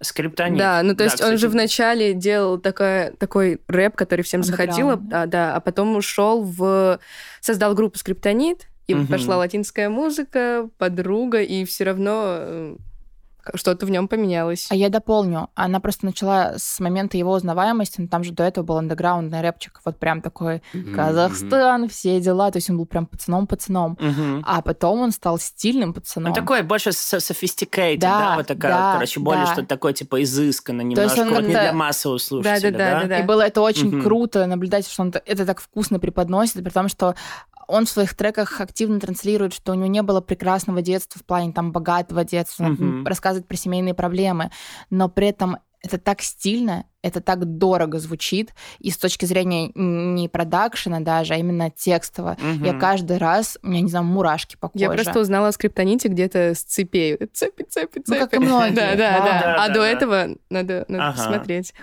Скриптонит. 0.00 0.58
Да, 0.58 0.82
ну 0.82 0.94
то 0.94 1.04
есть 1.04 1.20
он 1.20 1.26
кстати, 1.26 1.40
же 1.40 1.48
вначале 1.48 2.12
делал 2.12 2.58
такая, 2.58 3.12
такой 3.12 3.60
рэп, 3.68 3.96
который 3.96 4.22
всем 4.22 4.42
заходил, 4.42 4.90
а, 4.90 4.96
да, 4.96 5.26
да, 5.26 5.54
а 5.54 5.60
потом 5.60 5.96
ушел 5.96 6.42
в... 6.42 6.98
Создал 7.40 7.74
группу 7.74 7.98
Скриптонит, 7.98 8.68
и 8.92 8.94
Мгм. 8.94 9.06
пошла 9.08 9.36
латинская 9.36 9.88
музыка, 9.88 10.68
подруга, 10.78 11.42
и 11.42 11.64
все 11.64 11.84
равно 11.84 12.22
э, 12.26 12.76
что-то 13.54 13.86
в 13.86 13.90
нем 13.90 14.06
поменялось. 14.06 14.68
А 14.70 14.74
я 14.76 14.88
дополню. 14.88 15.48
Она 15.56 15.80
просто 15.80 16.06
начала 16.06 16.52
с 16.58 16.78
момента 16.78 17.16
его 17.16 17.32
узнаваемости, 17.32 18.00
но 18.00 18.06
там 18.06 18.22
же 18.22 18.32
до 18.32 18.44
этого 18.44 18.64
был 18.64 18.78
андеграундный 18.78 19.40
рэпчик, 19.40 19.80
вот 19.84 19.98
прям 19.98 20.20
такой 20.22 20.62
Мгм. 20.72 20.94
Казахстан, 20.94 21.88
все 21.88 22.20
дела, 22.20 22.52
то 22.52 22.58
есть 22.58 22.70
он 22.70 22.76
был 22.76 22.86
прям 22.86 23.06
пацаном-пацаном. 23.06 23.98
Мгм. 24.00 24.44
А 24.46 24.62
потом 24.62 25.00
он 25.00 25.10
стал 25.10 25.40
стильным 25.40 25.92
пацаном. 25.92 26.28
Ну, 26.30 26.34
такой 26.36 26.62
больше 26.62 26.90
sophisticated, 26.90 27.98
да, 27.98 28.18
Да, 28.18 28.36
вот 28.36 28.46
такая, 28.46 28.72
да, 28.72 28.92
короче, 28.94 29.18
более 29.18 29.46
да. 29.46 29.52
что-то 29.52 29.66
такое, 29.68 29.92
типа, 29.92 30.22
изысканно 30.22 30.82
То 30.82 30.86
немножко, 30.86 31.20
есть 31.20 31.28
он 31.28 31.34
вот 31.34 31.42
не 31.44 31.50
для 31.50 31.72
массового 31.72 32.18
слушателя, 32.18 32.70
Да-да-да, 32.70 33.08
да. 33.08 33.18
И 33.18 33.22
было 33.24 33.42
это 33.42 33.60
очень 33.60 33.88
Мгм. 33.88 34.02
круто 34.02 34.46
наблюдать, 34.46 34.86
что 34.88 35.02
он 35.02 35.12
это 35.24 35.44
так 35.46 35.60
вкусно 35.60 35.98
преподносит, 35.98 36.62
при 36.62 36.70
том, 36.70 36.88
что 36.88 37.16
он 37.72 37.86
в 37.86 37.90
своих 37.90 38.14
треках 38.14 38.60
активно 38.60 39.00
транслирует, 39.00 39.54
что 39.54 39.72
у 39.72 39.74
него 39.74 39.86
не 39.86 40.02
было 40.02 40.20
прекрасного 40.20 40.82
детства 40.82 41.18
в 41.20 41.24
плане 41.24 41.52
там 41.52 41.72
богатого 41.72 42.24
детства, 42.24 42.64
Мгм. 42.64 43.04
рассказывает 43.06 43.48
про 43.48 43.56
семейные 43.56 43.94
проблемы, 43.94 44.50
но 44.90 45.08
при 45.08 45.28
этом 45.28 45.56
это 45.82 45.98
так 45.98 46.22
стильно, 46.22 46.84
это 47.02 47.20
так 47.20 47.44
дорого 47.44 47.98
звучит, 47.98 48.54
и 48.78 48.90
с 48.90 48.96
точки 48.96 49.24
зрения 49.24 49.72
не 49.74 50.28
продакшена 50.28 51.00
даже, 51.00 51.34
а 51.34 51.38
именно 51.38 51.70
текстово. 51.70 52.36
Я 52.60 52.72
Мгм. 52.72 52.78
каждый 52.78 53.16
раз, 53.16 53.58
у 53.62 53.68
меня, 53.68 53.80
не 53.80 53.90
знаю, 53.90 54.04
мурашки 54.04 54.56
по 54.56 54.68
коже. 54.68 54.84
Я 54.84 54.90
просто 54.90 55.18
узнала 55.18 55.48
о 55.48 55.52
скриптоните 55.52 56.06
где-то 56.08 56.54
с 56.54 56.62
цепей. 56.62 57.16
Цепи, 57.32 57.64
цепи, 57.64 57.98
цепи. 57.98 58.04
Ну, 58.06 58.16
как 58.16 58.34
и 58.34 58.38
многие, 58.38 58.74
Да, 58.74 58.94
да, 58.96 59.20
да. 59.24 59.54
А 59.64 59.68
да, 59.68 59.74
до 59.74 59.82
этого 59.82 60.28
надо, 60.50 60.84
посмотреть. 60.88 61.74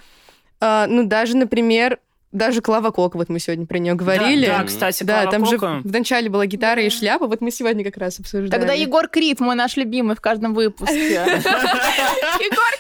А, 0.62 0.88
ну, 0.88 1.06
даже, 1.06 1.36
например, 1.36 1.99
даже 2.31 2.61
Клава 2.61 2.91
Кока, 2.91 3.17
вот 3.17 3.29
мы 3.29 3.39
сегодня 3.39 3.65
про 3.65 3.79
нее 3.79 3.95
говорили. 3.95 4.45
Да, 4.45 4.59
да, 4.59 4.63
кстати, 4.63 5.03
Да, 5.03 5.21
Клава 5.21 5.31
там 5.31 5.45
же 5.45 5.57
Кока. 5.57 5.81
в 5.83 5.91
начале 5.91 6.29
была 6.29 6.45
гитара 6.45 6.81
и 6.81 6.89
шляпа, 6.89 7.27
вот 7.27 7.41
мы 7.41 7.51
сегодня 7.51 7.83
как 7.83 7.97
раз 7.97 8.19
обсуждали. 8.19 8.49
Тогда 8.49 8.73
Егор 8.73 9.07
Крид, 9.07 9.39
мой 9.39 9.55
наш 9.55 9.77
любимый 9.77 10.15
в 10.15 10.21
каждом 10.21 10.53
выпуске. 10.53 11.25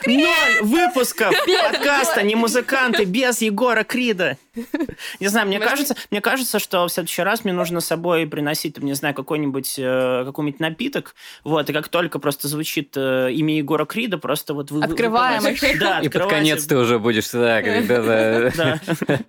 Ноль 0.05 0.61
выпусков 0.61 1.35
подкаста 1.45 2.23
«Не 2.23 2.35
музыканты» 2.35 3.05
без 3.05 3.41
Егора 3.41 3.83
Крида. 3.83 4.37
Не 5.19 5.27
знаю, 5.27 5.47
мне 5.47 5.59
кажется, 5.59 5.95
мне 6.11 6.21
кажется, 6.21 6.59
что 6.59 6.87
в 6.87 6.91
следующий 6.91 7.21
раз 7.21 7.43
мне 7.43 7.53
нужно 7.53 7.81
с 7.81 7.85
собой 7.85 8.27
приносить, 8.27 8.75
там, 8.75 8.85
не 8.85 8.93
знаю, 8.93 9.15
какой-нибудь 9.15 9.75
э, 9.77 10.23
какой-нибудь 10.25 10.59
напиток, 10.59 11.15
вот, 11.43 11.69
и 11.69 11.73
как 11.73 11.87
только 11.87 12.19
просто 12.19 12.47
звучит 12.47 12.93
э, 12.95 13.31
имя 13.31 13.57
Егора 13.57 13.85
Крида, 13.85 14.17
просто 14.17 14.53
вот 14.53 14.71
вы... 14.71 14.83
Открываем 14.83 15.45
их. 15.47 15.79
Да, 15.79 15.99
И 15.99 16.09
под 16.09 16.27
конец 16.27 16.65
ты 16.65 16.77
уже 16.77 16.99
будешь. 16.99 17.29
Да. 17.31 18.79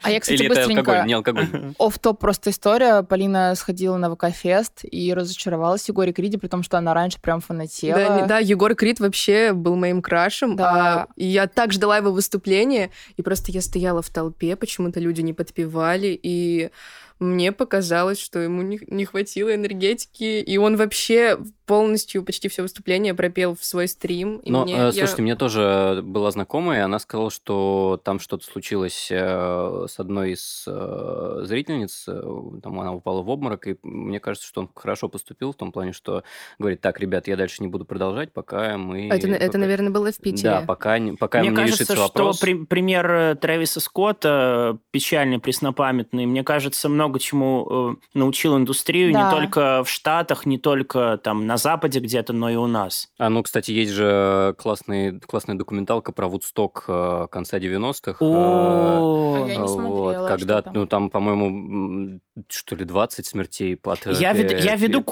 А 0.03 0.11
я, 0.11 0.21
кстати, 0.21 0.47
быстренько... 0.47 0.81
алкоголь, 0.81 1.07
не 1.07 1.15
алкоголь. 1.15 1.47
Оф-топ 1.79 2.19
просто 2.19 2.51
история. 2.51 3.03
Полина 3.03 3.55
сходила 3.55 3.97
на 3.97 4.15
ВК-фест 4.15 4.81
и 4.83 5.13
разочаровалась 5.15 5.85
в 5.85 5.89
Егоре 5.89 6.13
Криде, 6.13 6.39
при 6.39 6.49
том, 6.49 6.63
что 6.63 6.79
она 6.79 6.95
раньше 6.95 7.21
прям 7.21 7.41
фанатела. 7.41 8.27
Да, 8.27 8.39
Егор 8.39 8.75
Крид 8.75 9.01
вообще 9.01 9.53
был 9.53 9.77
моим 9.77 10.03
крашем. 10.03 10.57
Да. 10.57 10.71
а, 10.71 11.07
я 11.17 11.47
так 11.47 11.73
ждала 11.73 11.97
его 11.97 12.13
выступления, 12.13 12.91
и 13.17 13.23
просто 13.23 13.53
я 13.53 13.61
стояла 13.61 14.03
в 14.03 14.09
толпе, 14.09 14.57
почему-то 14.57 15.01
люди 15.21 15.27
не 15.27 15.33
подпевали, 15.33 16.19
и 16.23 16.71
мне 17.19 17.53
показалось, 17.53 18.19
что 18.19 18.39
ему 18.39 18.63
не, 18.63 18.81
не 18.89 19.05
хватило 19.05 19.55
энергетики, 19.55 20.41
и 20.41 20.57
он 20.57 20.77
вообще 20.77 21.39
полностью 21.71 22.25
почти 22.25 22.49
все 22.49 22.63
выступление 22.63 23.15
пропел 23.15 23.55
в 23.55 23.65
свой 23.65 23.87
стрим. 23.87 24.39
И 24.39 24.51
Но, 24.51 24.65
мне, 24.65 24.75
э, 24.75 24.77
я- 24.87 24.93
слушайте, 24.93 25.23
мне 25.23 25.37
тоже 25.37 26.01
была 26.03 26.33
знакомая, 26.33 26.81
и 26.81 26.83
она 26.83 26.99
сказала, 26.99 27.31
что 27.31 28.01
там 28.03 28.19
что-то 28.19 28.45
случилось 28.45 29.07
э, 29.09 29.87
с 29.89 30.01
одной 30.01 30.33
из 30.33 30.65
э, 30.67 31.41
зрительниц, 31.45 32.07
э, 32.09 32.21
там 32.61 32.81
она 32.81 32.93
упала 32.93 33.23
в 33.23 33.31
обморок, 33.31 33.69
и 33.69 33.77
мне 33.85 34.19
кажется, 34.19 34.49
что 34.49 34.63
он 34.63 34.71
хорошо 34.75 35.09
поступил 35.09 35.53
в 35.53 35.55
том 35.57 35.71
плане, 35.71 35.93
что 35.93 36.25
говорит, 36.59 36.81
так, 36.81 36.99
ребят, 36.99 37.29
я 37.29 37.37
дальше 37.37 37.63
не 37.63 37.69
буду 37.69 37.85
продолжать, 37.85 38.33
пока 38.33 38.77
мы... 38.77 39.07
Это, 39.07 39.29
это, 39.29 39.47
пока- 39.47 39.59
наверное, 39.59 39.91
было 39.91 40.11
в 40.11 40.19
Питере. 40.19 40.43
Да, 40.51 40.63
пока, 40.67 40.99
не- 40.99 41.13
пока 41.13 41.39
Мне 41.39 41.51
не 41.51 41.55
кажется, 41.57 41.85
решится 41.85 41.93
что 41.95 42.03
вопрос. 42.03 42.41
при- 42.41 42.65
пример 42.65 43.09
э, 43.13 43.35
Трэвиса 43.37 43.79
Скотта, 43.79 44.73
э, 44.75 44.79
печальный, 44.91 45.39
преснопамятный, 45.39 46.27
мне 46.27 46.43
кажется, 46.43 46.89
много 46.89 47.21
чему 47.21 47.95
э, 47.95 48.19
научил 48.19 48.57
индустрию, 48.57 49.13
Да. 49.13 49.25
не 49.27 49.31
только 49.31 49.85
в 49.85 49.89
Штатах, 49.89 50.47
не 50.47 50.59
только 50.59 51.17
там 51.23 51.47
на 51.47 51.60
Западе 51.61 52.01
где-то, 52.01 52.33
но 52.33 52.51
и 52.51 52.57
у 52.57 52.67
нас. 52.67 53.09
А, 53.19 53.29
ну, 53.29 53.43
кстати, 53.43 53.71
есть 53.71 53.93
же 53.93 54.55
классный, 54.59 55.21
классная 55.21 55.57
документалка 55.57 56.13
про 56.13 56.29
Вудсток 56.29 56.85
э, 56.89 57.27
конца 57.31 57.59
90-х. 57.59 58.13
э, 58.21 58.25
О, 58.25 59.35
А 59.45 59.49
я 59.49 59.55
не 59.55 59.59
вот, 59.61 59.69
смотрела, 59.71 60.29
когда, 60.29 60.55
что 60.59 60.63
там. 60.63 60.75
ну, 60.75 60.87
там, 60.87 61.11
по-моему, 61.11 62.21
что 62.49 62.77
ли, 62.77 62.85
20 62.85 63.27
смертей 63.27 63.77
э, 64.07 64.13
Я, 64.19 64.33
вед- 64.33 64.63
я 64.65 64.77
пе- 64.77 64.87
веду 64.87 65.03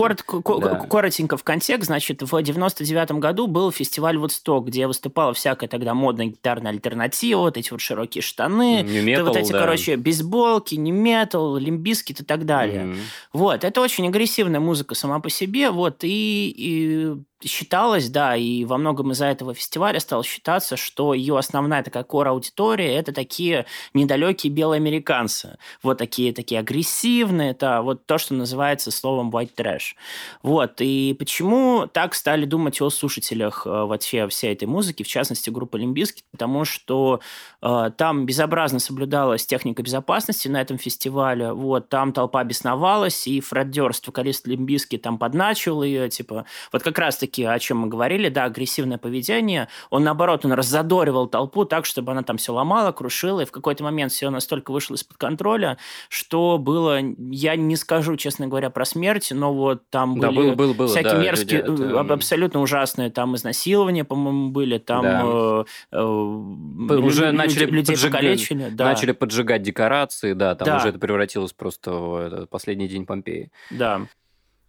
коротенько 0.88 1.36
в 1.36 1.44
контекст. 1.44 1.86
Значит, 1.86 2.22
в 2.22 2.42
99 2.42 3.12
году 3.12 3.46
был 3.46 3.70
фестиваль 3.70 4.16
Woodstock, 4.16 4.64
где 4.64 4.86
выступала 4.86 5.32
всякая 5.32 5.68
тогда 5.68 5.94
модная 5.94 6.26
гитарная 6.26 6.72
альтернатива, 6.72 7.40
вот 7.40 7.56
эти 7.56 7.70
вот 7.70 7.80
широкие 7.80 8.22
штаны, 8.22 8.82
да 8.82 9.24
вот 9.24 9.36
Metal, 9.36 9.40
эти, 9.40 9.52
да. 9.52 9.60
короче, 9.60 9.96
бейсболки, 9.96 10.74
не 10.74 10.92
метал, 10.92 11.56
лимбискит 11.56 12.20
и 12.20 12.24
так 12.24 12.46
далее. 12.46 12.84
Мгм. 12.84 12.98
Вот, 13.32 13.64
это 13.64 13.80
очень 13.80 14.06
агрессивная 14.08 14.60
музыка 14.60 14.94
сама 14.94 15.20
по 15.20 15.30
себе, 15.30 15.70
вот, 15.70 15.98
и, 16.02 16.37
и 16.46 17.16
считалось, 17.44 18.08
да, 18.08 18.36
и 18.36 18.64
во 18.64 18.78
многом 18.78 19.12
из-за 19.12 19.26
этого 19.26 19.54
фестиваля 19.54 20.00
стало 20.00 20.24
считаться, 20.24 20.76
что 20.76 21.14
ее 21.14 21.38
основная 21.38 21.82
такая 21.82 22.02
core-аудитория– 22.02 22.96
это 22.98 23.12
такие 23.12 23.66
недалекие 23.94 24.52
белые 24.52 24.78
американцы, 24.78 25.56
вот 25.82 25.98
такие, 25.98 26.32
такие 26.32 26.60
агрессивные, 26.60 27.50
это 27.50 27.82
вот 27.82 28.06
то, 28.06 28.18
что 28.18 28.34
называется 28.34 28.90
словом 28.90 29.30
white 29.30 29.54
trash. 29.56 29.94
Вот, 30.42 30.80
и 30.80 31.14
почему 31.16 31.86
так 31.86 32.14
стали 32.14 32.44
думать 32.44 32.80
о 32.80 32.90
слушателях 32.90 33.66
э, 33.66 33.70
вообще 33.70 34.26
всей 34.28 34.52
этой 34.52 34.66
музыки, 34.66 35.04
в 35.04 35.08
частности, 35.08 35.50
группы 35.50 35.78
Limp 35.78 35.95
Bizkit, 35.95 36.24
потому 36.32 36.64
что 36.64 37.20
э, 37.62 37.90
там 37.96 38.26
безобразно 38.26 38.80
соблюдалась 38.80 39.46
техника 39.46 39.82
безопасности 39.82 40.48
на 40.48 40.60
этом 40.60 40.76
фестивале, 40.76 41.52
вот, 41.52 41.88
там 41.88 42.12
толпа 42.12 42.42
бесновалась, 42.42 43.28
и 43.28 43.40
Фред 43.40 43.70
Дёрст, 43.70 44.08
вокалист 44.08 44.48
Limp 44.48 44.67
Bizkit, 44.67 44.98
там 44.98 45.18
подначил 45.18 45.84
ее, 45.84 46.08
типа, 46.08 46.27
вот 46.72 46.82
как 46.82 46.98
раз-таки, 46.98 47.44
о 47.44 47.58
чем 47.58 47.78
мы 47.78 47.88
говорили, 47.88 48.28
да, 48.28 48.44
агрессивное 48.44 48.98
поведение, 48.98 49.68
он, 49.90 50.04
наоборот, 50.04 50.44
он 50.44 50.52
раззадоривал 50.52 51.26
толпу 51.28 51.64
так, 51.64 51.84
чтобы 51.86 52.12
она 52.12 52.22
там 52.22 52.36
все 52.36 52.52
ломала, 52.52 52.92
крушила, 52.92 53.40
и 53.40 53.44
в 53.44 53.52
какой-то 53.52 53.84
момент 53.84 54.12
все 54.12 54.30
настолько 54.30 54.70
вышло 54.70 54.94
из-под 54.94 55.16
контроля, 55.16 55.78
что 56.08 56.58
было, 56.58 56.98
я 57.30 57.56
не 57.56 57.76
скажу, 57.76 58.16
честно 58.16 58.46
говоря, 58.46 58.70
про 58.70 58.84
смерть, 58.84 59.28
но 59.32 59.52
вот 59.52 59.82
там 59.90 60.18
Да, 60.20 60.30
были 60.30 60.54
было, 60.54 60.74
было, 60.74 60.88
всякие 60.88 61.12
да, 61.12 61.18
мерзкие, 61.22 61.62
люди, 61.62 61.82
это, 61.82 61.90
э, 61.94 61.98
аб- 61.98 62.12
абсолютно 62.12 62.60
ужасные, 62.60 63.10
там 63.10 63.34
изнасилования, 63.36 64.04
по-моему, 64.04 64.50
были, 64.50 64.78
там 64.78 65.02
Да. 65.02 65.22
э, 65.24 65.64
э, 65.92 66.02
Уже 66.02 67.26
лю- 67.26 67.32
начали 67.32 67.66
людей, 67.66 67.94
поджигать- 67.94 68.12
покалечили, 68.12 68.68
да, 68.70 68.84
Начали 68.86 69.12
поджигать 69.12 69.62
декорации, 69.62 70.32
да, 70.32 70.54
там 70.54 70.66
Да. 70.66 70.76
уже 70.78 70.88
это 70.88 70.98
превратилось 70.98 71.52
просто 71.52 71.92
в 71.92 72.16
этот 72.26 72.50
последний 72.50 72.88
день 72.88 73.06
Помпеи. 73.06 73.50
да. 73.70 74.02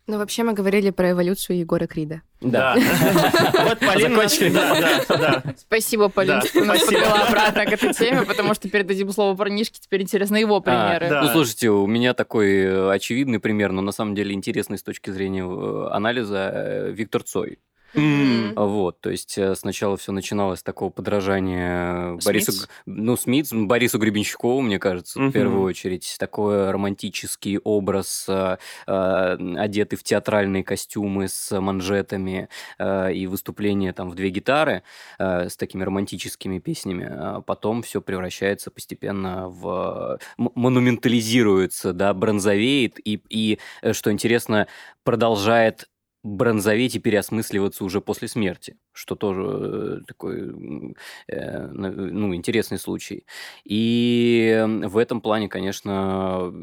Но 0.09 0.17
вообще 0.17 0.41
мы 0.41 0.53
говорили 0.53 0.89
про 0.89 1.11
эволюцию 1.11 1.59
Егора 1.59 1.85
Крида. 1.85 2.23
Да. 2.41 2.75
Вот 3.63 3.79
Полина... 3.79 4.09
Закончили. 4.09 4.49
Да, 4.49 5.03
да, 5.07 5.17
да. 5.17 5.43
Спасибо, 5.55 6.09
Полин, 6.09 6.41
что 6.41 6.63
нас 6.63 6.79
спасибо. 6.79 7.01
подвела 7.01 7.27
обратно 7.27 7.65
к 7.65 7.73
этой 7.73 7.93
теме, 7.93 8.25
потому 8.25 8.55
что 8.55 8.67
передадим 8.69 9.11
слово 9.11 9.35
парнишке, 9.35 9.79
теперь 9.79 10.01
интересно 10.01 10.37
его 10.37 10.61
примеры. 10.61 11.09
да. 11.09 11.21
Ну, 11.21 11.27
слушайте, 11.29 11.69
у 11.69 11.85
меня 11.85 12.15
такой 12.15 12.63
э, 12.63 12.89
очевидный 12.89 13.39
пример, 13.39 13.71
но 13.71 13.83
на 13.83 13.91
самом 13.91 14.15
деле 14.15 14.33
интересный 14.33 14.79
с 14.79 14.83
точки 14.83 15.11
зрения 15.11 15.43
э, 15.43 15.89
анализа 15.91 16.51
э, 16.55 16.91
Виктор 16.91 17.21
Цой. 17.21 17.59
М. 17.93 18.53
Вот, 18.55 19.01
то 19.01 19.09
есть 19.09 19.37
э, 19.37 19.55
сначала 19.55 19.97
все 19.97 20.11
начиналось 20.11 20.59
с 20.59 20.63
такого 20.63 20.89
подражания 20.89 22.11
Смитс? 22.19 22.25
Борису, 22.25 22.67
ну, 22.85 23.17
Смитс, 23.17 23.51
Борису 23.51 23.97
Гребенщикову, 23.99 24.61
мне 24.61 24.79
кажется, 24.79 25.19
в 25.19 25.23
Мгм. 25.23 25.31
первую 25.31 25.63
очередь. 25.63 26.15
Такой 26.19 26.71
романтический 26.71 27.57
образ, 27.57 28.25
э, 28.27 28.57
э, 28.87 29.37
одетый 29.57 29.97
в 29.97 30.03
театральные 30.03 30.63
костюмы 30.63 31.27
с 31.27 31.59
манжетами 31.59 32.49
э, 32.77 33.13
и 33.13 33.27
выступление 33.27 33.93
там 33.93 34.09
в 34.09 34.15
две 34.15 34.29
гитары 34.29 34.83
э, 35.17 35.49
с 35.49 35.57
такими 35.57 35.83
романтическими 35.83 36.59
песнями. 36.59 37.07
А 37.09 37.41
потом 37.41 37.81
все 37.81 38.01
превращается 38.01 38.71
постепенно 38.71 39.49
в... 39.49 40.19
м- 40.37 40.51
монументализируется, 40.55 41.93
да, 41.93 42.13
бронзовеет 42.13 42.99
и, 43.03 43.21
и, 43.29 43.59
э, 43.81 43.93
что 43.93 44.11
интересно, 44.11 44.67
продолжает 45.03 45.89
бронзоветь 46.23 46.95
и 46.95 46.99
переосмысливаться 46.99 47.83
уже 47.85 48.01
после 48.01 48.27
смерти, 48.27 48.77
что 48.91 49.15
тоже 49.15 49.41
э, 49.41 49.97
такой 50.05 50.95
э, 51.27 51.67
ну, 51.67 52.35
интересный 52.35 52.77
случай. 52.77 53.25
И 53.63 54.65
в 54.83 54.97
этом 54.97 55.21
плане, 55.21 55.47
конечно, 55.47 56.53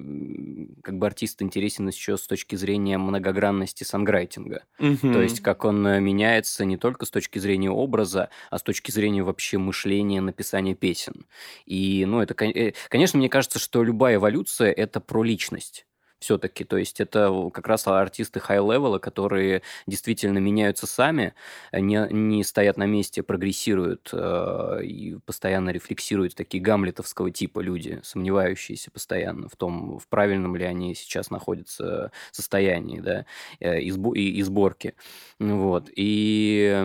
как 0.83 0.99
бы 0.99 1.07
артист 1.07 1.41
интересен 1.41 1.89
еще 1.89 2.17
с 2.19 2.27
точки 2.27 2.57
зрения 2.57 2.99
многогранности 2.99 3.85
songwriting 3.85 4.53
а. 4.53 4.65
Мгм. 4.79 5.13
То 5.13 5.23
есть 5.23 5.41
как 5.41 5.65
он 5.65 5.87
э, 5.87 6.01
меняется 6.01 6.65
не 6.65 6.77
только 6.77 7.07
с 7.07 7.11
точки 7.11 7.39
зрения 7.39 7.71
образа, 7.71 8.29
а 8.51 8.59
с 8.59 8.63
точки 8.63 8.91
зрения 8.91 9.23
вообще 9.23 9.57
мышления, 9.57 10.21
написания 10.21 10.75
песен. 10.75 11.27
И, 11.65 12.05
ну, 12.07 12.21
это, 12.21 12.35
кон- 12.35 12.53
конечно, 12.89 13.19
мне 13.19 13.31
кажется, 13.31 13.59
что 13.59 13.83
любая 13.83 14.17
эволюция– 14.17 14.71
это 14.73 15.01
про 15.01 15.23
личность 15.23 15.87
все-таки. 16.27 16.65
То 16.65 16.77
есть 16.77 17.01
это 17.01 17.51
как 17.55 17.69
раз 17.69 17.87
артисты 17.87 18.41
high-level 18.41 18.89
а, 18.89 18.99
которые 18.99 19.63
действительно 19.87 20.39
меняются 20.39 20.87
сами, 20.87 21.35
э, 21.71 21.79
не, 21.81 22.05
не 22.11 22.43
стоят 22.43 22.77
на 22.77 22.87
месте, 22.87 23.23
прогрессируют 23.23 24.11
э, 24.13 24.81
и 24.83 25.17
постоянно 25.25 25.71
рефлексируют 25.71 26.35
такие 26.35 26.61
гамлетовского 26.63 27.31
типа 27.31 27.61
люди, 27.61 28.01
сомневающиеся 28.03 28.91
постоянно 28.91 29.49
в 29.49 29.55
том, 29.57 29.99
в 30.01 30.09
правильном 30.09 30.57
ли 30.57 30.65
они 30.65 30.95
сейчас 30.97 31.31
находятся 31.31 32.11
состоянии, 32.33 32.99
да, 32.99 33.25
э, 33.61 33.81
и, 33.81 33.91
и- 33.93 34.43
сборки. 34.43 34.95
Вот. 35.39 35.89
И 35.95 36.71
э, 36.75 36.85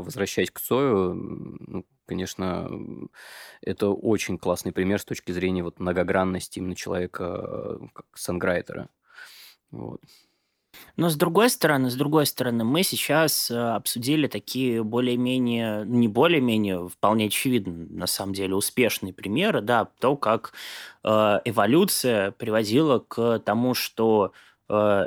возвращаясь 0.00 0.50
к 0.52 0.60
Цою, 0.60 1.14
ну, 1.14 1.84
конечно, 2.10 2.68
это 3.62 3.90
очень 3.90 4.36
классный 4.36 4.72
пример 4.72 4.98
с 4.98 5.04
точки 5.04 5.30
зрения 5.30 5.62
вот 5.62 5.78
многогранности 5.78 6.58
именно 6.58 6.74
человека 6.74 7.24
э, 7.24 7.78
как 7.94 8.06
санграйтера. 8.16 8.88
Вот. 9.70 10.00
Но 10.96 11.08
с 11.08 11.14
другой 11.14 11.50
стороны, 11.50 11.88
с 11.88 11.94
другой 11.94 12.26
стороны, 12.26 12.64
мы 12.64 12.82
сейчас 12.82 13.48
э, 13.48 13.56
обсудили 13.56 14.26
такие 14.26 14.82
более-менее, 14.82 15.84
не 15.86 16.08
более-менее, 16.08 16.88
вполне 16.88 17.26
очевидно, 17.26 17.86
на 17.90 18.08
самом 18.08 18.32
деле, 18.32 18.56
успешные 18.56 19.12
примеры, 19.12 19.60
да, 19.60 19.88
то, 20.00 20.16
как 20.16 20.52
э, 21.04 21.08
эволюция 21.44 22.32
приводила 22.32 22.98
к 22.98 23.38
тому, 23.38 23.74
что 23.74 24.32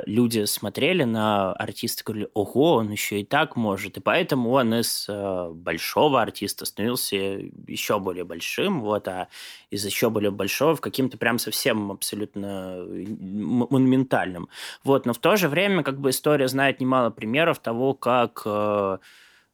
люди 0.06 0.44
смотрели 0.44 1.04
на 1.04 1.52
артиста 1.52 2.02
и 2.02 2.04
говорили, 2.04 2.28
ого, 2.34 2.74
он 2.74 2.90
еще 2.90 3.20
и 3.20 3.24
так 3.24 3.56
может. 3.56 3.96
И 3.96 4.00
поэтому 4.00 4.50
он 4.50 4.74
из 4.74 5.06
э, 5.08 5.50
большого 5.54 6.20
артиста 6.20 6.64
становился 6.66 7.16
еще 7.16 7.98
более 7.98 8.24
большим, 8.24 8.80
вот, 8.82 9.08
а 9.08 9.28
из 9.70 9.84
еще 9.84 10.10
более 10.10 10.30
большого 10.30 10.76
в 10.76 10.80
каким-то 10.80 11.16
прям 11.18 11.38
совсем 11.38 11.92
абсолютно 11.92 12.76
м- 12.78 13.66
монументальным. 13.70 14.48
Вот, 14.84 15.06
но 15.06 15.12
в 15.12 15.18
то 15.18 15.36
же 15.36 15.48
время 15.48 15.82
как 15.82 15.98
бы 16.00 16.10
история 16.10 16.48
знает 16.48 16.80
немало 16.80 17.10
примеров 17.10 17.58
того, 17.60 17.94
как 17.94 18.42
э, 18.44 18.98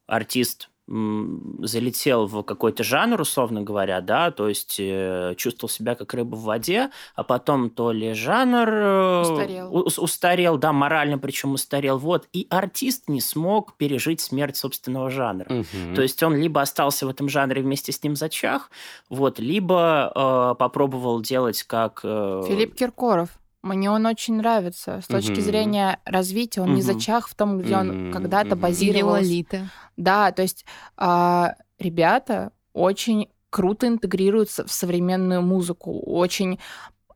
артист 0.06 0.69
залетел 0.90 2.26
в 2.26 2.42
какой-то 2.42 2.82
жанр, 2.82 3.20
условно 3.20 3.62
говоря, 3.62 4.00
да, 4.00 4.30
то 4.30 4.48
есть 4.48 4.76
э, 4.78 5.34
чувствовал 5.36 5.70
себя 5.70 5.94
как 5.94 6.12
рыба 6.14 6.34
в 6.36 6.42
воде, 6.42 6.90
а 7.14 7.22
потом 7.22 7.70
то 7.70 7.92
ли 7.92 8.12
жанр 8.12 8.68
э, 8.68 9.20
Устарел. 9.20 9.74
у- 9.76 10.02
устарел, 10.02 10.58
да, 10.58 10.72
морально 10.72 11.18
причем 11.18 11.52
устарел, 11.52 11.98
вот, 11.98 12.28
и 12.32 12.46
артист 12.50 13.08
не 13.08 13.20
смог 13.20 13.76
пережить 13.76 14.20
смерть 14.20 14.56
собственного 14.56 15.10
жанра. 15.10 15.46
Мгм. 15.48 15.94
То 15.94 16.02
есть 16.02 16.22
он 16.22 16.36
либо 16.36 16.60
остался 16.60 17.06
в 17.06 17.10
этом 17.10 17.28
жанре 17.28 17.62
вместе 17.62 17.92
с 17.92 18.02
ним 18.02 18.16
зачах, 18.16 18.70
вот, 19.08 19.38
либо 19.38 20.12
э, 20.14 20.54
попробовал 20.58 21.20
делать 21.20 21.62
как... 21.62 22.00
э, 22.02 22.42
Филипп 22.48 22.74
Киркоров. 22.74 23.30
Мне 23.62 23.90
он 23.90 24.06
очень 24.06 24.36
нравится. 24.36 25.00
С 25.02 25.06
точки 25.06 25.32
Мгм. 25.32 25.40
зрения 25.42 25.98
развития, 26.04 26.62
он 26.62 26.68
не 26.74 26.80
Мгм. 26.80 26.92
зачах 26.92 27.28
в 27.28 27.34
том, 27.34 27.58
где 27.58 27.76
он 27.76 27.88
Мгм, 27.88 28.12
когда-то 28.12 28.56
мгм. 28.56 28.58
Или 28.58 28.62
базировался. 28.62 29.26
Лолита. 29.28 29.68
Да, 29.96 30.32
то 30.32 30.42
есть 30.42 30.64
а, 30.96 31.54
ребята 31.78 32.52
очень 32.72 33.28
круто 33.50 33.86
интегрируются 33.86 34.66
в 34.66 34.72
современную 34.72 35.42
музыку, 35.42 36.00
очень 36.00 36.58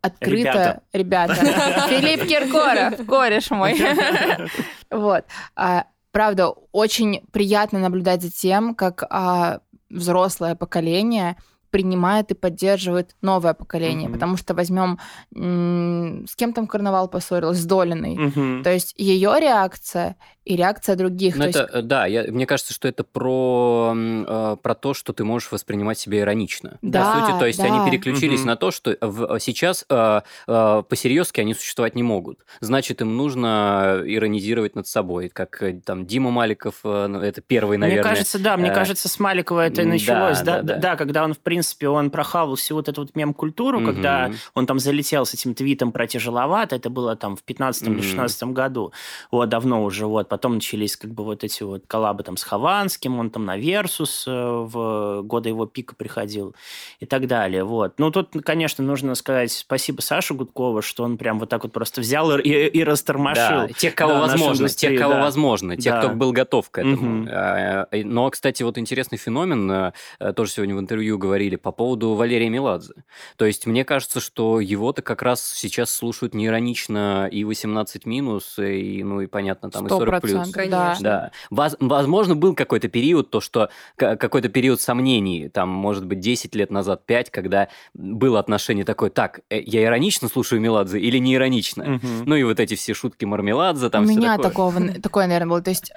открыто... 0.03 0.83
Ребята. 0.93 1.35
Филипп 1.89 2.27
Киркоров, 2.27 3.07
кореш 3.07 3.51
мой. 3.51 3.75
Вот. 4.91 5.25
А, 5.57 5.87
правда, 6.13 6.51
очень 6.73 7.23
приятно 7.33 7.79
наблюдать 7.79 8.21
за 8.23 8.31
тем, 8.31 8.75
как 8.75 9.05
а, 9.09 9.61
взрослое 9.89 10.55
поколение 10.57 11.37
принимает 11.75 12.31
и 12.31 12.35
поддерживает 12.35 13.17
новое 13.21 13.53
поколение. 13.53 14.09
Mm-hmm. 14.09 14.13
Потому 14.13 14.37
что 14.37 14.55
возьмем, 14.55 15.01
с 15.35 16.37
кем 16.37 16.53
там 16.53 16.69
карнавал 16.69 17.09
поссорилась, 17.09 17.59
с 17.59 17.65
Долиной. 17.65 18.15
Mm-hmm. 18.15 18.63
То 18.63 18.71
есть 18.71 18.95
ее 18.97 19.35
реакция 19.41 20.15
и 20.45 20.57
реакция 20.57 20.97
других. 20.97 21.37
Ну, 21.37 21.45
то 21.45 21.49
это, 21.49 21.59
есть... 21.61 21.75
Э, 21.75 21.83
да, 21.83 22.07
я, 22.07 22.25
мне 22.25 22.47
кажется, 22.47 22.75
что 22.75 22.87
это 22.87 23.03
про, 23.03 23.95
э, 23.97 24.57
про 24.63 24.75
то, 24.75 24.93
что 24.93 25.13
ты 25.13 25.25
можешь 25.25 25.51
воспринимать 25.51 25.99
себя 25.99 26.21
иронично. 26.21 26.79
Да, 26.83 27.15
По 27.15 27.27
сути, 27.27 27.39
то 27.39 27.47
есть 27.47 27.59
да. 27.59 27.65
они 27.65 27.91
переключились 27.91 28.41
угу. 28.41 28.49
на 28.49 28.57
то, 28.57 28.71
что 28.71 28.97
в, 29.01 29.41
сейчас 29.41 29.87
э, 29.89 30.21
э, 30.47 30.83
по-серьезки 30.89 31.41
они 31.41 31.55
существовать 31.55 31.95
не 31.95 32.03
могут. 32.03 32.41
Значит, 32.61 33.01
им 33.01 33.17
нужно 33.17 34.03
иронизировать 34.05 34.77
над 34.77 34.87
собой, 34.87 35.31
как 35.31 35.63
э, 35.63 35.81
там 35.85 36.05
Дима 36.05 36.31
Маликов, 36.31 36.81
э, 36.85 37.07
ну, 37.07 37.21
это 37.21 37.41
первый, 37.41 37.79
наверное. 37.79 38.03
Мне 38.03 38.11
кажется, 38.11 38.39
да, 38.39 38.57
мне 38.59 38.69
э, 38.69 38.75
кажется, 38.75 39.09
с 39.09 39.19
Маликова 39.19 39.67
это 39.67 39.83
и 39.83 39.87
началось. 39.87 40.41
Да, 40.41 40.57
да, 40.57 40.63
да, 40.63 40.75
да. 40.75 40.81
да, 40.81 40.97
когда 40.97 41.25
он, 41.25 41.33
в 41.33 41.39
принципе, 41.39 41.89
он 41.89 42.11
прохавал 42.11 42.57
всю 42.57 42.75
вот 42.75 42.89
эту 42.89 43.03
вот 43.03 43.17
мем-культуру, 43.17 43.79
угу. 43.79 43.87
когда 43.87 44.31
он 44.55 44.67
там 44.67 44.79
залетел 44.79 45.25
с 45.25 45.33
этим 45.33 45.55
твитом 45.55 45.91
про 45.91 46.07
тяжеловато, 46.07 46.77
это 46.77 46.91
было 46.91 47.17
там 47.17 47.37
в 47.37 47.43
15 47.43 47.83
или 47.85 47.95
угу. 47.95 48.03
16 48.03 48.43
году, 48.45 48.93
вот, 49.31 49.49
давно 49.49 49.83
уже, 49.83 50.07
вот, 50.07 50.29
потом 50.35 50.55
начались 50.55 50.97
как 50.97 51.13
бы 51.13 51.23
вот 51.23 51.45
эти 51.45 51.63
вот 51.63 51.85
коллабы 51.87 52.25
там 52.25 52.37
с 52.37 52.43
Хованским, 52.43 53.21
он 53.21 53.31
там 53.31 53.45
на 53.45 53.57
Версус 53.57 54.25
э, 54.27 54.33
в 54.33 55.23
годы 55.23 55.51
его 55.51 55.65
пика 55.65 55.95
приходил 55.95 56.57
и 56.99 57.07
так 57.07 57.29
далее, 57.29 57.63
вот. 57.63 58.01
Ну, 58.01 58.11
тут, 58.11 58.31
конечно, 58.45 58.83
нужно 58.83 59.15
сказать 59.15 59.53
спасибо 59.53 60.01
Саше 60.01 60.35
Гудкову, 60.35 60.83
что 60.83 61.05
он 61.05 61.19
прям 61.19 61.39
вот 61.39 61.51
так 61.51 61.63
вот 61.63 61.73
просто 61.73 62.01
взял 62.01 62.37
и, 62.37 62.49
и, 62.49 62.83
растормошил. 62.83 63.69
Да, 63.69 63.69
тех, 63.69 63.95
кого 63.95 64.15
да, 64.15 64.21
возможно, 64.23 64.69
тех, 64.69 64.99
кого 64.99 65.15
да. 65.15 65.21
возможно, 65.21 65.77
тех, 65.77 65.95
Да. 65.95 66.01
кто 66.01 66.09
был 66.17 66.33
готов 66.33 66.69
к 66.69 66.79
этому. 66.79 67.29
Э, 67.29 67.87
Но, 68.03 68.29
кстати, 68.31 68.65
вот 68.65 68.77
интересный 68.77 69.19
феномен, 69.19 69.71
э, 69.71 70.33
тоже 70.35 70.51
сегодня 70.51 70.75
в 70.75 70.81
интервью 70.81 71.17
говорили 71.17 71.55
по 71.55 71.71
поводу 71.71 72.15
Валерия 72.15 72.49
Меладзе. 72.49 72.95
То 73.37 73.45
есть 73.45 73.67
мне 73.67 73.85
кажется, 73.85 74.19
что 74.19 74.59
его-то 74.59 75.03
как 75.03 75.23
раз 75.23 75.47
сейчас 75.47 75.95
слушают 75.95 76.35
не 76.35 76.47
иронично 76.47 77.29
и 77.31 77.45
18 77.45 78.05
минус, 78.05 78.59
и, 78.59 79.05
ну 79.05 79.21
и 79.21 79.27
понятно, 79.27 79.71
там 79.71 79.87
и 79.87 79.91
40 79.91 80.24
плюс. 80.27 80.49
100%, 80.49 80.53
Конечно. 80.53 80.71
да. 80.71 80.99
Да. 81.01 81.31
Воз- 81.51 81.77
возможно, 81.81 82.35
был 82.35 82.55
какой-то 82.55 82.89
период, 82.89 83.31
то, 83.31 83.41
что 83.41 83.69
ка- 83.97 84.17
какой-то 84.17 84.49
период 84.49 84.81
сомнений, 84.81 85.49
там, 85.49 85.69
может 85.69 86.05
быть, 86.07 86.21
10 86.21 86.55
лет 86.55 86.71
назад, 86.71 87.07
5, 87.07 87.31
когда 87.31 87.69
было 87.95 88.39
отношение 88.39 88.85
такое, 88.85 89.11
так, 89.11 89.41
э, 89.51 89.61
я 89.61 89.83
иронично 89.85 90.29
слушаю 90.29 90.61
Меладзе 90.61 90.99
или 90.99 91.19
не 91.19 91.35
иронично? 91.35 91.85
Мгм. 91.85 92.25
Ну 92.27 92.35
и 92.37 92.43
вот 92.43 92.61
эти 92.61 92.75
все 92.75 92.95
шутки 92.95 93.25
Мармеладзе, 93.25 93.87
У 93.87 93.91
там 93.91 94.05
всё 94.07 94.15
меня 94.15 94.37
такое. 94.37 94.51
такого, 94.51 94.93
такое, 95.03 95.27
наверное, 95.27 95.49
было. 95.51 95.63
То 95.63 95.71
есть 95.71 95.93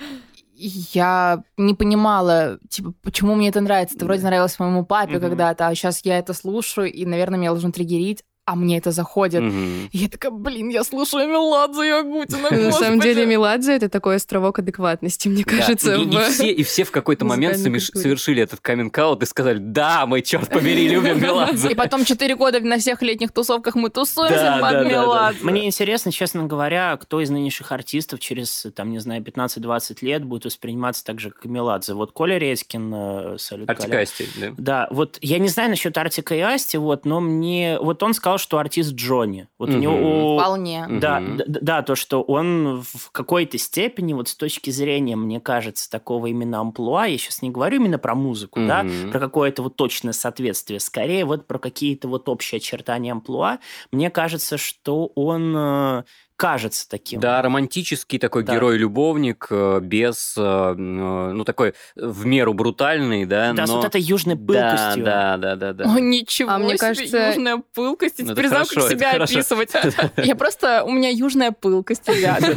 я 0.59 1.43
не 1.57 1.73
понимала, 1.75 2.57
типа, 2.69 2.93
почему 3.03 3.35
мне 3.35 3.49
это 3.49 3.61
нравится. 3.61 3.95
Это 3.95 4.05
вроде 4.05 4.23
нравилось 4.23 4.57
моему 4.59 4.85
папе 4.85 5.13
Мгм. 5.17 5.21
когда-то, 5.21 5.67
а 5.67 5.75
сейчас 5.75 6.01
я 6.03 6.17
это 6.17 6.33
слушаю, 6.33 6.91
и, 6.91 7.05
наверное, 7.05 7.37
меня 7.39 7.51
должно 7.51 7.71
триггерить, 7.71 8.23
а 8.47 8.55
мне 8.55 8.77
это 8.77 8.91
заходит. 8.91 9.41
Мгм. 9.41 9.89
И 9.91 9.97
я 9.97 10.07
такая, 10.07 10.31
блин, 10.31 10.69
я 10.69 10.85
слушаю 10.85 11.27
Меладзе 11.27 11.85
и 11.85 11.89
Агутина, 11.89 12.43
На 12.51 12.71
самом 12.71 12.95
господи». 12.95 13.01
деле 13.01 13.25
Меладзе 13.25 13.73
это 13.75 13.89
такой 13.89 14.15
островок 14.15 14.59
адекватности, 14.59 15.27
мне 15.27 15.43
кажется. 15.43 15.95
и, 15.95 16.03
и 16.05 16.07
в- 16.17 16.23
все, 16.29 16.51
и 16.51 16.63
все 16.63 16.83
в 16.85 16.91
какой-то 16.91 17.25
момент 17.25 17.57
соверш- 17.57 17.93
совершили 17.93 18.41
этот 18.41 18.61
каминг 18.61 18.97
и 18.97 19.25
сказали, 19.25 19.57
да, 19.59 20.05
мы, 20.05 20.21
черт 20.21 20.49
побери, 20.49 20.87
любим 20.95 21.21
Меладзе. 21.21 21.71
И 21.71 21.75
потом 21.75 22.05
четыре 22.05 22.35
года 22.37 22.61
на 22.61 22.77
всех 22.79 23.01
летних 23.01 23.33
тусовках 23.33 23.75
мы 23.75 23.89
тусуемся 23.89 24.35
Да, 24.35 24.57
под 24.61 24.71
да. 24.71 24.83
Меладзе. 24.85 25.39
Мне 25.43 25.65
интересно, 25.65 26.11
честно 26.13 26.45
говоря, 26.45 26.95
кто 26.97 27.19
из 27.19 27.29
нынешних 27.29 27.71
артистов 27.73 28.21
через, 28.21 28.65
там, 28.73 28.91
не 28.91 28.99
знаю, 28.99 29.21
15-20 29.21 29.97
лет 30.01 30.23
будет 30.23 30.45
восприниматься 30.45 31.03
так 31.03 31.19
же, 31.19 31.31
как 31.31 31.45
и 31.45 31.49
Меладзе. 31.49 31.93
Вот 31.95 32.13
Коля 32.13 32.37
Редькин, 32.37 32.93
э, 32.95 33.35
салют, 33.39 33.67
Коля. 33.67 33.77
Артикасти, 33.77 34.25
да. 34.37 34.47
Да, 34.57 34.87
вот 34.91 35.17
я 35.21 35.37
не 35.39 35.49
знаю 35.49 35.69
насчет 35.69 35.97
Артика 35.97 36.33
и 36.33 36.39
Асти, 36.39 36.77
вот, 36.77 37.05
но 37.05 37.19
мне... 37.19 37.77
Вот 37.81 38.01
он 38.03 38.13
сказал, 38.13 38.36
что 38.37 38.57
артист 38.57 38.93
Джонни. 38.93 39.47
Вот 39.57 39.69
у 39.69 39.73
Мгм. 39.73 39.81
него... 39.81 40.39
Вполне. 40.39 40.85
Да, 40.87 41.19
Мгм. 41.19 41.37
да, 41.37 41.43
да, 41.47 41.81
то, 41.81 41.95
что 41.95 42.21
он 42.21 42.81
в 42.81 43.11
какой-то 43.11 43.57
степени, 43.57 44.13
вот 44.13 44.29
с 44.29 44.35
точки 44.35 44.69
зрения, 44.69 45.15
мне 45.15 45.39
кажется, 45.39 45.89
такого 45.89 46.27
именно 46.27 46.59
амплуа, 46.59 47.05
я 47.05 47.17
сейчас 47.17 47.41
не 47.41 47.49
говорю 47.49 47.77
именно 47.77 47.97
про 47.97 48.15
музыку, 48.15 48.59
да, 48.65 48.83
Мгм. 48.83 49.11
про 49.11 49.19
какое-то 49.19 49.63
вот 49.63 49.75
точное 49.75 50.13
соответствие, 50.13 50.79
скорее 50.79 51.25
вот 51.25 51.47
про 51.47 51.59
какие-то 51.59 52.07
вот 52.07 52.29
общие 52.29 52.57
очертания 52.57 53.11
амплуа, 53.11 53.59
мне 53.91 54.09
кажется, 54.09 54.57
что 54.57 55.11
он 55.15 55.53
э, 55.55 56.03
кажется 56.37 56.87
таким. 56.87 57.19
Да, 57.19 57.41
романтический 57.41 58.19
такой 58.19 58.43
Да. 58.43 58.53
герой-любовник, 58.53 59.47
э, 59.49 59.79
без, 59.81 60.35
э, 60.37 60.73
ну, 60.75 61.43
такой 61.43 61.73
в 61.95 62.25
меру 62.25 62.53
брутальный, 62.53 63.25
да, 63.25 63.51
Да, 63.53 63.65
с 63.65 63.69
но... 63.69 63.77
вот 63.77 63.85
этой 63.85 63.99
южной 63.99 64.35
Да, 64.35 64.45
пылкостью. 64.71 65.03
да, 65.03 65.37
да, 65.37 65.55
да, 65.55 65.73
да. 65.73 65.83
О, 65.85 65.99
ничего 65.99 66.51
А 66.51 66.57
мне 66.59 66.69
себе, 66.69 66.77
кажется- 66.77 67.27
южная 67.29 67.61
пылкость. 67.73 68.19
Я 68.19 68.25
Ну, 68.25 68.33
теперь 68.33 68.47
знаю, 68.47 68.65
как 68.73 68.83
себя 68.89 69.11
хорошо. 69.13 69.33
описывать. 69.33 69.71
Я 70.17 70.35
просто... 70.35 70.83
У 70.85 70.91
меня 70.91 71.09
южная 71.09 71.51
пылкость, 71.51 72.07
ребята. 72.07 72.55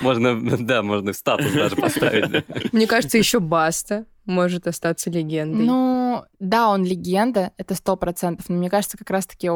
Можно, 0.00 0.56
да, 0.58 0.82
можно 0.82 1.12
в 1.12 1.16
статус 1.16 1.52
даже 1.52 1.76
поставить. 1.76 2.30
да. 2.30 2.42
Мне 2.72 2.86
кажется, 2.86 3.18
еще 3.18 3.38
Баста 3.40 4.06
может 4.26 4.66
остаться 4.66 5.10
легендой. 5.10 5.64
Ну, 5.64 6.24
да, 6.40 6.68
он 6.68 6.84
легенда, 6.84 7.52
это 7.56 7.74
сто 7.74 7.96
процентов. 7.96 8.48
Но 8.48 8.56
мне 8.56 8.70
кажется, 8.70 8.96
как 8.96 9.10
раз-таки 9.10 9.50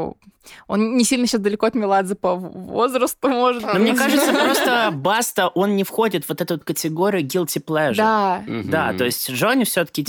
он 0.67 0.97
не 0.97 1.05
сильно 1.05 1.27
сейчас 1.27 1.41
далеко 1.41 1.67
от 1.67 1.75
Меладзе 1.75 2.15
по 2.15 2.35
возрасту, 2.35 3.29
может. 3.29 3.63
Но 3.63 3.79
мне 3.79 3.95
кажется, 3.95 4.33
просто 4.45 4.91
Баста, 4.93 5.49
он 5.49 5.77
не 5.77 5.85
входит 5.85 6.25
в 6.25 6.29
вот 6.29 6.41
эту 6.41 6.59
категорию 6.59 7.25
guilty 7.25 7.63
pleasure. 7.63 7.97
Да. 7.97 8.45
Да, 8.65 8.93
то 8.93 9.05
есть 9.05 9.31
Джонни 9.31 9.65
все-таки 9.65 10.05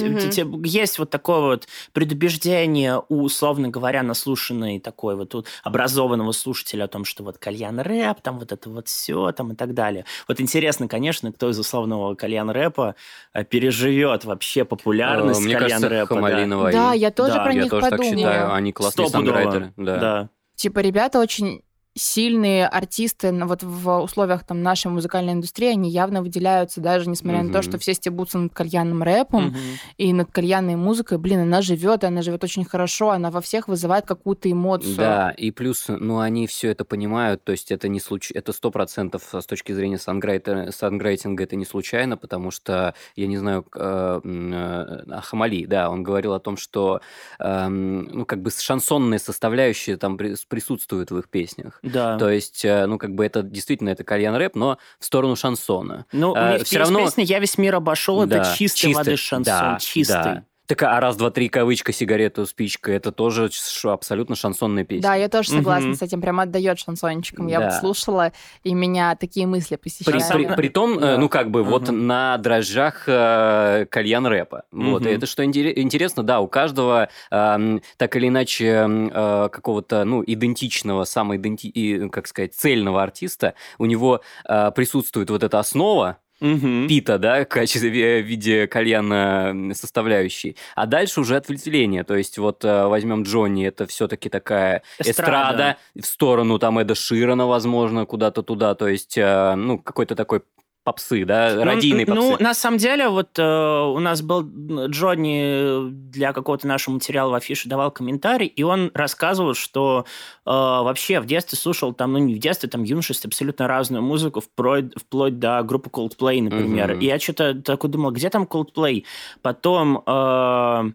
есть 0.67 0.99
вот 0.99 1.09
такое 1.09 1.39
вот 1.39 1.67
предубеждение 1.93 3.01
у, 3.09 3.23
условно 3.23 3.69
говоря, 3.69 4.03
наслушанной 4.03 4.79
такой 4.79 5.15
вот 5.15 5.35
у 5.35 5.45
образованного 5.63 6.31
слушателя 6.31 6.85
о 6.85 6.87
том, 6.87 7.05
что 7.05 7.23
вот 7.23 7.37
кальян 7.37 7.79
рэп, 7.79 8.21
там 8.21 8.39
вот 8.39 8.51
это 8.51 8.69
вот 8.69 8.87
все, 8.87 9.31
там 9.31 9.53
и 9.53 9.55
так 9.55 9.73
далее. 9.73 10.05
Вот 10.27 10.39
интересно, 10.39 10.87
конечно, 10.87 11.31
кто 11.31 11.49
из 11.49 11.59
условного 11.59 12.15
кальян 12.15 12.49
рэпа 12.49 12.95
э, 13.33 13.43
переживет 13.43 14.25
вообще 14.25 14.48
популярность 14.65 15.41
Э, 15.41 15.43
Мне 15.43 15.53
кальян 15.53 15.69
кажется, 15.81 15.89
рэпа. 15.89 16.15
Хамалинова. 16.15 16.71
Да, 16.71 16.93
и- 16.93 16.99
я 16.99 17.11
тоже 17.11 17.33
Да, 17.33 17.43
про 17.43 17.53
Я 17.53 17.61
них 17.63 17.69
тоже 17.71 17.81
так 17.81 17.91
подумала. 17.99 18.15
считаю. 18.17 18.53
Они 18.53 18.71
классные 18.71 19.07
Стопудово. 19.07 19.35
санграйтеры. 19.35 19.73
Да. 19.77 19.97
да. 19.97 20.29
Типа 20.55 20.79
ребята 20.79 21.19
очень 21.19 21.61
сильные 21.99 22.67
артисты 22.67 23.31
ну, 23.31 23.45
вот 23.47 23.63
в 23.63 23.99
условиях 23.99 24.43
там 24.43 24.63
нашей 24.63 24.89
музыкальной 24.91 25.33
индустрии, 25.33 25.69
они 25.69 25.89
явно 25.89 26.21
выделяются, 26.21 26.81
даже 26.81 27.09
несмотря 27.09 27.43
на 27.43 27.51
то, 27.51 27.61
что 27.61 27.77
все 27.77 27.93
стебутся 27.93 28.37
над 28.39 28.53
кальянным 28.53 29.03
рэпом 29.03 29.47
Мгм. 29.47 29.57
и 29.97 30.13
над 30.13 30.31
кальянной 30.31 30.75
музыкой. 30.75 31.17
Блин, 31.17 31.41
она 31.41 31.61
живет, 31.61 32.03
и 32.03 32.07
она 32.07 32.21
живет 32.21 32.43
очень 32.43 32.65
хорошо, 32.65 33.11
она 33.11 33.31
во 33.31 33.41
всех 33.41 33.67
вызывает 33.67 34.05
какую-то 34.05 34.51
эмоцию. 34.51 34.95
Да, 34.95 35.31
и 35.31 35.51
плюс, 35.51 35.85
ну, 35.87 36.19
они 36.19 36.47
все 36.47 36.69
это 36.69 36.85
понимают, 36.85 37.43
то 37.43 37.51
есть 37.51 37.71
это 37.71 37.87
не 37.87 37.99
случ... 37.99 38.31
это 38.31 38.53
сто 38.53 38.71
процентов 38.71 39.23
с 39.31 39.45
точки 39.45 39.71
зрения 39.73 39.97
санграйтера... 39.97 40.71
санграйтинга 40.71 41.43
это 41.43 41.55
не 41.55 41.65
случайно, 41.65 42.17
потому 42.17 42.51
что, 42.51 42.93
я 43.15 43.27
не 43.27 43.37
знаю, 43.37 43.65
э, 43.75 44.21
э, 44.23 45.19
Хамали, 45.21 45.65
да, 45.65 45.89
он 45.89 46.03
говорил 46.03 46.33
о 46.33 46.39
том, 46.39 46.57
что, 46.57 47.01
эм, 47.39 48.03
ну, 48.03 48.25
как 48.25 48.41
бы 48.41 48.51
шансонная 48.51 49.19
составляющая 49.19 49.97
там 49.97 50.17
при- 50.17 50.35
присутствует 50.47 51.11
в 51.11 51.17
их 51.17 51.29
песнях. 51.29 51.79
Да. 51.91 52.17
То 52.17 52.29
есть, 52.29 52.63
э, 52.65 52.85
ну, 52.85 52.97
как 52.97 53.15
бы 53.15 53.25
это 53.25 53.41
действительно 53.43 53.89
это 53.89 54.03
кальян 54.03 54.35
рэп, 54.35 54.55
но 54.55 54.77
в 54.99 55.05
сторону 55.05 55.35
шансона. 55.35 56.05
Ну, 56.11 56.31
у 56.31 56.35
э, 56.35 56.51
них 56.51 56.59
есть 56.59 56.75
равно- 56.75 56.99
песня 57.05 57.23
«Я 57.23 57.39
весь 57.39 57.57
мир 57.57 57.75
обошел», 57.75 58.21
это 58.23 58.43
Да, 58.43 58.55
чистой 58.55 58.93
воды 58.93 59.15
шансон, 59.17 59.43
да, 59.43 59.77
чистый. 59.79 60.13
да. 60.13 60.43
Так, 60.69 60.83
а 60.83 60.99
раз, 60.99 61.17
два, 61.17 61.31
три, 61.31 61.49
кавычка, 61.49 61.91
сигарету, 61.91 62.45
спичка, 62.45 62.91
это 62.91 63.11
тоже 63.11 63.49
абсолютно 63.85 64.35
шансонная 64.35 64.83
песня. 64.83 65.01
Да, 65.01 65.15
я 65.15 65.27
тоже 65.27 65.49
согласна 65.49 65.87
Мгм. 65.87 65.95
с 65.95 66.01
этим, 66.03 66.21
прям 66.21 66.39
отдает 66.39 66.77
шансончиком. 66.77 67.47
Я 67.47 67.57
Да. 67.59 67.65
вот 67.65 67.73
слушала, 67.79 68.33
и 68.63 68.75
меня 68.75 69.15
такие 69.15 69.47
мысли 69.47 69.77
При, 69.77 69.89
посещали. 69.89 70.13
Причем- 70.19 70.47
при- 70.49 70.55
притом, 70.55 70.99
э, 70.99 71.01
Да. 71.01 71.17
ну, 71.17 71.27
как 71.27 71.49
бы, 71.49 71.63
вот 71.63 71.89
Мгм. 71.89 72.05
на 72.05 72.37
дрожжах 72.37 73.05
э, 73.07 73.87
кальян 73.89 74.27
рэпа. 74.27 74.65
Вот, 74.71 75.07
и 75.07 75.09
это 75.09 75.25
что 75.25 75.43
интере- 75.43 75.73
интересно, 75.75 76.21
да, 76.21 76.39
у 76.39 76.47
каждого 76.47 77.09
эм, 77.31 77.81
так 77.97 78.15
или 78.15 78.27
иначе 78.27 78.85
э, 79.11 79.49
какого-то, 79.51 80.03
ну, 80.03 80.23
идентичного, 80.23 81.03
самоиденти... 81.05 82.07
как 82.09 82.27
сказать, 82.27 82.53
цельного 82.53 83.01
артиста, 83.01 83.55
у 83.79 83.87
него 83.87 84.21
э, 84.47 84.69
присутствует 84.75 85.31
вот 85.31 85.41
эта 85.43 85.57
основа, 85.57 86.17
Мгм. 86.39 86.87
пита, 86.87 87.17
да, 87.17 87.43
в 87.43 87.47
качестве 87.47 88.21
в 88.21 88.25
виде 88.25 88.67
кальяна 88.67 89.73
составляющей. 89.73 90.55
А 90.75 90.85
дальше 90.85 91.21
уже 91.21 91.35
ответвление. 91.35 92.03
То 92.03 92.15
есть 92.15 92.37
вот 92.37 92.63
э, 92.63 92.85
возьмем 92.87 93.23
Джонни, 93.23 93.67
это 93.67 93.85
все-таки 93.87 94.29
такая 94.29 94.83
эстрада. 94.99 95.11
Эстрада. 95.11 95.77
в 95.95 96.05
сторону 96.05 96.59
там 96.59 96.79
Эда 96.79 96.95
Ширана, 96.95 97.45
возможно, 97.45 98.05
куда-то 98.05 98.41
туда. 98.43 98.75
То 98.75 98.87
есть, 98.87 99.17
э, 99.17 99.55
ну, 99.55 99.79
какой-то 99.79 100.15
такой 100.15 100.41
попсы, 100.89 101.23
да, 101.23 101.63
радийной 101.63 102.05
ну, 102.07 102.15
попсы. 102.15 102.29
Ну, 102.31 102.43
на 102.43 102.53
самом 102.55 102.77
деле, 102.77 103.09
вот 103.09 103.37
э, 103.37 103.43
у 103.43 103.99
нас 103.99 104.23
был 104.23 104.41
Джонни 104.87 105.91
для 105.91 106.33
какого-то 106.33 106.67
нашего 106.67 106.95
материала 106.95 107.29
в 107.29 107.35
афише 107.35 107.69
давал 107.69 107.91
комментарий, 107.91 108.47
и 108.47 108.63
он 108.63 108.89
рассказывал, 108.95 109.53
что 109.53 110.05
э, 110.45 110.49
вообще 110.49 111.19
в 111.19 111.27
детстве 111.27 111.59
слушал 111.59 111.93
там, 111.93 112.13
ну 112.13 112.19
не 112.19 112.33
в 112.33 112.39
детстве, 112.39 112.69
там 112.69 112.81
юношестве 112.83 113.27
абсолютно 113.27 113.67
разную 113.67 114.01
музыку, 114.01 114.41
вплоть, 114.41 114.91
вплоть 114.95 115.37
до 115.37 115.61
группы 115.61 115.91
Coldplay, 115.91 116.41
например. 116.41 116.93
Mm-hmm. 116.93 116.99
И 117.01 117.05
я 117.05 117.19
что-то 117.19 117.61
такой 117.61 117.91
думал, 117.91 118.11
где 118.11 118.29
там 118.29 118.43
Coldplay? 118.43 119.05
Потом... 119.43 120.01
Э, 120.07 120.91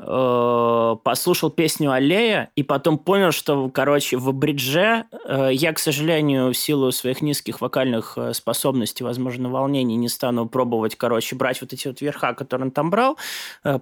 Э, 0.00 0.96
послушал 1.02 1.50
песню 1.50 1.90
«Аллея» 1.90 2.50
и 2.54 2.62
потом 2.62 2.98
понял, 2.98 3.32
что, 3.32 3.68
короче, 3.68 4.16
в 4.16 4.32
бридже 4.32 5.06
э, 5.26 5.50
я, 5.52 5.72
к 5.72 5.80
сожалению, 5.80 6.52
в 6.52 6.56
силу 6.56 6.92
своих 6.92 7.20
низких 7.20 7.60
вокальных 7.60 8.12
э, 8.16 8.32
способностей, 8.32 9.02
возможно, 9.02 9.48
волнений, 9.48 9.96
не 9.96 10.08
стану 10.08 10.48
пробовать, 10.48 10.94
короче, 10.94 11.34
брать 11.34 11.60
вот 11.60 11.72
эти 11.72 11.88
вот 11.88 12.00
верха, 12.00 12.32
которые 12.34 12.66
он 12.66 12.70
там 12.70 12.90
брал, 12.90 13.18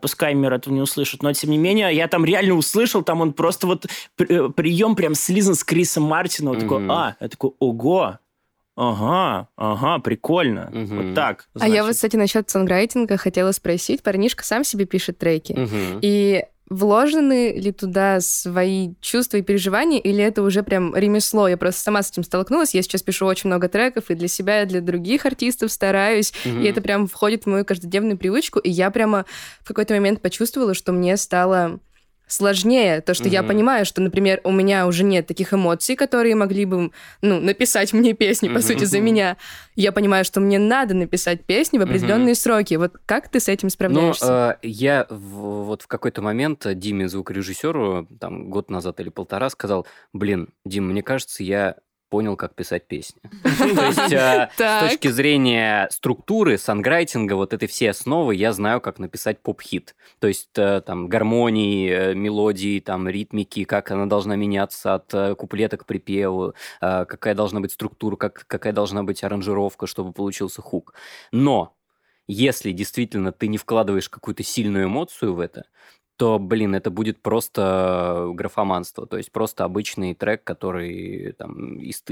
пускай 0.01 0.33
мир 0.33 0.55
этого 0.55 0.73
не 0.73 0.81
услышит, 0.81 1.23
но, 1.23 1.33
тем 1.35 1.51
не 1.51 1.59
менее, 1.59 1.95
я 1.95 2.09
там 2.09 2.25
реально 2.25 2.55
услышал, 2.55 3.03
там 3.03 3.21
он 3.21 3.35
просто 3.35 3.67
вот 3.67 3.87
прием 4.17 4.97
прям 4.97 5.14
слизан 5.14 5.55
с 5.55 5.64
Крисом 5.64 6.05
Мартином, 6.05 6.55
mm-hmm. 6.55 6.61
такой, 6.61 6.87
а, 6.89 7.17
я 7.21 7.29
такой, 7.29 7.51
ого, 7.59 8.19
Ага, 8.77 9.49
ага, 9.57 9.99
прикольно. 10.01 10.70
Угу. 10.72 10.95
Вот 10.95 11.14
так. 11.14 11.49
Значит. 11.55 11.72
А 11.72 11.74
я 11.74 11.83
вот, 11.83 11.93
кстати, 11.95 12.16
насчет 12.16 12.51
сонграйтинга 12.51 13.16
хотела 13.16 13.53
спросить. 13.53 14.03
Парнишка 14.03 14.45
сам 14.45 14.64
себе 14.64 14.85
пишет 14.85 15.18
треки. 15.18 15.53
Угу. 15.53 16.01
И 16.03 16.45
вложены 16.68 17.55
ли 17.57 17.72
туда 17.72 18.20
свои 18.20 18.95
чувства 19.01 19.39
и 19.39 19.43
переживания, 19.43 19.99
или 19.99 20.22
это 20.22 20.43
уже 20.43 20.62
прям 20.62 20.95
ремесло? 20.95 21.49
Я 21.49 21.57
просто 21.57 21.81
сама 21.81 22.03
с 22.03 22.11
этим 22.11 22.22
столкнулась. 22.22 22.74
Я 22.74 22.83
сейчас 22.83 23.03
пишу 23.03 23.24
очень 23.24 23.49
много 23.49 23.68
треков 23.68 24.11
и 24.11 24.14
для 24.14 24.29
себя, 24.29 24.62
и 24.62 24.66
для 24.66 24.83
других 24.83 25.24
артистов 25.24 25.72
стараюсь. 25.72 26.35
mm 26.45 26.62
И 26.62 26.66
это 26.66 26.83
прям 26.83 27.07
входит 27.07 27.45
в 27.45 27.47
мою 27.47 27.64
каждодневную 27.64 28.18
привычку. 28.18 28.59
И 28.59 28.68
я 28.68 28.91
прямо 28.91 29.24
в 29.62 29.68
какой-то 29.68 29.95
момент 29.95 30.20
почувствовала, 30.20 30.74
что 30.74 30.93
мне 30.93 31.16
стало 31.16 31.81
сложнее. 32.27 33.01
То, 33.01 33.14
что 33.14 33.24
mm-hmm. 33.24 33.33
я 33.33 33.43
понимаю, 33.43 33.87
что, 33.87 34.01
например, 34.01 34.41
у 34.45 34.53
меня 34.53 34.87
уже 34.87 35.05
нет 35.05 35.27
таких 35.27 35.55
эмоций, 35.55 35.97
которые 35.97 36.35
могли 36.35 36.64
бы, 36.64 36.91
ну, 37.22 37.41
написать 37.41 37.93
мне 37.93 38.12
песни, 38.12 38.49
по 38.49 38.59
mm-hmm. 38.59 38.62
сути, 38.62 38.85
за 38.85 39.01
меня. 39.01 39.37
Я 39.74 39.93
понимаю, 39.93 40.24
что 40.24 40.41
мне 40.41 40.59
надо 40.59 40.95
написать 40.95 41.45
песни 41.45 41.79
в 41.79 41.83
определенные 41.83 42.33
mm-hmm. 42.33 42.41
сроки. 42.41 42.74
Вот 42.74 42.95
как 43.07 43.29
ты 43.29 43.41
с 43.41 43.49
этим 43.49 43.70
справляешься? 43.70 44.27
Ну, 44.27 44.33
э, 44.33 44.57
я 44.62 45.07
в, 45.09 45.64
вот 45.64 45.83
в 45.83 45.87
какой-то 45.87 46.22
момент 46.22 46.66
Диме, 46.74 47.09
звукорежиссеру, 47.09 48.09
там, 48.18 48.51
год 48.51 48.70
назад 48.70 49.01
или 49.01 49.09
полтора, 49.09 49.51
сказал, 49.51 49.87
блин, 50.12 50.49
Дим, 50.64 50.89
мне 50.89 51.03
кажется, 51.03 51.43
я 51.45 51.77
понял, 52.09 52.37
как 52.37 52.55
писать 52.55 52.87
песни. 52.87 53.21
То 53.43 53.87
есть 53.87 54.13
э, 54.13 54.51
с 54.57 54.91
точки 54.91 55.09
зрения 55.09 55.89
структуры, 55.91 56.59
санграйтинга, 56.59 57.35
вот 57.35 57.53
этой 57.53 57.69
все 57.69 57.91
основы, 57.91 58.35
я 58.35 58.53
знаю, 58.53 58.81
как 58.81 58.99
написать 58.99 59.41
поп-хит. 59.41 59.95
То 60.19 60.29
есть 60.29 60.51
э, 60.57 60.81
там 60.85 61.09
гармонии, 61.09 61.91
э, 61.91 62.15
мелодии, 62.15 62.81
там 62.81 63.09
ритмики, 63.09 63.65
как 63.65 63.91
она 63.91 64.07
должна 64.07 64.37
меняться 64.37 64.95
от 64.95 65.37
куплета 65.37 65.77
к 65.77 65.87
припеву, 65.87 66.55
какая 66.81 67.35
должна 67.35 67.61
быть 67.61 67.73
структура, 67.73 68.17
как, 68.17 68.45
какая 68.47 68.73
должна 68.73 69.03
быть 69.03 69.23
аранжировка, 69.25 69.87
чтобы 69.87 70.13
получился 70.13 70.63
хук. 70.63 70.95
Но 71.33 71.77
если 72.29 72.73
действительно 72.73 73.33
ты 73.33 73.47
не 73.49 73.59
вкладываешь 73.59 74.09
какую-то 74.09 74.43
сильную 74.43 74.87
эмоцию 74.87 75.35
в 75.35 75.41
это, 75.41 75.67
то, 76.17 76.39
блин, 76.39 76.75
это 76.75 76.91
будет 76.91 77.21
просто 77.21 78.31
графоманство, 78.35 79.07
то 79.07 79.17
есть 79.19 79.31
просто 79.31 79.64
обычный 79.64 80.14
трек, 80.14 80.45
который 80.45 81.33
там 81.33 81.79
из, 81.79 82.03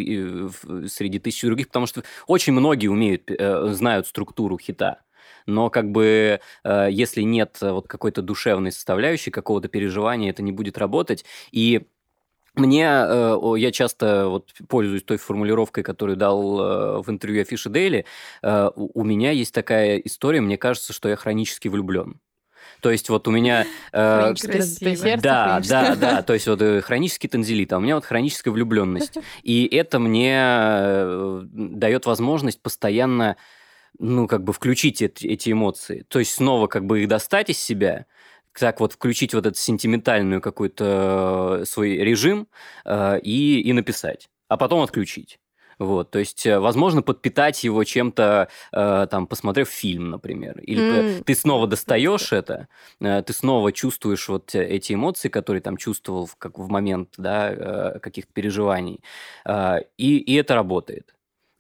среди 0.92 1.18
тысячи 1.18 1.46
других, 1.46 1.68
потому 1.68 1.86
что 1.86 2.02
очень 2.26 2.52
многие 2.52 2.88
умеют, 2.88 3.30
э, 3.30 3.68
знают 3.72 4.06
структуру 4.06 4.58
хита, 4.58 5.00
но 5.46 5.70
как 5.70 5.90
бы 5.90 6.40
э, 6.64 6.88
если 6.90 7.22
нет 7.22 7.58
вот 7.62 7.88
какой-то 7.88 8.20
душевной 8.20 8.72
составляющей, 8.72 9.30
какого-то 9.30 9.68
переживания, 9.68 10.30
это 10.30 10.42
не 10.42 10.52
будет 10.52 10.76
работать, 10.76 11.24
и 11.50 11.86
мне, 12.56 12.86
э, 12.86 13.54
я 13.56 13.72
часто 13.72 14.28
вот 14.28 14.52
пользуюсь 14.68 15.02
той 15.02 15.16
формулировкой, 15.16 15.82
которую 15.82 16.16
дал 16.16 17.02
в 17.02 17.10
интервью 17.10 17.42
Афиши 17.42 17.68
Дейли. 17.68 18.04
У 18.42 19.02
меня 19.02 19.32
есть 19.32 19.52
такая 19.52 19.98
история, 19.98 20.40
мне 20.40 20.56
кажется, 20.56 20.92
что 20.92 21.08
я 21.08 21.16
хронически 21.16 21.68
влюблен. 21.68 22.20
То 22.84 22.90
есть 22.90 23.08
вот 23.08 23.26
у 23.26 23.30
меня... 23.30 23.66
Э, 23.92 24.34
да, 25.22 25.58
да, 25.66 25.96
да. 25.96 26.22
То 26.22 26.34
есть 26.34 26.46
вот 26.46 26.60
э, 26.60 26.82
хронический 26.82 27.28
танзелит, 27.28 27.72
а 27.72 27.78
у 27.78 27.80
меня 27.80 27.94
вот 27.94 28.04
хроническая 28.04 28.52
влюбленность. 28.52 29.16
И 29.42 29.66
это 29.74 29.98
мне 29.98 30.36
э, 30.38 31.40
дает 31.44 32.04
возможность 32.04 32.60
постоянно 32.60 33.38
ну, 33.98 34.26
как 34.28 34.44
бы 34.44 34.52
включить 34.52 35.00
эти, 35.00 35.50
эмоции. 35.50 36.04
То 36.08 36.18
есть 36.18 36.34
снова 36.34 36.66
как 36.66 36.84
бы 36.84 37.00
их 37.00 37.08
достать 37.08 37.48
из 37.48 37.58
себя, 37.58 38.04
так 38.52 38.80
вот 38.80 38.92
включить 38.92 39.32
вот 39.32 39.46
этот 39.46 39.56
сентиментальную 39.56 40.42
какой-то 40.42 41.62
свой 41.64 41.96
режим 41.96 42.48
э, 42.84 43.18
и, 43.22 43.62
и 43.62 43.72
написать, 43.72 44.28
а 44.48 44.58
потом 44.58 44.82
отключить. 44.82 45.38
Вот, 45.78 46.10
то 46.10 46.18
есть, 46.18 46.46
э, 46.46 46.58
возможно, 46.58 47.02
подпитать 47.02 47.64
его 47.64 47.84
чем-то, 47.84 48.48
э, 48.72 49.06
там, 49.10 49.26
посмотрев 49.26 49.68
фильм, 49.68 50.10
например. 50.10 50.58
Или 50.60 50.82
mm. 50.82 51.24
ты 51.24 51.34
снова 51.34 51.66
достаешь 51.66 52.32
это, 52.32 52.68
э, 53.00 53.22
ты 53.22 53.32
снова 53.32 53.72
чувствуешь 53.72 54.28
вот 54.28 54.54
эти 54.54 54.94
эмоции, 54.94 55.28
которые 55.28 55.62
там 55.62 55.76
чувствовал 55.76 56.26
в, 56.26 56.36
как 56.36 56.58
в 56.58 56.68
момент, 56.68 57.14
да, 57.16 57.50
э, 57.50 57.98
каких-то 58.00 58.32
переживаний. 58.32 59.00
Э, 59.44 59.78
и, 59.98 60.18
и 60.18 60.34
это 60.34 60.54
работает. 60.54 61.14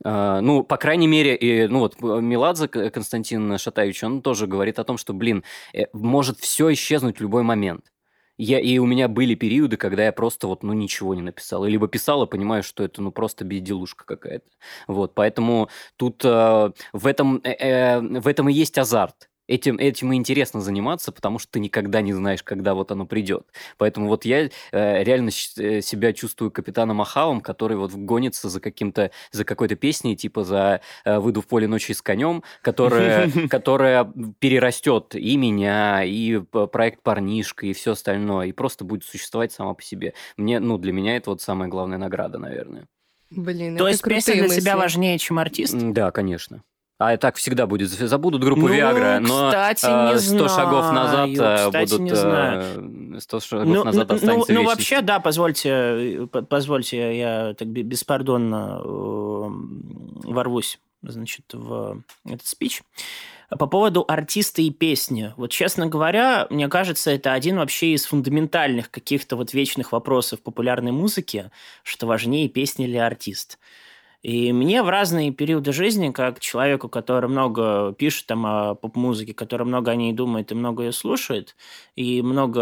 Uh, 0.04 0.40
ну, 0.40 0.62
по 0.64 0.76
крайней 0.76 1.06
мере, 1.06 1.34
и, 1.34 1.66
ну 1.66 1.78
вот 1.78 1.98
Меладзе 2.02 2.68
Константин 2.68 3.56
Шатаевич, 3.56 4.04
он 4.04 4.20
тоже 4.20 4.46
говорит 4.46 4.78
о 4.78 4.84
том, 4.84 4.98
что, 4.98 5.14
блин, 5.14 5.44
э, 5.72 5.86
может 5.94 6.38
все 6.40 6.70
исчезнуть 6.74 7.18
в 7.18 7.22
любой 7.22 7.42
момент. 7.42 7.86
Я, 8.38 8.58
и 8.60 8.78
у 8.78 8.86
меня 8.86 9.06
были 9.08 9.34
периоды, 9.36 9.76
когда 9.76 10.04
я 10.04 10.12
просто 10.12 10.48
вот, 10.48 10.62
ну, 10.64 10.72
ничего 10.72 11.14
не 11.14 11.22
написал. 11.22 11.64
Либо 11.64 11.86
писал 11.86 12.24
и 12.24 12.26
понимаю, 12.26 12.62
что 12.64 12.82
это, 12.82 13.00
ну, 13.00 13.12
просто 13.12 13.44
безделушка 13.44 14.04
какая-то. 14.04 14.46
Вот, 14.88 15.14
поэтому 15.14 15.68
тут 15.96 16.24
э, 16.24 16.72
в, 16.92 17.06
этом, 17.06 17.40
э, 17.44 17.50
э, 17.52 18.00
в 18.00 18.26
этом 18.26 18.48
и 18.48 18.52
есть 18.52 18.76
азарт 18.78 19.28
этим, 19.46 19.78
этим 19.78 20.12
и 20.12 20.16
интересно 20.16 20.60
заниматься, 20.60 21.12
потому 21.12 21.38
что 21.38 21.52
ты 21.52 21.60
никогда 21.60 22.00
не 22.00 22.12
знаешь, 22.12 22.42
когда 22.42 22.74
вот 22.74 22.90
оно 22.90 23.06
придет. 23.06 23.46
Поэтому 23.78 24.08
вот 24.08 24.24
я 24.24 24.48
э, 24.72 25.02
реально 25.02 25.30
э, 25.56 25.80
себя 25.80 26.12
чувствую 26.12 26.50
капитаном 26.50 27.00
Ахавом, 27.00 27.40
который 27.40 27.76
вот 27.76 27.92
гонится 27.92 28.48
за 28.48 28.60
каким-то, 28.60 29.10
за 29.32 29.44
какой-то 29.44 29.76
песней, 29.76 30.16
типа 30.16 30.44
за 30.44 30.80
э, 31.04 31.18
«Выйду 31.18 31.40
в 31.40 31.46
поле 31.46 31.68
ночи 31.68 31.92
с 31.92 32.02
конем», 32.02 32.42
которая, 32.62 33.30
которая 33.50 34.10
перерастет 34.38 35.14
и 35.14 35.36
меня, 35.36 36.04
и 36.04 36.38
проект 36.72 37.02
«Парнишка», 37.02 37.66
и 37.66 37.72
все 37.72 37.92
остальное, 37.92 38.46
и 38.46 38.52
просто 38.52 38.84
будет 38.84 39.04
существовать 39.04 39.52
сама 39.52 39.74
по 39.74 39.82
себе. 39.82 40.14
Мне, 40.36 40.60
ну, 40.60 40.78
для 40.78 40.92
меня 40.92 41.16
это 41.16 41.30
вот 41.30 41.42
самая 41.42 41.68
главная 41.68 41.98
награда, 41.98 42.38
наверное. 42.38 42.86
Блин, 43.30 43.76
То 43.76 43.88
есть 43.88 44.02
песня 44.02 44.34
для 44.34 44.42
мысли. 44.44 44.60
себя 44.60 44.76
важнее, 44.76 45.18
чем 45.18 45.38
артист? 45.38 45.74
Да, 45.74 46.10
конечно. 46.10 46.62
А 46.98 47.16
так 47.16 47.36
всегда 47.36 47.66
будет. 47.66 47.88
Забудут 47.90 48.42
группу 48.42 48.68
ну, 48.68 48.74
Viagra, 48.74 49.18
но 49.18 49.48
кстати, 49.48 49.86
не 49.86 50.18
100 50.18 50.36
знаю. 50.36 50.48
шагов 50.48 50.92
назад 50.92 51.30
кстати, 51.32 51.90
будут... 51.90 52.00
Не 52.00 52.14
знаю. 52.14 53.20
100 53.20 53.40
шагов 53.40 53.66
ну, 53.66 53.84
назад 53.84 54.08
ну, 54.08 54.14
останется 54.14 54.52
Ну, 54.52 54.60
ну 54.60 54.66
вообще, 54.66 55.00
да, 55.00 55.18
позвольте, 55.18 56.28
позвольте, 56.48 57.18
я 57.18 57.54
так 57.54 57.66
беспардонно 57.68 58.80
э, 58.84 60.30
ворвусь, 60.30 60.78
значит, 61.02 61.46
в 61.52 62.02
этот 62.24 62.46
спич. 62.46 62.82
По 63.50 63.66
поводу 63.66 64.04
артиста 64.06 64.62
и 64.62 64.70
песни. 64.70 65.32
Вот, 65.36 65.50
честно 65.50 65.86
говоря, 65.86 66.46
мне 66.50 66.68
кажется, 66.68 67.10
это 67.10 67.32
один 67.32 67.56
вообще 67.56 67.92
из 67.92 68.04
фундаментальных 68.06 68.90
каких-то 68.90 69.36
вот 69.36 69.52
вечных 69.52 69.92
вопросов 69.92 70.42
популярной 70.42 70.92
музыки, 70.92 71.50
что 71.82 72.06
важнее 72.06 72.48
песня 72.48 72.86
или 72.86 72.96
артист. 72.96 73.58
И 74.24 74.54
мне 74.54 74.82
в 74.82 74.88
разные 74.88 75.32
периоды 75.32 75.72
жизни, 75.72 76.10
как 76.10 76.40
человеку, 76.40 76.88
который 76.88 77.28
много 77.28 77.92
пишет 77.92 78.26
там 78.26 78.46
о 78.46 78.74
поп-музыке, 78.74 79.34
который 79.34 79.66
много 79.66 79.90
о 79.90 79.96
ней 79.96 80.14
думает 80.14 80.50
и 80.50 80.54
много 80.54 80.84
ее 80.84 80.92
слушает, 80.92 81.54
и 81.94 82.22
много 82.22 82.60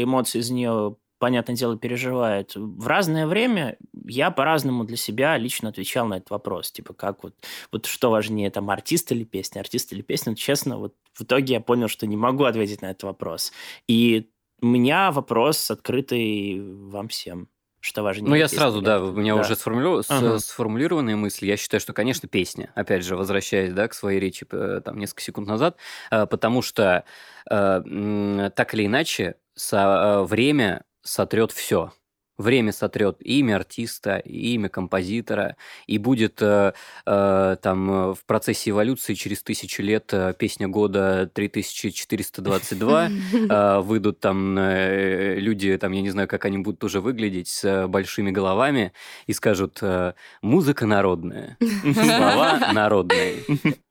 эмоций 0.00 0.40
из 0.40 0.50
нее 0.50 0.94
понятное 1.18 1.56
дело, 1.56 1.76
переживает. 1.76 2.52
В 2.54 2.86
разное 2.86 3.26
время 3.26 3.78
я 4.06 4.30
по-разному 4.30 4.84
для 4.84 4.96
себя 4.96 5.36
лично 5.38 5.70
отвечал 5.70 6.06
на 6.06 6.18
этот 6.18 6.30
вопрос. 6.30 6.70
Типа, 6.70 6.94
как 6.94 7.24
вот, 7.24 7.34
вот 7.72 7.86
что 7.86 8.12
важнее, 8.12 8.48
там, 8.50 8.70
артист 8.70 9.10
или 9.10 9.24
песня? 9.24 9.60
Артист 9.60 9.92
или 9.92 10.02
песня? 10.02 10.30
Но, 10.30 10.36
честно, 10.36 10.78
вот 10.78 10.94
в 11.12 11.22
итоге 11.22 11.54
я 11.54 11.60
понял, 11.60 11.88
что 11.88 12.06
не 12.06 12.16
могу 12.16 12.44
ответить 12.44 12.80
на 12.80 12.92
этот 12.92 13.02
вопрос. 13.02 13.52
И 13.88 14.30
у 14.62 14.66
меня 14.66 15.10
вопрос 15.10 15.68
открытый 15.70 16.60
вам 16.60 17.08
всем 17.08 17.48
что 17.80 18.02
важнее. 18.02 18.28
Ну, 18.28 18.34
я 18.34 18.48
сразу, 18.48 18.82
да, 18.82 19.02
у 19.02 19.12
меня 19.12 19.34
да. 19.34 19.40
уже 19.40 19.56
сформулиров... 19.56 20.04
ага. 20.08 20.38
сформулированные 20.38 21.16
мысли. 21.16 21.46
Я 21.46 21.56
считаю, 21.56 21.80
что, 21.80 21.92
конечно, 21.92 22.28
песня, 22.28 22.70
опять 22.74 23.04
же, 23.04 23.16
возвращаясь 23.16 23.72
да, 23.72 23.88
к 23.88 23.94
своей 23.94 24.20
речи 24.20 24.46
э, 24.50 24.82
там 24.84 24.98
несколько 24.98 25.22
секунд 25.22 25.48
назад, 25.48 25.76
э, 26.10 26.26
потому 26.26 26.62
что 26.62 27.04
э, 27.50 28.50
так 28.54 28.74
или 28.74 28.86
иначе 28.86 29.36
со... 29.54 30.22
время 30.24 30.84
сотрет 31.02 31.52
все 31.52 31.92
Время 32.40 32.72
сотрет 32.72 33.18
имя 33.20 33.56
артиста, 33.56 34.16
и 34.16 34.54
имя 34.54 34.70
композитора, 34.70 35.56
и 35.86 35.98
будет 35.98 36.40
э, 36.40 36.72
э, 37.04 37.56
там 37.60 37.90
э, 37.90 38.14
в 38.14 38.24
процессе 38.24 38.70
эволюции 38.70 39.12
через 39.12 39.42
тысячу 39.42 39.82
лет 39.82 40.08
э, 40.14 40.32
песня 40.38 40.66
года 40.66 41.30
3422, 41.34 43.08
э, 43.32 43.80
выйдут 43.80 44.20
там 44.20 44.58
э, 44.58 45.34
люди, 45.34 45.76
там, 45.76 45.92
я 45.92 46.00
не 46.00 46.08
знаю, 46.08 46.28
как 46.28 46.46
они 46.46 46.56
будут 46.56 46.82
уже 46.82 47.02
выглядеть, 47.02 47.48
с 47.48 47.62
э, 47.62 47.86
большими 47.86 48.30
головами, 48.30 48.94
и 49.26 49.34
скажут 49.34 49.80
э, 49.82 50.14
«музыка 50.40 50.86
народная, 50.86 51.58
слова 51.82 52.72
народные». 52.72 53.34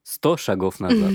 Сто 0.10 0.38
шагов 0.38 0.80
назад. 0.80 1.12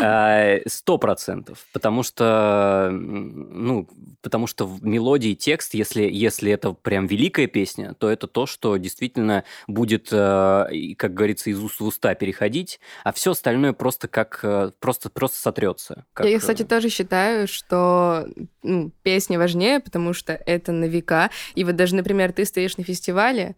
А, 0.00 0.58
сто 0.66 0.98
процентов. 0.98 1.66
Потому 1.72 2.04
что, 2.04 2.90
ну, 2.92 3.88
потому 4.22 4.46
что 4.46 4.66
в 4.66 4.84
мелодии 4.84 5.30
и 5.30 5.36
текст, 5.36 5.74
если, 5.74 6.04
если 6.04 6.52
это 6.52 6.74
прям 6.74 7.08
великая 7.08 7.48
песня, 7.48 7.92
то 7.94 8.08
это 8.08 8.28
то, 8.28 8.46
что 8.46 8.76
действительно 8.76 9.42
будет, 9.66 10.10
э, 10.12 10.94
как 10.96 11.12
говорится, 11.12 11.50
из 11.50 11.58
уст 11.60 11.80
в 11.80 11.84
уста 11.84 12.14
переходить, 12.14 12.78
а 13.02 13.12
все 13.12 13.32
остальное 13.32 13.72
просто 13.72 14.06
как 14.06 14.38
э, 14.44 14.70
просто, 14.78 15.10
просто 15.10 15.40
сотрется. 15.40 16.04
Как... 16.12 16.26
Я, 16.26 16.38
кстати, 16.38 16.62
тоже 16.62 16.90
считаю, 16.90 17.48
что 17.48 18.28
ну, 18.62 18.92
песня 19.02 19.40
важнее, 19.40 19.80
потому 19.80 20.12
что 20.12 20.34
это 20.34 20.70
на 20.70 20.84
века. 20.84 21.30
И 21.56 21.64
вот 21.64 21.74
даже, 21.74 21.96
например, 21.96 22.32
ты 22.32 22.44
стоишь 22.44 22.76
на 22.76 22.84
фестивале, 22.84 23.56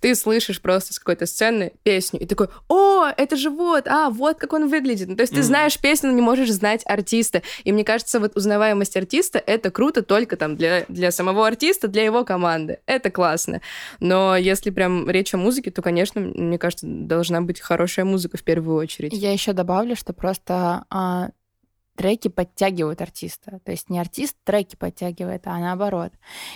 ты 0.00 0.14
слышишь 0.14 0.60
просто 0.60 0.94
с 0.94 0.98
какой-то 0.98 1.26
сцены 1.26 1.72
песню 1.82 2.20
и 2.20 2.26
такой, 2.26 2.48
о, 2.68 3.06
это 3.06 3.36
же 3.36 3.50
вот, 3.50 3.86
а, 3.86 4.10
вот 4.10 4.38
как 4.38 4.52
он 4.52 4.68
выглядит. 4.68 5.08
Ну, 5.08 5.16
то 5.16 5.22
есть 5.22 5.32
mm-hmm. 5.32 5.36
ты 5.36 5.42
знаешь 5.42 5.78
песню, 5.78 6.10
но 6.10 6.16
не 6.16 6.22
можешь 6.22 6.50
знать 6.50 6.82
артиста. 6.84 7.42
И 7.64 7.72
мне 7.72 7.84
кажется, 7.84 8.20
вот 8.20 8.36
узнаваемость 8.36 8.96
артиста— 8.96 9.42
это 9.46 9.70
круто 9.70 10.02
только 10.02 10.36
там 10.36 10.56
для, 10.56 10.84
для 10.88 11.10
самого 11.10 11.46
артиста, 11.46 11.88
для 11.88 12.04
его 12.04 12.24
команды. 12.24 12.80
Это 12.86 13.10
классно. 13.10 13.60
Но 14.00 14.36
если 14.36 14.70
прям 14.70 15.08
речь 15.10 15.34
о 15.34 15.38
музыке, 15.38 15.70
то, 15.70 15.82
конечно, 15.82 16.20
мне 16.20 16.58
кажется, 16.58 16.86
должна 16.86 17.40
быть 17.40 17.60
хорошая 17.60 18.04
музыка 18.04 18.36
в 18.36 18.42
первую 18.42 18.76
очередь. 18.76 19.12
Я 19.12 19.32
еще 19.32 19.52
добавлю, 19.52 19.96
что 19.96 20.12
просто 20.12 20.84
а, 20.90 21.30
треки 21.98 22.28
подтягивают 22.28 23.02
артиста. 23.02 23.60
То 23.64 23.72
есть 23.72 23.90
не 23.90 23.98
артист 23.98 24.36
треки 24.44 24.76
подтягивает, 24.76 25.42
а 25.46 25.58
наоборот. 25.58 26.12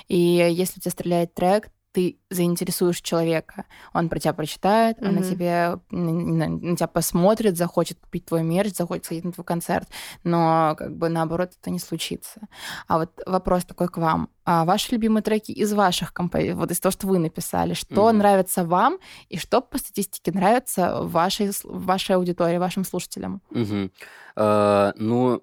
И 0.08 0.16
если 0.16 0.78
у 0.78 0.80
тебя 0.80 0.90
стреляет 0.92 1.34
трек, 1.34 1.68
ты 1.92 2.18
заинтересуешь 2.30 3.00
человека. 3.00 3.66
Он 3.92 4.08
про 4.08 4.18
тебя 4.18 4.32
прочитает, 4.32 4.98
mm-hmm. 4.98 5.08
он 5.08 5.14
на 5.14 5.22
тебе 5.22 5.78
на, 5.90 6.48
на 6.48 6.76
тебя 6.76 6.86
посмотрит, 6.86 7.56
захочет 7.56 7.98
купить 8.00 8.24
твой 8.24 8.42
мерч, 8.42 8.74
захочет 8.74 9.04
сходить 9.04 9.24
на 9.24 9.32
твой 9.32 9.44
концерт. 9.44 9.88
Но 10.24 10.74
как 10.76 10.96
бы 10.96 11.08
наоборот 11.08 11.52
это 11.60 11.70
не 11.70 11.78
случится. 11.78 12.40
А 12.88 12.98
вот 12.98 13.10
вопрос 13.26 13.64
такой 13.64 13.88
к 13.88 13.98
вам. 13.98 14.28
А 14.44 14.64
ваши 14.64 14.92
любимые 14.92 15.22
треки 15.22 15.52
из 15.52 15.72
ваших 15.72 16.12
композиций, 16.12 16.54
вот 16.54 16.70
из 16.70 16.80
того, 16.80 16.90
что 16.90 17.06
вы 17.06 17.18
написали, 17.18 17.74
что 17.74 18.08
mm-hmm. 18.08 18.12
нравится 18.12 18.64
вам 18.64 18.98
и 19.28 19.38
что 19.38 19.60
по 19.60 19.78
статистике 19.78 20.32
нравится 20.32 21.02
вашей, 21.02 21.50
вашей 21.62 22.16
аудитории, 22.16 22.58
вашим 22.58 22.84
слушателям? 22.84 23.42
Mm-hmm. 23.50 23.90
Uh, 24.34 24.94
ну, 24.96 25.42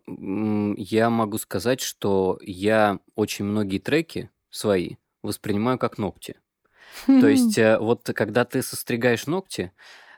я 0.77 1.11
могу 1.11 1.37
сказать, 1.37 1.79
что 1.79 2.39
я 2.41 2.97
очень 3.13 3.45
многие 3.45 3.77
треки 3.77 4.31
свои 4.49 4.95
воспринимаю 5.21 5.77
как 5.77 5.97
ногти. 5.97 6.35
То 7.05 7.27
есть 7.27 7.57
э, 7.57 7.77
вот 7.77 8.09
когда 8.13 8.45
ты 8.45 8.61
состригаешь 8.61 9.27
ногти, 9.27 9.71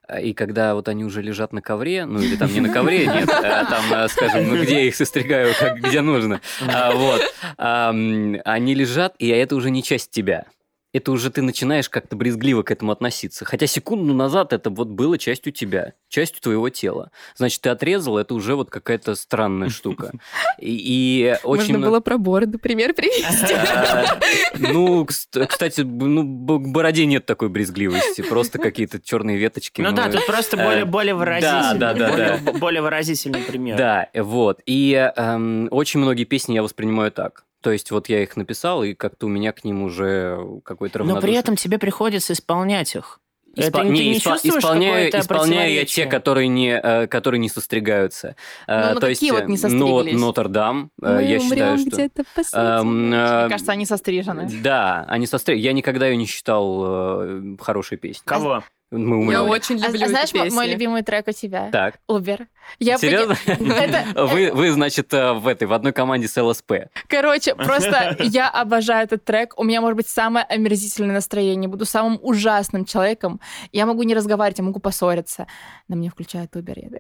э, 0.07 0.23
и 0.23 0.33
когда 0.33 0.73
вот 0.73 0.87
они 0.87 1.03
уже 1.03 1.21
лежат 1.21 1.53
на 1.53 1.61
ковре, 1.61 2.05
ну 2.05 2.19
или 2.19 2.35
там 2.35 2.51
не 2.51 2.59
на 2.59 2.69
ковре, 2.69 3.07
нет, 3.07 3.29
а 3.29 3.65
там, 3.65 3.93
э, 3.93 4.07
скажем, 4.07 4.47
ну 4.47 4.61
где 4.61 4.75
я 4.75 4.87
их 4.87 4.95
состригаю, 4.95 5.53
как, 5.59 5.77
где 5.77 6.01
нужно, 6.01 6.41
а, 6.67 6.91
вот, 6.93 7.21
они 7.57 8.73
лежат, 8.73 9.15
и 9.19 9.27
это 9.27 9.55
уже 9.55 9.69
не 9.69 9.83
часть 9.83 10.11
тебя 10.11 10.45
это 10.93 11.11
уже 11.11 11.31
ты 11.31 11.41
начинаешь 11.41 11.89
как-то 11.89 12.15
брезгливо 12.15 12.63
к 12.63 12.71
этому 12.71 12.91
относиться. 12.91 13.45
Хотя 13.45 13.67
секунду 13.67 14.13
назад 14.13 14.51
это 14.53 14.69
вот 14.69 14.89
было 14.89 15.17
частью 15.17 15.53
тебя, 15.53 15.93
частью 16.09 16.41
твоего 16.41 16.69
тела. 16.69 17.11
Значит, 17.35 17.61
ты 17.61 17.69
отрезал, 17.69 18.17
это 18.17 18.33
уже 18.33 18.55
вот 18.55 18.69
какая-то 18.69 19.15
странная 19.15 19.69
штука. 19.81 20.11
И, 20.59 20.75
и 20.75 21.37
очень... 21.43 21.73
Можно 21.73 21.87
было 21.87 21.99
про 22.01 22.17
бороду 22.17 22.59
пример 22.59 22.93
привести. 22.93 23.53
А, 23.53 24.19
ну, 24.57 25.05
кстати, 25.05 25.81
ну, 25.81 26.59
к 26.59 26.67
бороде 26.71 27.05
нет 27.05 27.25
такой 27.25 27.49
брезгливости, 27.49 28.21
просто 28.21 28.57
какие-то 28.59 28.99
черные 28.99 29.37
веточки. 29.37 29.81
Ну 29.81 29.91
да, 29.93 30.09
тут 30.09 30.25
просто 30.25 30.57
э, 30.57 30.65
более, 30.65 30.85
более 30.85 31.15
выразительный. 31.15 31.79
Да, 31.79 31.93
да, 31.93 32.39
да. 32.41 32.51
Более 32.53 32.81
выразительный 32.81 33.41
пример. 33.41 33.77
Да, 33.77 34.09
вот. 34.13 34.59
И 34.65 34.93
эм, 35.15 35.69
очень 35.71 36.01
многие 36.01 36.25
песни 36.25 36.55
я 36.55 36.63
воспринимаю 36.63 37.11
так. 37.11 37.45
То 37.62 37.72
есть 37.72 37.91
вот 37.91 38.09
я 38.09 38.24
их 38.24 38.36
написал, 38.36 38.84
и 38.84 38.93
как-то 38.93 39.28
у 39.28 39.30
меня 39.30 39.51
к 39.51 39.64
ним 39.64 39.84
уже 39.84 40.38
какой-то 40.64 40.99
равнодушие. 40.99 41.22
Но 41.22 41.28
при 41.28 41.39
этом 41.39 41.55
тебе 41.55 41.78
приходится 41.78 42.34
исполнять 42.34 42.95
их. 42.95 43.20
Испо... 43.53 43.80
Это, 43.80 43.84
не, 43.84 44.12
не 44.12 44.18
испо... 44.18 44.38
исполняю, 44.41 45.09
исполняю 45.09 45.74
я 45.74 45.86
те, 45.86 46.05
которые 46.05 46.47
не, 46.47 46.70
э, 46.72 47.07
которые 47.07 47.39
не 47.39 47.49
состригаются. 47.49 48.36
Ну, 48.66 48.76
ну 48.76 48.99
То 48.99 49.07
какие 49.07 49.30
есть, 49.30 49.41
вот 49.41 49.49
не 49.49 49.57
состриглись? 49.57 50.14
Ну, 50.14 50.20
Нотр-Дам, 50.28 50.91
э, 51.01 51.16
Мы 51.16 51.24
я 51.24 51.39
считаю, 51.39 51.78
что... 51.78 52.09
эм, 52.53 53.07
Мне 53.09 53.49
кажется, 53.49 53.74
они 53.74 53.86
сострижены. 53.86 54.49
Да, 54.64 55.05
они 55.09 55.28
сострижены. 55.28 55.64
Я 55.64 55.74
никогда 55.74 56.07
ее 56.07 56.16
не 56.16 56.28
считал 56.28 56.82
э, 56.86 57.57
хорошей 57.59 57.97
песней. 57.97 58.24
Кого? 58.26 58.64
Мы 58.91 59.17
умрем. 59.17 59.31
Я 59.31 59.43
очень 59.43 59.81
а, 59.81 59.87
люблю 59.87 60.01
а, 60.01 60.05
а 60.05 60.09
знаешь, 60.09 60.31
песни. 60.31 60.53
мой 60.53 60.67
любимый 60.67 61.01
трек 61.01 61.25
у 61.29 61.31
тебя? 61.31 61.69
Так. 61.71 61.99
Убер. 62.07 62.47
Я 62.77 62.97
Серьезно? 62.97 63.37
Вы, 64.15 64.51
вы, 64.51 64.71
значит, 64.71 65.13
э, 65.13 65.33
в 65.33 65.47
этой, 65.47 65.65
в 65.65 65.73
одной 65.73 65.93
команде 65.93 66.27
с 66.27 66.41
ЛСП. 66.41 66.73
Короче, 67.07 67.55
просто 67.55 68.17
я 68.19 68.49
обожаю 68.49 69.05
этот 69.05 69.23
трек. 69.23 69.53
У 69.57 69.63
меня 69.63 69.79
может 69.79 69.95
быть 69.95 70.07
самое 70.07 70.45
омерзительное 70.45 71.15
настроение. 71.15 71.69
Буду 71.69 71.85
самым 71.85 72.19
ужасным 72.21 72.83
человеком. 72.85 73.39
Я 73.71 73.85
могу 73.85 74.03
не 74.03 74.13
разговаривать, 74.13 74.59
я 74.59 74.65
могу 74.65 74.79
поссориться. 74.79 75.47
На 75.87 75.95
мне 75.95 76.09
включают 76.09 76.55
Убер. 76.55 76.77
Я 76.79 76.99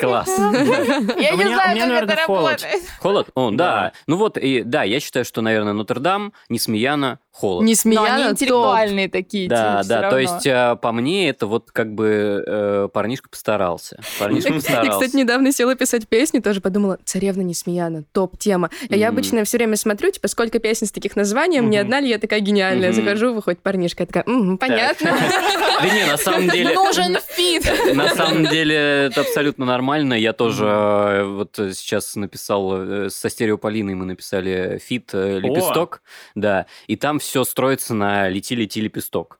Класс. 0.00 0.28
Я 0.36 1.32
не 1.32 1.44
знаю, 1.44 1.78
как 1.78 2.02
это 2.02 2.16
работает. 2.16 2.82
Холод? 3.00 3.28
О, 3.34 3.50
да. 3.50 3.92
Ну 4.06 4.16
вот, 4.16 4.36
и 4.36 4.62
да, 4.62 4.82
я 4.82 5.00
считаю, 5.00 5.24
что, 5.24 5.40
наверное, 5.40 5.72
Нотр-Дам, 5.72 6.32
Несмеяна, 6.48 7.20
холод. 7.32 7.64
Несмеяна, 7.64 8.14
они 8.14 8.30
интеллектуальные 8.32 9.08
такие. 9.08 9.48
Да, 9.48 9.82
да, 9.84 10.10
то 10.10 10.18
есть 10.18 10.46
э, 10.46 10.76
по 10.80 10.92
мне 10.92 11.30
это 11.30 11.46
вот 11.46 11.70
как 11.70 11.94
бы 11.94 12.44
э, 12.46 12.88
парнишка 12.92 13.28
постарался. 13.30 13.98
Парнишка 14.18 14.52
постарался. 14.52 14.86
Я, 14.86 14.92
кстати, 14.92 15.16
недавно 15.16 15.50
села 15.50 15.74
писать 15.74 16.06
песни, 16.06 16.40
тоже 16.40 16.60
подумала, 16.60 16.98
царевна 17.04 17.40
Несмеяна, 17.40 18.04
топ-тема. 18.12 18.70
А 18.90 18.94
я 18.94 19.08
обычно 19.08 19.44
все 19.44 19.56
время 19.56 19.76
смотрю, 19.76 20.10
типа, 20.10 20.28
сколько 20.28 20.58
песен 20.58 20.86
с 20.86 20.92
таких 20.92 21.16
названием, 21.16 21.70
не 21.70 21.78
одна 21.78 22.00
ли 22.00 22.08
я 22.08 22.18
такая 22.18 22.40
гениальная. 22.40 22.92
Захожу, 22.92 23.32
выходит 23.32 23.60
Парнишка, 23.60 24.02
я 24.02 24.06
такая, 24.06 24.24
понятно. 24.24 25.16
Да 25.82 25.88
не, 25.88 26.04
на 26.06 26.18
самом 26.18 26.48
деле... 26.48 26.74
Нужен 26.74 27.16
фит. 27.28 27.94
На 27.94 28.14
самом 28.14 28.44
деле 28.44 28.76
это 29.06 29.22
абсолютно 29.22 29.64
нормально. 29.64 30.14
Я 30.14 30.32
тоже 30.32 30.64
э, 30.66 31.24
вот 31.24 31.54
сейчас 31.56 32.14
написал, 32.14 33.08
со 33.08 33.30
Стереополиной 33.30 33.94
мы 33.94 34.04
написали 34.04 34.80
фит 34.84 35.12
«Лепесток», 35.14 36.02
да, 36.34 36.66
и 36.86 36.96
там 36.96 37.20
все 37.22 37.44
строится 37.44 37.94
на 37.94 38.28
«Лети-лети 38.28 38.80
лепесток». 38.80 39.38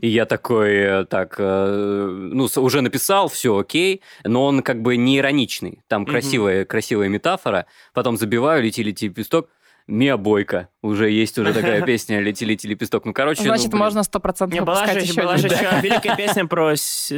И 0.00 0.08
я 0.08 0.24
такой, 0.24 0.74
э, 0.74 1.04
так, 1.04 1.34
э, 1.38 2.08
ну, 2.32 2.48
уже 2.56 2.80
написал, 2.80 3.28
все 3.28 3.58
окей, 3.58 4.02
но 4.22 4.44
он 4.44 4.62
как 4.62 4.80
бы 4.82 4.96
не 4.96 5.18
ироничный. 5.18 5.82
Там 5.88 6.04
красивая, 6.06 6.64
красивая 6.64 7.08
метафора. 7.08 7.66
Потом 7.92 8.16
забиваю 8.16 8.62
«Лети-лети 8.62 9.08
лепесток», 9.08 9.48
Мия 9.86 10.16
Бойко. 10.16 10.68
Уже 10.80 11.10
есть 11.10 11.38
уже 11.38 11.52
такая 11.52 11.82
песня 11.86 12.20
«Лети, 12.20 12.44
лети, 12.44 12.66
лепесток». 12.68 13.04
Ну, 13.04 13.12
короче... 13.12 13.42
Значит, 13.42 13.72
ну, 13.72 13.78
можно 13.78 14.02
сто 14.02 14.20
процентов 14.20 14.64
была 14.64 14.86
же, 14.86 14.98
еще 15.00 15.22
была 15.22 15.36
же 15.38 15.46
еще 15.46 15.80
великая 15.82 16.16
песня 16.16 16.46
про 16.46 16.74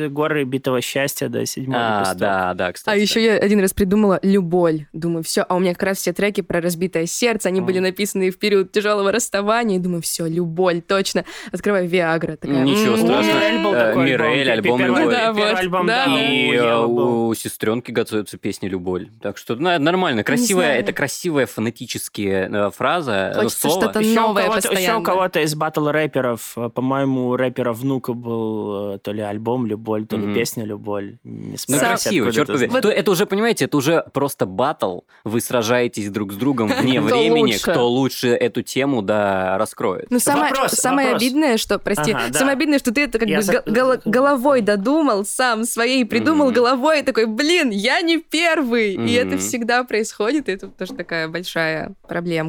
горы 0.09 0.45
битого 0.45 0.81
счастья, 0.81 1.29
да, 1.29 1.45
седьмой 1.47 1.77
А, 1.79 1.99
лепесток. 1.99 2.19
да, 2.19 2.55
да, 2.55 2.73
кстати. 2.73 2.97
А 2.97 2.99
еще 3.01 3.25
я 3.25 3.35
один 3.35 3.61
раз 3.61 3.73
придумала 3.73 4.21
«Люболь». 4.23 4.87
Думаю, 4.93 5.25
все, 5.25 5.43
а 5.43 5.57
у 5.57 5.59
меня 5.59 5.73
как 5.75 5.83
раз 5.83 5.99
все 5.99 6.13
треки 6.13 6.41
про 6.43 6.61
разбитое 6.61 7.07
сердце, 7.07 7.49
они 7.49 7.61
были 7.61 7.79
написаны 7.81 8.31
в 8.31 8.39
период 8.39 8.73
тяжелого 8.73 9.11
расставания. 9.11 9.77
И 9.77 9.81
думаю, 9.81 10.03
все, 10.03 10.27
«Люболь», 10.27 10.81
точно. 10.81 11.25
Открываю 11.51 11.89
«Виагра». 11.89 12.37
Такая, 12.37 12.63
Ничего 12.63 12.97
страшного. 12.97 13.95
Мирель, 14.03 14.51
альбом 14.51 14.81
«Люболь». 14.81 15.11
Да, 15.13 15.33
вот, 15.33 16.21
И 16.21 16.61
у 16.61 17.35
сестренки 17.35 17.91
готовится 17.91 18.39
песня 18.39 18.69
«Люболь». 18.69 19.11
Так 19.21 19.39
что 19.39 19.57
нормально. 19.57 20.23
Красивая, 20.25 20.79
это 20.79 20.93
красивая 20.93 21.47
фонетические 21.47 22.49
э, 22.49 22.56
фраза, 22.71 23.33
Хочется 23.35 23.69
что-то 23.69 24.01
новое 24.01 24.51
постоянно. 24.51 24.79
Еще 24.79 24.95
у 24.97 25.03
кого-то 25.03 25.41
из 25.41 25.55
батл 25.55 25.89
рэперов, 25.89 26.53
э, 26.57 26.69
по-моему, 26.69 27.37
рэпера 27.37 27.73
внука 27.73 28.13
был 28.13 28.95
э, 28.95 28.99
то 28.99 29.13
ли 29.13 29.23
альбом 29.23 29.67
«Люболь», 29.67 30.07
то 30.07 30.17
ли 30.17 30.27
mm-hmm. 30.27 30.35
песня 30.35 30.65
«Люболь». 30.65 31.17
Не 31.25 31.57
ну, 31.69 31.79
красиво, 31.79 32.33
черт. 32.33 32.49
Вот... 32.49 32.85
Это 32.85 33.11
уже, 33.11 33.27
понимаете, 33.27 33.67
это 33.67 33.77
уже 33.77 34.05
просто 34.13 34.47
батл. 34.47 35.01
Вы 35.25 35.41
сражаетесь 35.41 36.11
друг 36.11 36.33
с 36.33 36.37
другом 36.37 36.69
вне 36.81 37.01
времени, 37.01 37.53
кто 37.53 37.89
лучше 37.89 38.29
эту 38.29 38.63
тему, 38.63 39.03
да, 39.03 39.59
раскроет. 39.59 40.07
Ну, 40.11 40.19
самое, 40.19 40.53
самое 40.69 41.15
обидное, 41.15 41.57
что, 41.57 41.79
прости, 41.79 42.13
ага, 42.13 42.25
да. 42.29 42.39
самое 42.39 42.55
обидное, 42.55 42.79
что 42.79 42.93
ты 42.93 43.03
это 43.05 43.19
как 43.19 43.29
я 43.29 43.39
бы 43.39 43.43
за... 43.43 43.63
гол- 43.67 44.01
головой 44.05 44.61
додумал, 44.61 45.25
сам 45.25 45.65
своей 45.65 46.05
придумал 46.05 46.51
mm-hmm. 46.51 46.55
головой, 46.55 47.03
такой, 47.03 47.27
блин, 47.27 47.71
я 47.71 48.01
не 48.01 48.19
первый. 48.19 48.97
Mm-hmm. 48.97 49.09
И 49.09 49.13
это 49.13 49.39
всегда 49.39 49.85
происходит, 49.85 50.49
и 50.49 50.53
это 50.53 50.69
тоже 50.69 50.95
такая 50.95 51.29
большая 51.29 51.93
проблемка. 52.09 52.46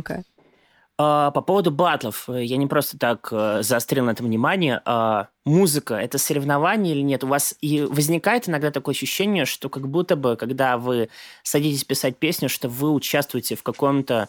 А, 0.99 1.29
по 1.31 1.41
поводу 1.41 1.69
батлов, 1.69 2.27
я 2.27 2.57
не 2.57 2.65
просто 2.65 2.97
так 2.97 3.29
э, 3.31 3.61
заострил 3.61 4.05
на 4.05 4.11
это 4.11 4.23
внимание. 4.23 4.81
А, 4.85 5.27
музыка– 5.45 5.93
это 5.95 6.17
соревнование 6.17 6.95
или 6.95 7.01
нет? 7.01 7.23
У 7.23 7.27
вас 7.27 7.55
и 7.61 7.83
возникает 7.83 8.49
иногда 8.49 8.71
такое 8.71 8.95
ощущение, 8.95 9.45
что 9.45 9.69
как 9.69 9.87
будто 9.87 10.15
бы, 10.15 10.35
когда 10.35 10.77
вы 10.77 11.09
садитесь 11.43 11.83
писать 11.83 12.17
песню, 12.17 12.49
что 12.49 12.67
вы 12.67 12.91
участвуете 12.91 13.55
в 13.55 13.63
каком-то 13.63 14.27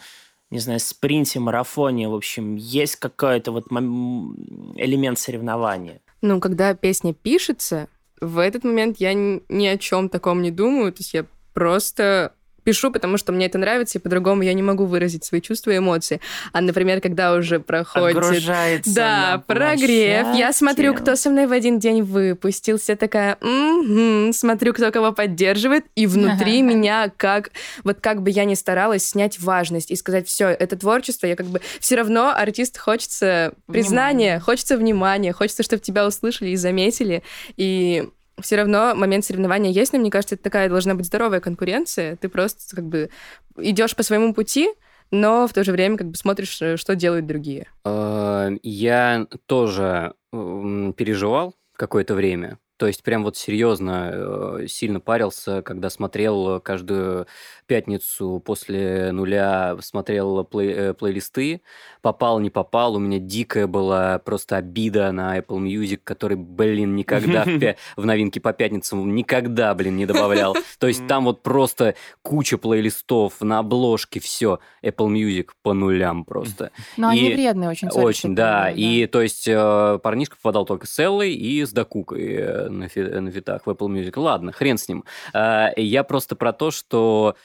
не 0.51 0.61
знаю, 0.61 0.81
спринте, 0.81 1.41
марафоне, 1.41 2.09
в 2.09 2.15
общем, 2.15 2.57
есть 2.57 2.97
какой-то 2.97 3.53
вот 3.53 3.67
элемент 3.71 5.19
соревнования. 5.19 6.01
Ну, 6.23 6.41
когда 6.41 6.73
песня 6.75 7.13
пишется, 7.13 7.89
в 8.21 8.39
этот 8.39 8.65
момент 8.65 8.97
я 8.99 9.13
ни 9.13 9.67
о 9.67 9.77
чем 9.77 10.09
таком 10.09 10.41
не 10.43 10.51
думаю, 10.51 10.93
то 10.93 11.01
есть 11.01 11.13
я 11.13 11.27
просто 11.53 12.33
пишу, 12.69 12.91
потому 12.91 13.17
что 13.17 13.33
мне 13.33 13.47
это 13.47 13.57
нравится, 13.57 13.99
и 13.99 14.01
по-другому 14.03 14.43
я 14.43 14.53
не 14.53 14.63
могу 14.63 14.85
выразить 14.85 15.25
свои 15.25 15.41
чувства 15.41 15.71
и 15.71 15.79
эмоции. 15.79 16.21
А, 16.53 16.61
например, 16.61 17.01
когда 17.01 17.33
уже 17.33 17.61
проходит... 17.61 18.19
Отгружается 18.19 18.95
да, 18.95 19.43
прогрев. 19.47 20.35
Я 20.35 20.53
смотрю, 20.53 20.93
кто 20.93 21.17
со 21.17 21.31
мной 21.31 21.47
в 21.47 21.53
один 21.53 21.79
день 21.79 22.03
выпустился, 22.03 22.95
такая, 22.95 23.39
м-м-м", 23.41 24.35
смотрю, 24.35 24.75
кто 24.75 24.93
кого 24.93 25.13
поддерживает, 25.13 25.87
и 25.95 26.07
внутри 26.07 26.61
меня 26.71 27.11
как... 27.17 27.53
Вот 27.85 28.01
как 28.03 28.21
бы 28.21 28.29
я 28.29 28.45
ни 28.45 28.53
старалась 28.53 29.09
снять 29.09 29.41
важность 29.41 29.91
и 29.91 29.97
сказать, 29.97 30.29
все, 30.29 30.49
это 30.49 30.77
творчество, 30.77 31.27
я 31.27 31.37
как 31.37 31.47
бы... 31.47 31.63
Все 31.81 31.97
равно 31.97 32.35
артист 32.37 32.77
хочется 32.77 33.55
признания, 33.67 34.13
внимание. 34.13 34.41
хочется 34.41 34.77
внимания, 34.77 35.33
хочется, 35.33 35.63
чтобы 35.63 35.81
тебя 35.81 36.07
услышали 36.07 36.51
и 36.51 36.57
заметили. 36.57 37.23
И 37.57 38.11
все 38.41 38.57
равно 38.57 38.95
момент 38.95 39.25
соревнования 39.25 39.71
есть, 39.71 39.93
но 39.93 39.99
мне 39.99 40.11
кажется, 40.11 40.35
это 40.35 40.45
такая 40.45 40.69
должна 40.69 40.95
быть 40.95 41.07
здоровая 41.07 41.41
конкуренция. 41.41 42.17
Ты 42.17 42.29
просто 42.29 42.75
как 42.75 42.87
бы 42.87 43.11
идешь 43.57 43.97
по 43.97 44.03
своему 44.03 44.35
пути, 44.35 44.69
но 45.11 45.47
в 45.47 45.53
то 45.53 45.65
же 45.65 45.73
время 45.73 45.97
как 45.97 46.09
бы 46.09 46.17
смотришь, 46.17 46.61
э, 46.61 46.77
что 46.77 46.95
делают 46.95 47.27
другие. 47.27 47.69
Э, 47.85 48.51
я 48.63 49.27
тоже 49.47 50.15
переживал 50.31 51.55
какое-то 51.75 52.15
время. 52.15 52.59
То 52.79 52.87
есть 52.87 53.03
прям 53.03 53.25
вот 53.25 53.37
серьезно 53.37 54.11
э, 54.13 54.67
сильно 54.69 55.01
парился, 55.01 55.63
когда 55.63 55.91
смотрел 55.91 56.61
каждую 56.61 57.27
пятницу 57.67 58.41
после 58.45 59.11
нуля, 59.13 59.77
смотрел 59.81 60.45
плей, 60.45 60.73
э, 60.73 60.95
плейлисты, 60.95 61.61
попал, 62.03 62.39
не 62.39 62.51
попал, 62.51 62.95
у 62.95 62.99
меня 62.99 63.19
дикая 63.19 63.67
была 63.67 64.19
просто 64.21 64.57
обида 64.57 65.11
на 65.13 65.39
Apple 65.39 65.59
Music, 65.59 66.01
который, 66.05 66.37
блин, 66.37 66.95
никогда 66.95 67.45
в, 67.45 67.77
в 67.97 68.07
новинки 68.07 68.39
по 68.39 68.53
пятницам 68.53 69.15
никогда, 69.15 69.75
блин, 69.75 69.97
не 69.97 70.07
добавлял. 70.07 70.57
То 70.79 70.87
есть 70.87 71.07
там 71.09 71.25
вот 71.25 71.43
просто 71.43 71.97
куча 72.23 72.59
плейлистов 72.59 73.41
на 73.41 73.59
обложке, 73.59 74.21
все, 74.21 74.61
Apple 74.83 75.09
Music 75.09 75.49
по 75.63 75.73
нулям 75.73 76.25
просто. 76.25 76.71
Но 76.97 77.13
и 77.13 77.19
они 77.19 77.35
вредные 77.35 77.71
очень. 77.71 77.89
Очень, 77.89 78.35
да. 78.35 78.71
И 78.71 79.07
то 79.07 79.21
есть 79.21 79.47
э, 79.49 79.99
парнишка 80.03 80.37
попадал 80.37 80.65
только 80.65 80.87
с 80.87 80.99
Эллой 80.99 81.35
и 81.35 81.65
с 81.65 81.73
Дакукой 81.73 82.35
э, 82.35 82.68
на, 82.69 82.89
фи 82.89 83.03
на 83.03 83.31
фитах 83.31 83.67
в 83.67 83.71
Apple 83.71 83.89
Music. 83.89 84.19
Ладно, 84.19 84.53
хрен 84.53 84.79
с 84.79 84.89
ним. 84.89 85.05
Э, 85.35 85.69
я 85.77 86.05
просто 86.05 86.37
про 86.37 86.53
то, 86.53 86.71
что 86.71 87.37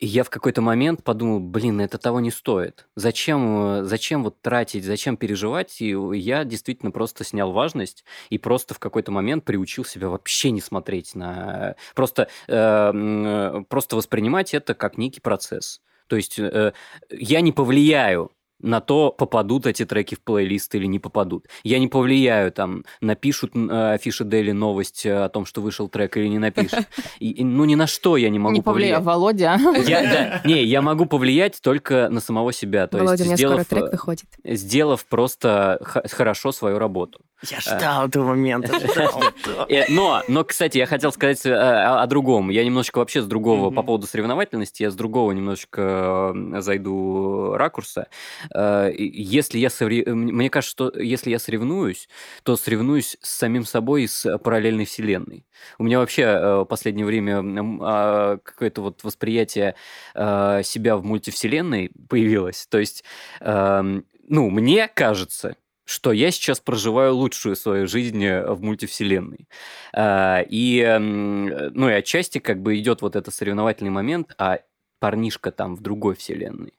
я 0.00 0.24
в 0.24 0.30
какой-то 0.30 0.60
момент 0.60 1.04
подумал, 1.04 1.40
блин, 1.40 1.80
это 1.80 1.98
того 1.98 2.20
не 2.20 2.30
стоит. 2.30 2.86
Зачем, 2.96 3.80
э, 3.80 3.84
зачем 3.84 4.24
вот 4.24 4.40
тратить, 4.40 4.84
зачем 4.84 5.16
переживать? 5.16 5.80
И 5.80 5.96
я 6.18 6.44
действительно 6.44 6.90
просто 6.90 7.24
снял 7.24 7.52
важность 7.52 8.04
и 8.28 8.38
просто 8.38 8.74
в 8.74 8.78
какой-то 8.78 9.12
момент 9.12 9.44
приучил 9.44 9.84
себя 9.84 10.08
вообще 10.08 10.50
не 10.50 10.60
смотреть 10.60 11.14
на... 11.14 11.76
Просто, 11.94 12.28
э, 12.48 13.64
просто 13.68 13.96
воспринимать 13.96 14.52
это 14.52 14.74
как 14.74 14.98
некий 14.98 15.20
процесс. 15.20 15.80
То 16.08 16.16
есть 16.16 16.38
э, 16.38 16.72
я 17.10 17.40
не 17.40 17.52
повлияю 17.52 18.30
на 18.60 18.80
то, 18.80 19.10
попадут 19.10 19.66
эти 19.66 19.84
треки 19.84 20.14
в 20.14 20.20
плейлист 20.20 20.74
или 20.74 20.86
не 20.86 20.98
попадут. 20.98 21.46
Я 21.62 21.78
не 21.78 21.88
повлияю, 21.88 22.52
там, 22.52 22.84
напишут 23.00 23.52
э, 23.54 23.94
афиши 23.94 24.24
Дели 24.24 24.52
новость 24.52 25.04
э, 25.06 25.24
о 25.24 25.28
том, 25.28 25.44
что 25.44 25.60
вышел 25.60 25.88
трек 25.88 26.16
или 26.16 26.28
не 26.28 26.38
напишут. 26.38 26.86
И, 27.20 27.30
и, 27.30 27.44
ну, 27.44 27.64
ни 27.64 27.74
на 27.74 27.86
что 27.86 28.16
я 28.16 28.28
не 28.30 28.38
могу 28.38 28.56
не 28.56 28.62
повлиять. 28.62 28.98
Не 28.98 29.04
Володя. 29.04 29.58
Я, 29.86 30.02
да, 30.02 30.40
не, 30.48 30.64
я 30.64 30.82
могу 30.82 31.06
повлиять 31.06 31.60
только 31.60 32.08
на 32.10 32.20
самого 32.20 32.52
себя. 32.52 32.86
То 32.86 32.98
Володя, 32.98 33.24
есть, 33.24 33.42
у 33.42 33.46
меня 33.46 33.48
скоро 33.48 33.64
трек 33.64 33.92
выходит. 33.92 34.26
Сделав 34.44 35.04
просто 35.06 35.78
хорошо 35.82 36.52
свою 36.52 36.78
работу. 36.78 37.20
Я 37.50 37.58
э. 37.58 37.60
ждал 37.60 38.08
этого 38.08 38.28
момента. 38.28 38.72
Но, 39.88 40.22
но, 40.28 40.44
кстати, 40.44 40.78
я 40.78 40.86
хотел 40.86 41.12
сказать 41.12 41.44
о, 41.46 42.02
о 42.02 42.06
другом. 42.06 42.50
Я 42.50 42.64
немножечко 42.64 42.98
вообще 42.98 43.22
с 43.22 43.26
другого, 43.26 43.70
по 43.70 43.82
поводу 43.82 44.06
соревновательности, 44.06 44.82
я 44.82 44.90
с 44.90 44.94
другого 44.94 45.32
немножечко 45.32 46.34
зайду 46.60 47.54
ракурса. 47.54 48.08
Э, 48.54 48.90
если 48.96 49.58
я 49.58 49.68
мне 50.06 50.50
кажется, 50.50 50.70
что 50.70 50.92
если 50.98 51.30
я 51.30 51.38
соревнуюсь, 51.38 52.08
то 52.42 52.56
соревнуюсь 52.56 53.16
с 53.20 53.30
самим 53.30 53.64
собой 53.64 54.04
из 54.04 54.26
параллельной 54.42 54.84
вселенной. 54.84 55.46
У 55.78 55.84
меня 55.84 55.98
вообще 55.98 56.22
э, 56.22 56.56
в 56.60 56.64
последнее 56.64 57.06
время 57.06 57.42
а, 57.82 58.38
какое-то 58.38 58.82
вот 58.82 59.04
восприятие 59.04 59.74
э, 60.14 60.62
себя 60.64 60.96
в 60.96 61.04
мультивселенной 61.04 61.90
появилось. 62.08 62.66
То 62.68 62.78
есть, 62.78 63.04
эм, 63.40 64.04
ну, 64.28 64.50
мне 64.50 64.88
кажется, 64.88 65.56
что 65.84 66.12
я 66.12 66.30
сейчас 66.30 66.60
проживаю 66.60 67.14
лучшую 67.14 67.56
свою 67.56 67.86
жизнь 67.86 68.26
в 68.26 68.62
мультивселенной. 68.62 69.48
И, 69.96 70.96
ну, 70.98 71.88
и 71.88 71.92
отчасти 71.92 72.38
как 72.38 72.62
бы 72.62 72.78
идет 72.78 73.02
вот 73.02 73.16
этот 73.16 73.34
соревновательный 73.34 73.90
момент, 73.90 74.34
а 74.38 74.60
парнишка 74.98 75.50
там 75.50 75.76
в 75.76 75.80
другой 75.82 76.14
вселенной 76.14 76.72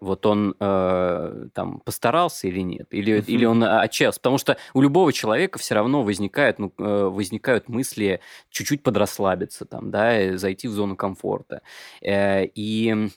вот 0.00 0.26
он 0.26 0.54
э, 0.58 1.48
там 1.54 1.80
постарался 1.80 2.48
или 2.48 2.60
нет, 2.60 2.86
или, 2.90 3.18
uh-huh. 3.18 3.24
или 3.26 3.44
он 3.44 3.62
отчаялся, 3.64 4.20
потому 4.20 4.38
что 4.38 4.56
у 4.74 4.80
любого 4.80 5.12
человека 5.12 5.58
все 5.58 5.74
равно 5.74 6.02
возникают, 6.02 6.58
ну, 6.58 6.72
э, 6.78 6.82
возникают 6.82 7.68
мысли 7.68 8.20
чуть-чуть 8.50 8.82
подрасслабиться, 8.82 9.64
там, 9.64 9.90
да, 9.90 10.36
зайти 10.36 10.68
в 10.68 10.72
зону 10.72 10.96
комфорта. 10.96 11.62
Э, 12.00 12.44
и 12.46 13.10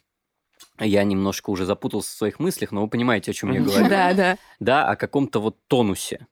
я 0.86 1.04
немножко 1.04 1.50
уже 1.50 1.66
запутался 1.66 2.10
в 2.10 2.18
своих 2.18 2.40
мыслях, 2.40 2.72
но 2.72 2.82
вы 2.82 2.88
понимаете, 2.88 3.32
о 3.32 3.34
чем 3.34 3.52
я 3.52 3.62
говорю. 3.62 3.90
Да, 3.90 4.14
да. 4.14 4.38
Да, 4.60 4.88
о 4.88 4.96
каком-то 4.96 5.40
вот 5.40 5.58
тонусе 5.68 6.28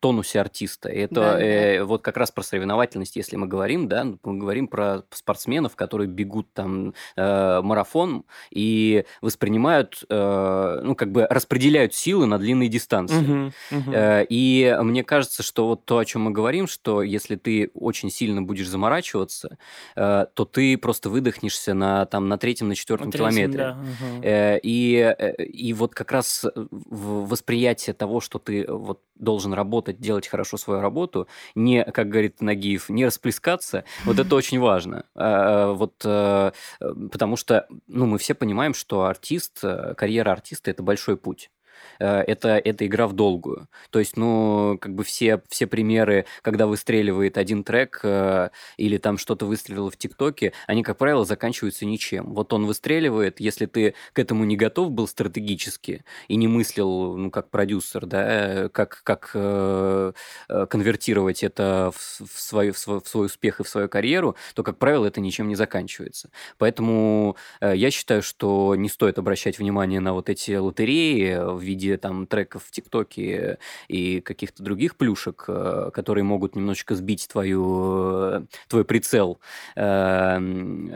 тонусе 0.00 0.40
артиста. 0.40 0.88
И 0.88 0.98
это 1.00 1.14
да, 1.14 1.40
э, 1.40 1.78
да. 1.78 1.84
вот 1.84 2.02
как 2.02 2.16
раз 2.16 2.30
про 2.30 2.42
соревновательность, 2.42 3.16
если 3.16 3.36
мы 3.36 3.46
говорим, 3.46 3.88
да, 3.88 4.04
мы 4.04 4.38
говорим 4.38 4.68
про 4.68 5.02
спортсменов, 5.10 5.76
которые 5.76 6.08
бегут 6.08 6.52
там 6.52 6.94
э, 7.16 7.60
марафон 7.62 8.24
и 8.50 9.04
воспринимают, 9.20 10.04
э, 10.08 10.80
ну, 10.82 10.94
как 10.94 11.10
бы 11.10 11.26
распределяют 11.28 11.94
силы 11.94 12.26
на 12.26 12.38
длинные 12.38 12.68
дистанции. 12.68 13.18
Угу, 13.18 13.80
угу. 13.80 13.92
Э, 13.92 14.24
и 14.28 14.76
мне 14.82 15.02
кажется, 15.04 15.42
что 15.42 15.68
вот 15.68 15.84
то, 15.84 15.98
о 15.98 16.04
чем 16.04 16.22
мы 16.22 16.30
говорим, 16.30 16.66
что 16.66 17.02
если 17.02 17.36
ты 17.36 17.70
очень 17.74 18.10
сильно 18.10 18.42
будешь 18.42 18.68
заморачиваться, 18.68 19.58
э, 19.96 20.26
то 20.32 20.44
ты 20.44 20.78
просто 20.78 21.10
выдохнешься 21.10 21.74
на, 21.74 22.06
там, 22.06 22.28
на 22.28 22.38
третьем, 22.38 22.68
на 22.68 22.74
четвертом 22.74 23.06
на 23.06 23.12
третьем, 23.12 23.30
километре. 23.30 23.58
Да, 23.58 23.72
угу. 23.72 24.22
э, 24.22 24.60
и, 24.62 25.14
э, 25.18 25.44
и 25.44 25.72
вот 25.72 25.94
как 25.94 26.12
раз 26.12 26.46
восприятие 26.70 27.94
того, 27.94 28.20
что 28.20 28.38
ты 28.38 28.64
вот 28.68 29.00
должен 29.16 29.52
работать, 29.52 29.87
делать 29.92 30.28
хорошо 30.28 30.56
свою 30.56 30.80
работу, 30.80 31.28
не, 31.54 31.84
как 31.84 32.08
говорит 32.08 32.40
Нагиев, 32.40 32.88
не 32.88 33.06
расплескаться, 33.06 33.84
вот 34.04 34.18
это 34.18 34.34
очень 34.36 34.60
важно. 34.60 35.04
А, 35.14 35.72
вот, 35.72 35.94
э, 36.04 36.52
потому 37.10 37.36
что 37.36 37.66
ну, 37.86 38.06
мы 38.06 38.18
все 38.18 38.34
понимаем, 38.34 38.74
что 38.74 39.04
артист, 39.04 39.60
э, 39.62 39.94
карьера 39.96 40.32
артиста– 40.32 40.70
это 40.72 40.82
большой 40.82 41.16
путь. 41.16 41.50
Э, 41.98 42.20
это, 42.20 42.58
это 42.58 42.86
игра 42.86 43.06
в 43.06 43.12
долгую. 43.12 43.68
То 43.90 43.98
есть, 43.98 44.16
ну, 44.16 44.78
как 44.80 44.94
бы 44.94 45.04
все, 45.04 45.42
все 45.48 45.66
примеры, 45.66 46.26
когда 46.42 46.66
выстреливает 46.66 47.38
один 47.38 47.64
трек 47.64 48.00
э, 48.02 48.50
или 48.76 48.98
там 48.98 49.18
что-то 49.18 49.46
выстрелило 49.46 49.90
в 49.90 49.96
ТикТоке, 49.96 50.52
они, 50.66 50.82
как 50.82 50.98
правило, 50.98 51.24
заканчиваются 51.24 51.86
ничем. 51.86 52.34
Вот 52.34 52.52
он 52.52 52.66
выстреливает, 52.66 53.40
если 53.40 53.66
ты 53.66 53.94
к 54.12 54.18
этому 54.18 54.44
не 54.44 54.56
готов 54.56 54.90
был 54.90 55.08
стратегически 55.08 56.04
и 56.28 56.36
не 56.36 56.48
мыслил, 56.48 57.16
ну, 57.16 57.30
как 57.30 57.50
продюсер, 57.50 58.06
да, 58.06 58.68
как, 58.70 59.00
как 59.04 59.30
э, 59.34 60.12
э 60.48 60.66
конвертировать 60.68 61.42
это 61.42 61.92
в, 61.94 62.20
в, 62.26 62.40
свой, 62.40 62.70
в, 62.70 62.78
свой, 62.78 63.00
в 63.00 63.08
свой 63.08 63.26
успех 63.26 63.60
и 63.60 63.64
в 63.64 63.68
свою 63.68 63.88
карьеру, 63.88 64.36
то, 64.54 64.62
как 64.62 64.78
правило, 64.78 65.06
это 65.06 65.20
ничем 65.20 65.48
не 65.48 65.54
заканчивается. 65.54 66.30
Поэтому 66.58 67.36
э, 67.60 67.74
я 67.76 67.90
считаю, 67.90 68.22
что 68.22 68.74
не 68.76 68.88
стоит 68.88 69.18
обращать 69.18 69.58
внимание 69.58 70.00
на 70.00 70.12
вот 70.12 70.28
эти 70.28 70.56
лотереи 70.56 71.36
в 71.54 71.60
виде 71.60 71.87
там 71.96 72.26
треков 72.26 72.64
в 72.64 72.70
ТикТоке 72.70 73.58
и 73.88 74.20
каких-то 74.20 74.62
других 74.62 74.96
плюшек, 74.96 75.44
э, 75.48 75.90
которые 75.92 76.24
могут 76.24 76.56
немножечко 76.56 76.94
сбить 76.94 77.28
твою, 77.28 78.46
твой 78.68 78.84
прицел 78.84 79.40
эм, 79.76 80.90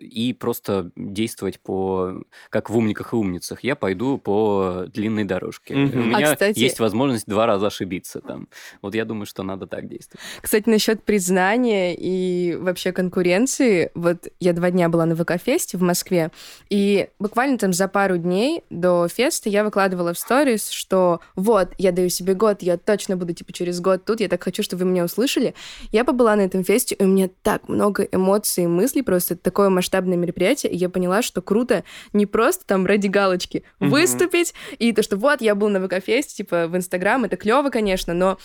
и 0.00 0.32
просто 0.38 0.90
действовать 0.96 1.60
по 1.60 2.22
как 2.50 2.70
в 2.70 2.76
умниках 2.76 3.12
и 3.12 3.16
умницах. 3.16 3.60
Я 3.64 3.76
пойду 3.76 4.18
по 4.18 4.84
длинной 4.92 5.24
дорожке. 5.24 5.74
Mm-hmm. 5.74 5.96
У 5.96 6.04
меня 6.04 6.30
а, 6.30 6.34
кстати... 6.34 6.58
есть 6.58 6.80
возможность 6.80 7.26
два 7.26 7.46
раза 7.46 7.66
ошибиться 7.66 8.20
там. 8.20 8.48
Вот 8.82 8.94
я 8.94 9.04
думаю, 9.04 9.26
что 9.26 9.42
надо 9.42 9.66
так 9.66 9.88
действовать. 9.88 10.20
Кстати, 10.40 10.68
насчет 10.68 11.02
признания 11.02 11.94
и 11.94 12.54
вообще 12.56 12.92
конкуренции. 12.92 13.90
Вот 13.94 14.28
я 14.40 14.52
два 14.52 14.70
дня 14.70 14.88
была 14.88 15.06
на 15.06 15.14
ВК-фесте 15.14 15.76
в 15.76 15.82
Москве, 15.82 16.30
и 16.70 17.08
буквально 17.18 17.58
там 17.58 17.72
за 17.72 17.88
пару 17.88 18.16
дней 18.18 18.62
до 18.70 19.08
феста 19.08 19.48
я 19.48 19.64
выкладывала 19.64 20.12
в 20.12 20.18
сторис, 20.18 20.35
что 20.70 21.20
вот, 21.34 21.70
я 21.78 21.92
даю 21.92 22.08
себе 22.08 22.34
год, 22.34 22.62
я 22.62 22.76
точно 22.76 23.16
буду, 23.16 23.32
типа, 23.32 23.52
через 23.52 23.80
год 23.80 24.04
тут, 24.04 24.20
я 24.20 24.28
так 24.28 24.42
хочу, 24.42 24.62
чтобы 24.62 24.84
вы 24.84 24.90
меня 24.90 25.04
услышали. 25.04 25.54
Я 25.92 26.04
побыла 26.04 26.36
на 26.36 26.42
этом 26.42 26.64
фесте, 26.64 26.94
и 26.94 27.04
у 27.04 27.06
меня 27.06 27.28
так 27.42 27.68
много 27.68 28.02
эмоций 28.04 28.64
и 28.64 28.66
мыслей, 28.66 29.02
просто 29.02 29.34
это 29.34 29.42
такое 29.42 29.68
масштабное 29.68 30.16
мероприятие, 30.16 30.72
и 30.72 30.76
я 30.76 30.88
поняла, 30.88 31.22
что 31.22 31.42
круто 31.42 31.84
не 32.12 32.26
просто 32.26 32.66
там 32.66 32.86
ради 32.86 33.08
галочки 33.08 33.64
mm-hmm. 33.80 33.88
выступить, 33.88 34.54
и 34.78 34.92
то, 34.92 35.02
что 35.02 35.16
вот, 35.16 35.40
я 35.40 35.54
был 35.54 35.68
на 35.68 35.80
ВК-фесте, 35.86 36.36
типа, 36.36 36.68
в 36.68 36.76
Инстаграм, 36.76 37.24
это 37.24 37.36
клево, 37.36 37.70
конечно, 37.70 38.14
но 38.14 38.38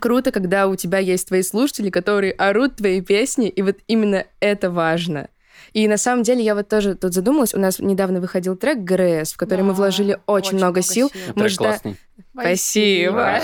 круто, 0.00 0.32
когда 0.32 0.66
у 0.68 0.76
тебя 0.76 0.98
есть 0.98 1.28
твои 1.28 1.42
слушатели, 1.42 1.90
которые 1.90 2.32
орут 2.32 2.76
твои 2.76 3.00
песни, 3.00 3.48
и 3.48 3.62
вот 3.62 3.76
именно 3.86 4.26
это 4.40 4.70
важно. 4.70 5.28
И 5.72 5.88
на 5.88 5.96
самом 5.96 6.22
деле 6.22 6.42
я 6.42 6.54
вот 6.54 6.68
тоже 6.68 6.94
тут 6.94 7.14
задумалась. 7.14 7.54
У 7.54 7.58
нас 7.58 7.78
недавно 7.78 8.20
выходил 8.20 8.56
трек 8.56 8.78
ГРС, 8.78 9.32
в 9.32 9.36
который 9.36 9.60
да, 9.60 9.66
мы 9.66 9.72
вложили 9.72 10.18
очень, 10.26 10.48
очень 10.48 10.56
много, 10.58 10.66
много 10.66 10.82
сил. 10.82 11.10
сил. 11.10 11.32
Мы 11.34 11.48
жда... 11.48 11.64
классный. 11.64 11.96
Спасибо. 12.34 13.40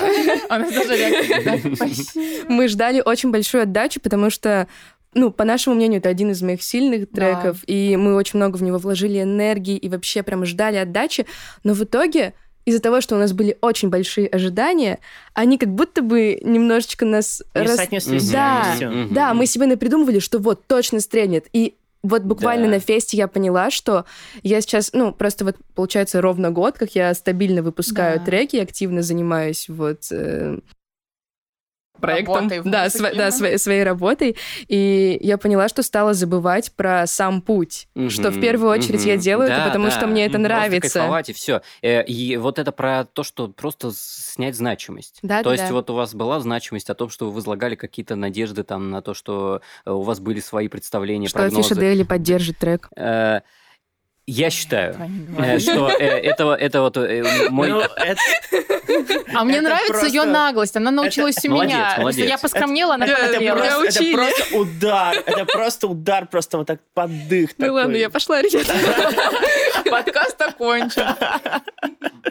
Мы 2.48 2.68
ждали 2.68 3.02
очень 3.04 3.30
большую 3.30 3.62
отдачу, 3.62 4.00
потому 4.00 4.30
что 4.30 4.68
ну, 5.14 5.30
по 5.30 5.44
нашему 5.44 5.74
мнению, 5.74 5.98
это 5.98 6.08
один 6.08 6.30
из 6.30 6.40
моих 6.40 6.62
сильных 6.62 7.10
треков, 7.10 7.60
да. 7.66 7.72
и 7.72 7.96
мы 7.96 8.14
очень 8.14 8.36
много 8.38 8.56
в 8.56 8.62
него 8.62 8.78
вложили 8.78 9.20
энергии 9.20 9.76
и 9.76 9.88
вообще 9.88 10.22
прям 10.22 10.44
ждали 10.44 10.76
отдачи, 10.76 11.26
но 11.64 11.74
в 11.74 11.82
итоге 11.82 12.34
из-за 12.64 12.80
того, 12.80 13.00
что 13.00 13.16
у 13.16 13.18
нас 13.18 13.32
были 13.32 13.56
очень 13.60 13.88
большие 13.88 14.28
ожидания, 14.28 15.00
они 15.34 15.58
как 15.58 15.70
будто 15.70 16.02
бы 16.02 16.38
немножечко 16.42 17.04
нас... 17.04 17.42
Не 17.54 17.62
рас... 17.62 17.76
соотнеслись. 17.76 18.30
Да, 18.30 18.76
да, 19.10 19.34
мы 19.34 19.46
себе 19.46 19.66
напридумывали, 19.66 20.18
что 20.18 20.38
вот 20.38 20.66
точно 20.66 21.00
стрельнет. 21.00 21.46
И 21.52 21.74
вот 22.02 22.22
буквально 22.22 22.64
да. 22.64 22.72
на 22.72 22.80
фесте 22.80 23.16
я 23.16 23.28
поняла, 23.28 23.70
что 23.70 24.06
я 24.42 24.60
сейчас, 24.60 24.90
ну, 24.92 25.12
просто 25.12 25.44
вот 25.44 25.56
получается 25.74 26.20
ровно 26.20 26.50
год, 26.50 26.78
как 26.78 26.94
я 26.94 27.12
стабильно 27.14 27.62
выпускаю 27.62 28.18
да. 28.18 28.24
треки, 28.24 28.56
активно 28.56 29.02
занимаюсь 29.02 29.68
вот 29.68 30.04
э, 30.10 30.58
проектом, 32.00 32.48
да, 32.64 32.88
св- 32.90 33.14
да 33.16 33.30
своей, 33.30 33.58
своей 33.58 33.84
работой, 33.84 34.36
и 34.68 35.18
я 35.20 35.38
поняла, 35.38 35.68
что 35.68 35.82
стала 35.82 36.14
забывать 36.14 36.72
про 36.72 37.06
сам 37.06 37.42
путь, 37.42 37.88
mm-hmm, 37.94 38.10
что 38.10 38.30
в 38.30 38.40
первую 38.40 38.70
очередь 38.70 39.04
mm-hmm. 39.04 39.08
я 39.08 39.16
делаю 39.16 39.48
да, 39.48 39.56
это, 39.56 39.66
потому 39.68 39.86
да. 39.86 39.90
что 39.90 40.06
мне 40.06 40.26
это 40.26 40.38
нравится. 40.38 40.80
Просто 40.80 40.98
кайфовать 40.98 41.30
и 41.30 41.32
все. 41.32 41.62
Э, 41.82 42.04
и 42.04 42.36
вот 42.36 42.58
это 42.58 42.72
про 42.72 43.04
то, 43.04 43.22
что 43.22 43.48
просто 43.48 43.92
снять 43.94 44.56
значимость. 44.56 45.18
Да, 45.22 45.38
то 45.38 45.50
да, 45.50 45.52
есть 45.52 45.68
да. 45.68 45.72
вот 45.72 45.90
у 45.90 45.94
вас 45.94 46.14
была 46.14 46.40
значимость 46.40 46.90
о 46.90 46.94
том, 46.94 47.10
что 47.10 47.26
вы 47.26 47.32
возлагали 47.32 47.74
какие-то 47.74 48.16
надежды 48.16 48.62
там 48.64 48.90
на 48.90 49.02
то, 49.02 49.14
что 49.14 49.60
э, 49.84 49.90
у 49.90 50.02
вас 50.02 50.20
были 50.20 50.40
свои 50.40 50.68
представления, 50.68 51.28
что 51.28 51.38
прогнозы. 51.38 51.62
Что 51.62 51.74
Афиша 51.74 51.80
Дейли 51.80 52.02
поддержит 52.02 52.58
трек. 52.58 52.88
Э, 54.30 54.32
я 54.32 54.50
считаю, 54.50 54.96
э, 55.38 55.58
что 55.58 55.88
э, 55.88 56.04
это, 56.04 56.80
вот 56.80 56.96
э, 56.96 57.50
мой... 57.50 57.68
Ну, 57.68 57.82
а 59.34 59.44
мне 59.44 59.60
нравится 59.60 60.06
ее 60.06 60.24
наглость. 60.24 60.76
Она 60.76 60.90
научилась 60.90 61.44
у 61.44 61.50
меня. 61.50 61.98
Я 62.12 62.38
поскромнела, 62.38 62.94
она 62.94 63.06
это, 63.06 63.42
это 63.42 64.12
просто 64.12 64.56
удар. 64.56 65.16
Это 65.26 65.44
просто 65.46 65.88
удар, 65.88 66.26
просто 66.26 66.58
вот 66.58 66.66
так 66.66 66.80
поддых. 66.94 67.50
Ну 67.58 67.72
ладно, 67.72 67.96
я 67.96 68.10
пошла, 68.10 68.40
ребята. 68.40 68.72
Подкаст 69.90 70.40
окончен. 70.40 71.06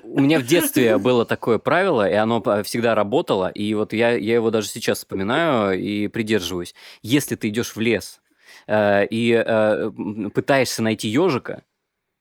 У 0.03 0.21
меня 0.21 0.39
в 0.39 0.45
детстве 0.45 0.97
было 0.97 1.25
такое 1.25 1.59
правило, 1.59 2.09
и 2.09 2.13
оно 2.13 2.41
всегда 2.63 2.95
работало, 2.95 3.49
и 3.49 3.73
вот 3.73 3.93
я, 3.93 4.11
я 4.11 4.35
его 4.35 4.51
даже 4.51 4.67
сейчас 4.67 4.99
вспоминаю 4.99 5.79
и 5.79 6.07
придерживаюсь. 6.07 6.73
Если 7.01 7.35
ты 7.35 7.49
идешь 7.49 7.75
в 7.75 7.79
лес 7.79 8.21
и 8.69 9.89
пытаешься 10.33 10.81
найти 10.81 11.07
ежика, 11.07 11.63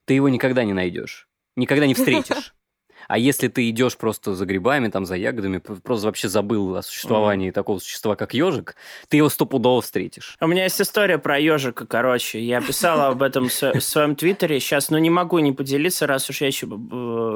ты 0.08 0.14
его 0.14 0.28
никогда 0.28 0.64
не 0.64 0.72
найдешь, 0.72 1.28
никогда 1.54 1.86
не 1.86 1.94
встретишь. 1.94 2.54
А 3.06 3.16
если 3.16 3.48
ты 3.48 3.70
идешь 3.70 3.96
просто 3.96 4.34
за 4.34 4.44
грибами, 4.44 4.88
там, 4.88 5.06
за 5.06 5.14
ягодами, 5.14 5.58
просто 5.58 6.06
вообще 6.06 6.28
забыл 6.28 6.76
о 6.76 6.82
существовании 6.82 7.48
mm. 7.48 7.52
такого 7.52 7.78
существа, 7.78 8.16
как 8.16 8.34
ежик, 8.34 8.76
ты 9.08 9.16
его 9.16 9.30
стопудово 9.30 9.80
встретишь. 9.80 10.36
У 10.42 10.46
меня 10.46 10.64
есть 10.64 10.78
история 10.78 11.16
про 11.16 11.38
ежика, 11.38 11.86
короче. 11.86 12.38
Я 12.38 12.60
писала 12.60 13.06
об 13.06 13.22
этом 13.22 13.48
в 13.48 13.80
своем 13.80 14.14
твиттере. 14.14 14.60
Сейчас, 14.60 14.90
ну, 14.90 14.98
не 14.98 15.08
могу 15.08 15.38
не 15.38 15.52
поделиться, 15.52 16.06
раз 16.06 16.28
уж 16.28 16.42
я 16.42 16.48
еще, 16.48 16.66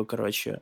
короче, 0.07 0.61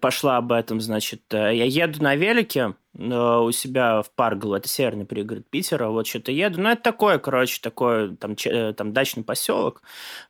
пошла 0.00 0.36
об 0.36 0.52
этом, 0.52 0.80
значит. 0.80 1.22
Э, 1.32 1.54
я 1.54 1.64
еду 1.64 2.02
на 2.02 2.14
велике, 2.14 2.74
Э, 2.98 3.38
у 3.38 3.50
себя 3.52 4.02
в 4.02 4.10
Паргл, 4.10 4.54
это 4.54 4.68
северный 4.68 5.06
пригород 5.06 5.46
Питера, 5.48 5.88
вот 5.88 6.06
что-то 6.06 6.30
еду, 6.30 6.60
ну, 6.60 6.68
это 6.68 6.82
такое, 6.82 7.18
короче, 7.18 7.58
такой 7.62 8.14
там, 8.16 8.36
э, 8.44 8.74
там 8.74 8.92
дачный 8.92 9.22
поселок, 9.22 9.80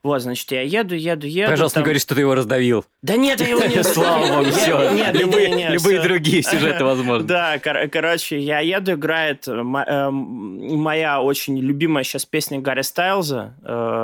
вот, 0.05 0.23
значит, 0.23 0.51
я 0.53 0.63
еду, 0.63 0.95
еду, 0.95 1.27
еду. 1.27 1.51
Пожалуйста, 1.51 1.77
там... 1.77 1.83
не 1.83 1.85
говори, 1.87 1.99
что 1.99 2.15
ты 2.15 2.21
его 2.21 2.37
раздавил. 2.37 2.85
Да 3.03 3.17
нет, 3.17 3.41
я 3.41 3.49
его 3.49 3.65
не 3.65 3.83
Слава 3.93 4.43
богу, 4.43 4.51
все, 4.51 4.91
любые 5.13 6.01
другие 6.03 6.43
сюжеты 6.43 6.85
возможны. 6.85 7.27
Да, 7.33 7.59
короче, 7.59 8.39
я 8.39 8.61
еду, 8.61 8.93
играет 8.93 9.47
моя 9.47 11.21
очень 11.23 11.59
любимая 11.59 12.05
сейчас 12.05 12.27
песня 12.27 12.61
Гарри 12.61 12.83
Стайлза, 12.83 13.55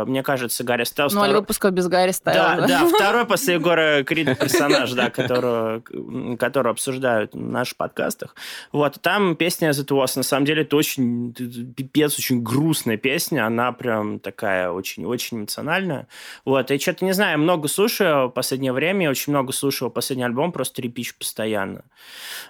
мне 0.06 0.22
кажется, 0.22 0.64
Гарри 0.64 0.84
Стайлз... 0.84 1.12
Ноль 1.14 1.32
выпусков 1.32 1.72
без 1.72 1.88
Гарри 1.88 2.12
Стайлза. 2.12 2.66
Да, 2.66 2.80
да, 2.80 2.86
второй 2.86 3.24
после 3.26 3.54
Егора 3.54 4.02
Крида 4.02 4.34
персонаж, 4.34 4.92
да, 4.92 5.10
которого, 5.48 6.36
которого 6.36 6.70
обсуждают 6.70 7.34
в 7.34 7.40
наших 7.40 7.76
подкастах. 7.76 8.34
Вот, 8.72 9.00
там 9.00 9.36
песня 9.36 9.70
The 9.70 9.86
Was, 9.86 10.12
на 10.16 10.22
самом 10.22 10.44
деле, 10.44 10.62
это 10.62 10.76
очень, 10.76 11.32
пипец, 11.74 12.18
очень 12.18 12.42
грустная 12.42 12.96
песня, 12.96 13.46
она 13.46 13.72
прям 13.72 14.20
такая 14.20 14.70
очень-очень 14.70 15.38
эмоциональная. 15.38 16.08
Вот, 16.44 16.70
и 16.70 16.78
что-то, 16.78 17.04
не 17.04 17.12
знаю, 17.12 17.38
много 17.38 17.68
слушаю 17.68 18.28
в 18.28 18.30
последнее 18.30 18.72
время, 18.72 19.10
очень 19.10 19.32
много 19.32 19.52
слушаю 19.52 19.90
последний 19.90 20.24
альбом, 20.24 20.52
просто 20.52 20.82
репич 20.82 21.16
постоянно. 21.16 21.84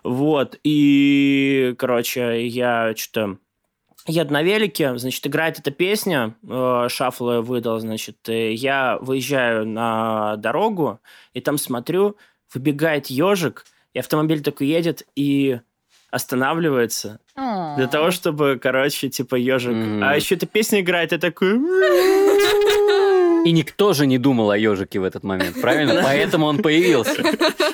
Вот, 0.05 0.59
и, 0.64 1.74
короче, 1.78 2.46
я 2.46 2.94
что-то 2.96 3.38
еду 4.07 4.32
на 4.32 4.42
велике, 4.42 4.96
значит, 4.96 5.26
играет 5.26 5.59
эта 5.59 5.70
песня, 5.70 6.34
э, 6.49 6.86
шафла 6.88 7.40
выдал, 7.42 7.78
значит, 7.78 8.16
я 8.28 8.99
выезжаю 9.01 9.66
на 9.66 10.36
дорогу, 10.36 11.01
и 11.34 11.40
там 11.40 11.59
смотрю, 11.59 12.16
выбегает 12.53 13.07
ежик, 13.07 13.64
и 13.94 13.99
автомобиль 13.99 14.42
такой 14.42 14.66
едет, 14.66 15.07
и 15.16 15.61
останавливается 16.11 17.20
для 17.76 17.86
того, 17.86 18.11
чтобы, 18.11 18.59
короче, 18.61 19.09
типа 19.09 19.36
ежик. 19.36 19.76
А 20.03 20.16
еще 20.16 20.34
эта 20.36 20.46
песня 20.46 20.80
играет, 20.80 21.12
и 21.12 21.18
такой... 21.18 21.59
И 23.44 23.53
никто 23.53 23.92
же 23.92 24.07
не 24.07 24.18
думал 24.18 24.51
о 24.51 24.59
ежике 24.59 24.99
в 24.99 25.05
этот 25.05 25.22
момент, 25.22 25.61
правильно? 25.61 26.01
Поэтому 26.03 26.46
он 26.46 26.59
появился. 26.59 27.22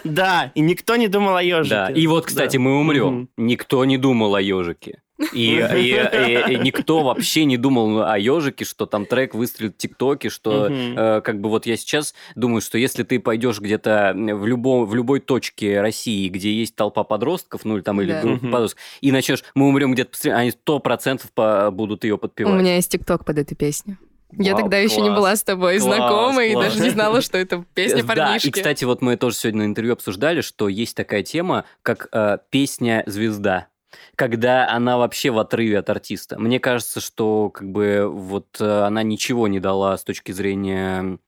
Да, 0.05 0.53
и 0.55 0.61
никто 0.61 0.97
не 0.97 1.09
думал 1.09 1.37
о 1.37 1.43
ежике. 1.43 1.75
Да, 1.75 1.89
и 1.89 2.07
вот, 2.07 2.27
кстати, 2.27 2.59
мы 2.59 2.79
умрем. 2.79 3.29
Никто 3.37 3.85
не 3.85 3.97
думал 3.97 4.35
о 4.35 4.41
ежике. 4.41 5.01
И, 5.33 5.57
и, 5.57 5.91
и, 5.93 6.53
и 6.55 6.59
никто 6.59 7.03
вообще 7.03 7.45
не 7.45 7.57
думал 7.57 8.03
о 8.03 8.18
ежике, 8.18 8.64
что 8.64 8.87
там 8.87 9.07
трек 9.07 9.35
выстрелит 9.35 9.75
в 9.75 9.77
ТикТоке, 9.79 10.29
что 10.29 10.68
э, 10.68 11.20
как 11.22 11.41
бы 11.41 11.49
вот 11.49 11.66
я 11.66 11.77
сейчас 11.77 12.14
думаю, 12.35 12.61
что 12.61 12.79
если 12.79 13.03
ты 13.03 13.20
пойдешь 13.20 13.61
где-то 13.61 14.12
в, 14.14 14.47
любом, 14.47 14.87
в 14.87 14.95
любой 14.95 15.20
точке 15.20 15.81
России, 15.81 16.29
где 16.29 16.53
есть 16.53 16.75
толпа 16.75 17.05
подростков, 17.05 17.64
ну 17.64 17.77
или 17.77 17.83
там 17.83 18.01
или 18.01 18.12
да. 18.12 18.22
группа 18.22 18.47
подростков, 18.47 18.83
и 19.01 19.12
начнешь, 19.12 19.45
мы 19.55 19.68
умрем 19.68 19.93
где-то, 19.93 20.37
они 20.37 20.51
сто 20.51 20.79
процентов 20.79 21.31
будут 21.72 22.05
ее 22.05 22.18
подпевать. 22.18 22.55
У 22.55 22.57
меня 22.57 22.77
есть 22.77 22.91
ТикТок 22.91 23.25
под 23.25 23.39
этой 23.39 23.55
песней. 23.55 23.97
Я 24.39 24.57
тогда 24.57 24.81
класс, 24.81 24.93
еще 24.93 25.01
не 25.01 25.11
была 25.11 25.37
с 25.37 25.43
тобой 25.43 25.79
класс, 25.79 25.97
знакома 25.97 26.35
класс. 26.35 26.47
и 26.47 26.55
даже 26.55 26.81
не 26.81 26.91
знала, 26.91 27.20
что 27.20 27.39
это 27.39 27.64
песня 27.75 28.05
парнишки. 28.05 28.47
Да, 28.47 28.49
и, 28.49 28.51
кстати, 28.51 28.85
вот 28.85 29.03
мы 29.03 29.16
тоже 29.16 29.37
сегодня 29.37 29.62
на 29.62 29.66
интервью 29.66 29.93
обсуждали, 29.93 30.41
что 30.41 30.68
есть 30.68 30.97
такая 30.97 31.22
тема, 31.22 31.64
как 31.83 32.09
э, 32.12 32.39
песня 32.51 33.05
«Звезда» 33.07 33.68
когда 34.17 34.69
она 34.69 34.99
вообще 34.99 35.31
в 35.31 35.39
отрыве 35.39 35.79
от 35.79 35.91
артиста. 35.91 36.39
Мне 36.39 36.61
кажется, 36.61 37.01
что 37.01 37.51
как 37.51 37.71
бы 37.71 38.09
вот 38.11 38.61
э, 38.61 38.81
она 38.83 39.03
ничего 39.03 39.49
не 39.49 39.61
дала 39.61 39.97
с 39.97 40.05
точки 40.05 40.33
зрения 40.33 41.19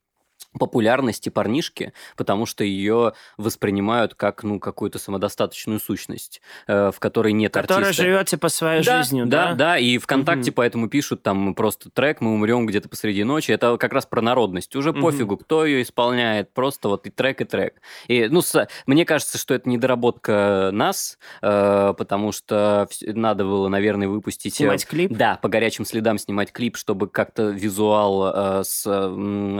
популярности 0.59 1.28
парнишки, 1.28 1.92
потому 2.16 2.46
что 2.46 2.64
ее 2.64 3.12
воспринимают 3.36 4.14
как 4.14 4.42
ну 4.42 4.59
какую-то 4.59 4.98
самодостаточную 4.98 5.80
сущность, 5.80 6.40
э, 6.66 6.90
в 6.94 6.98
которой 7.00 7.32
нет 7.32 7.52
Которая 7.52 7.86
артиста. 7.88 8.02
живет 8.02 8.26
типа 8.28 8.48
своей 8.48 8.82
да, 8.84 9.02
жизнью, 9.02 9.26
да? 9.26 9.48
да? 9.48 9.54
Да, 9.54 9.78
и 9.78 9.98
ВКонтакте 9.98 10.50
Мгм. 10.50 10.54
поэтому 10.54 10.88
пишут 10.88 11.22
там 11.22 11.54
просто 11.54 11.90
трек 11.90 12.20
«Мы 12.20 12.32
умрем 12.32 12.66
где-то 12.66 12.88
посреди 12.88 13.24
ночи». 13.24 13.50
Это 13.50 13.76
как 13.78 13.92
раз 13.92 14.07
про 14.07 14.20
народность. 14.22 14.74
Уже 14.76 14.92
Мгм. 14.92 15.02
пофигу, 15.02 15.36
кто 15.36 15.64
ее 15.64 15.82
исполняет, 15.82 16.52
просто 16.52 16.88
вот 16.88 17.07
и 17.07 17.11
трек, 17.11 17.40
и 17.40 17.44
трек. 17.44 17.74
И, 18.09 18.28
ну, 18.28 18.40
с- 18.42 18.68
мне 18.86 19.04
кажется, 19.04 19.38
что 19.38 19.54
это 19.54 19.68
недоработка 19.68 20.70
нас, 20.72 21.18
э, 21.42 21.94
потому 21.96 22.32
что 22.32 22.88
надо 23.02 23.44
было, 23.44 23.68
наверное, 23.68 24.09
выпустить... 24.09 24.54
э, 24.54 24.57
Снимать 24.57 24.86
клип? 24.86 25.12
Да, 25.12 25.38
по 25.42 25.48
горячим 25.48 25.84
следам 25.84 26.18
снимать 26.18 26.52
клип, 26.52 26.76
чтобы 26.76 27.09
как-то 27.09 27.48
визуал 27.50 28.32
э, 28.61 28.64
с- 28.64 28.86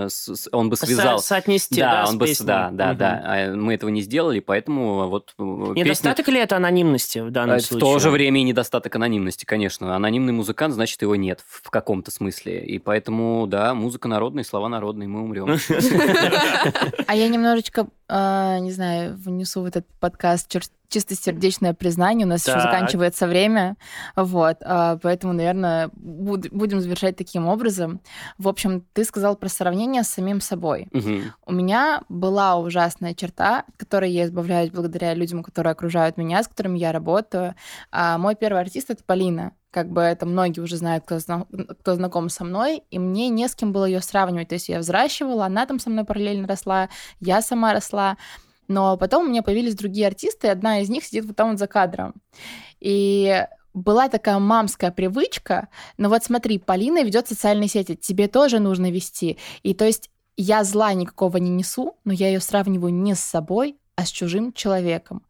с- 0.09 0.49
он 0.53 0.71
бы 0.71 0.77
Со- 0.87 0.95
связал... 0.95 1.19
соотнести, 1.19 1.81
да, 1.81 1.91
да, 1.91 2.07
с 2.07 2.11
он 2.11 2.19
бы, 2.19 2.27
да, 2.41 2.71
да, 2.73 2.89
Мгм. 2.89 2.99
да. 2.99 3.23
А 3.25 3.53
Мы 3.55 3.75
этого 3.75 3.91
не 3.91 4.01
сделали, 4.03 4.41
поэтому 4.41 5.09
вот 5.09 5.35
э, 5.39 5.43
песня- 5.75 5.85
Недостаток 5.85 6.29
ли 6.29 6.39
это 6.41 6.57
анонимности 6.57 7.19
в 7.19 7.31
данном 7.31 7.59
В 7.59 7.63
случае? 7.63 7.81
то 7.81 7.99
же 7.99 8.11
время 8.11 8.41
и 8.41 8.45
недостаток 8.45 8.95
анонимности, 8.97 9.45
конечно. 9.45 9.95
Анонимный 9.95 10.33
музыкант, 10.33 10.75
значит, 10.75 11.03
его 11.03 11.17
нет 11.17 11.41
в 11.49 11.67
в 11.67 11.71
каком-то 11.71 12.11
смысле. 12.11 12.65
И 12.65 12.79
поэтому, 12.79 13.47
да, 13.49 13.75
музыка 13.75 14.07
народная, 14.09 14.45
слова 14.45 14.69
народные, 14.69 15.09
мы 15.09 15.23
умрем. 15.23 15.47
А 17.07 17.15
я 17.15 17.29
немножечко, 17.29 17.87
а, 18.09 18.59
не 18.59 18.71
знаю, 18.73 19.17
внесу 19.17 19.63
в 19.63 19.65
этот 19.65 19.87
подкаст 20.01 20.55
чер- 20.55 20.71
чистосердечное 20.89 21.75
признание. 21.75 22.27
У 22.27 22.29
нас 22.31 22.43
еще 22.47 22.53
Так. 22.53 22.63
заканчивается 22.63 23.27
время. 23.27 23.77
Вот. 24.15 24.59
а, 24.65 24.99
Поэтому, 25.03 25.33
наверное, 25.33 25.91
буд- 25.95 26.51
будем 26.53 26.81
завершать 26.81 27.17
таким 27.17 27.49
образом. 27.49 28.01
В 28.39 28.49
общем, 28.49 28.85
ты 28.93 29.05
сказал 29.05 29.37
про 29.37 29.49
сравнение 29.49 30.03
с 30.05 30.09
самим 30.09 30.41
собой. 30.41 30.89
Мгм. 30.93 31.33
У 31.45 31.53
меня 31.53 32.03
была 32.09 32.57
ужасная 32.57 33.15
черта, 33.15 33.65
от 33.69 33.77
которой 33.77 34.11
я 34.13 34.25
избавляюсь 34.27 34.71
благодаря 34.71 35.15
людям, 35.15 35.43
которые 35.43 35.73
окружают 35.73 36.17
меня, 36.17 36.43
с 36.43 36.49
которыми 36.49 36.79
я 36.79 36.93
работаю. 36.93 37.55
А 37.91 38.17
мой 38.19 38.35
первый 38.37 38.61
артист— 38.63 38.91
это 38.91 39.03
Полина. 39.05 39.53
Как 39.77 39.91
бы 39.91 40.01
это 40.01 40.25
многие 40.25 40.61
уже 40.61 40.79
знают, 40.79 41.05
кто, 41.05 41.19
зна- 41.19 41.45
кто 41.81 41.97
знаком 41.97 42.31
со 42.31 42.45
мной, 42.45 42.83
и 42.91 42.99
мне 42.99 43.29
не 43.29 43.47
с 43.47 43.55
кем 43.55 43.75
было 43.75 43.85
ее 43.85 44.01
сравнивать. 44.01 44.49
То 44.49 44.55
есть 44.55 44.71
я 44.71 44.79
взращивала, 44.79 45.45
она 45.45 45.67
там 45.67 45.79
со 45.79 45.91
мной 45.91 46.07
параллельно 46.07 46.49
росла, 46.49 46.89
я 47.21 47.43
сама 47.43 47.75
росла. 47.75 48.17
Но 48.69 48.97
потом 48.97 49.27
у 49.27 49.29
меня 49.29 49.43
появились 49.43 49.75
другие 49.75 50.07
артисты, 50.07 50.47
и 50.47 50.51
одна 50.51 50.81
из 50.81 50.89
них 50.89 51.05
сидит 51.05 51.27
вот 51.27 51.37
там 51.37 51.51
вот 51.51 51.59
за 51.59 51.67
кадром. 51.67 52.15
И 52.81 53.47
была 53.75 54.09
такая 54.09 54.39
мамская 54.39 54.91
привычка, 54.93 55.69
но 55.99 56.09
вот 56.09 56.25
смотри, 56.25 56.59
Полина 56.59 57.05
ведет 57.05 57.29
социальные 57.29 57.69
сети, 57.69 57.97
тебе 57.97 58.29
тоже 58.29 58.61
нужно 58.61 58.91
вести. 58.91 59.37
И 59.63 59.75
то 59.75 59.85
есть 59.85 60.09
я 60.39 60.65
зла 60.65 60.95
никакого 60.95 61.37
не 61.37 61.51
несу, 61.51 61.99
но 62.05 62.15
я 62.15 62.29
ее 62.29 62.41
сравниваю 62.41 62.95
не 62.95 63.15
с 63.15 63.21
собой, 63.21 63.77
а 63.97 64.05
с 64.05 64.11
чужим 64.11 64.53
человеком. 64.53 65.23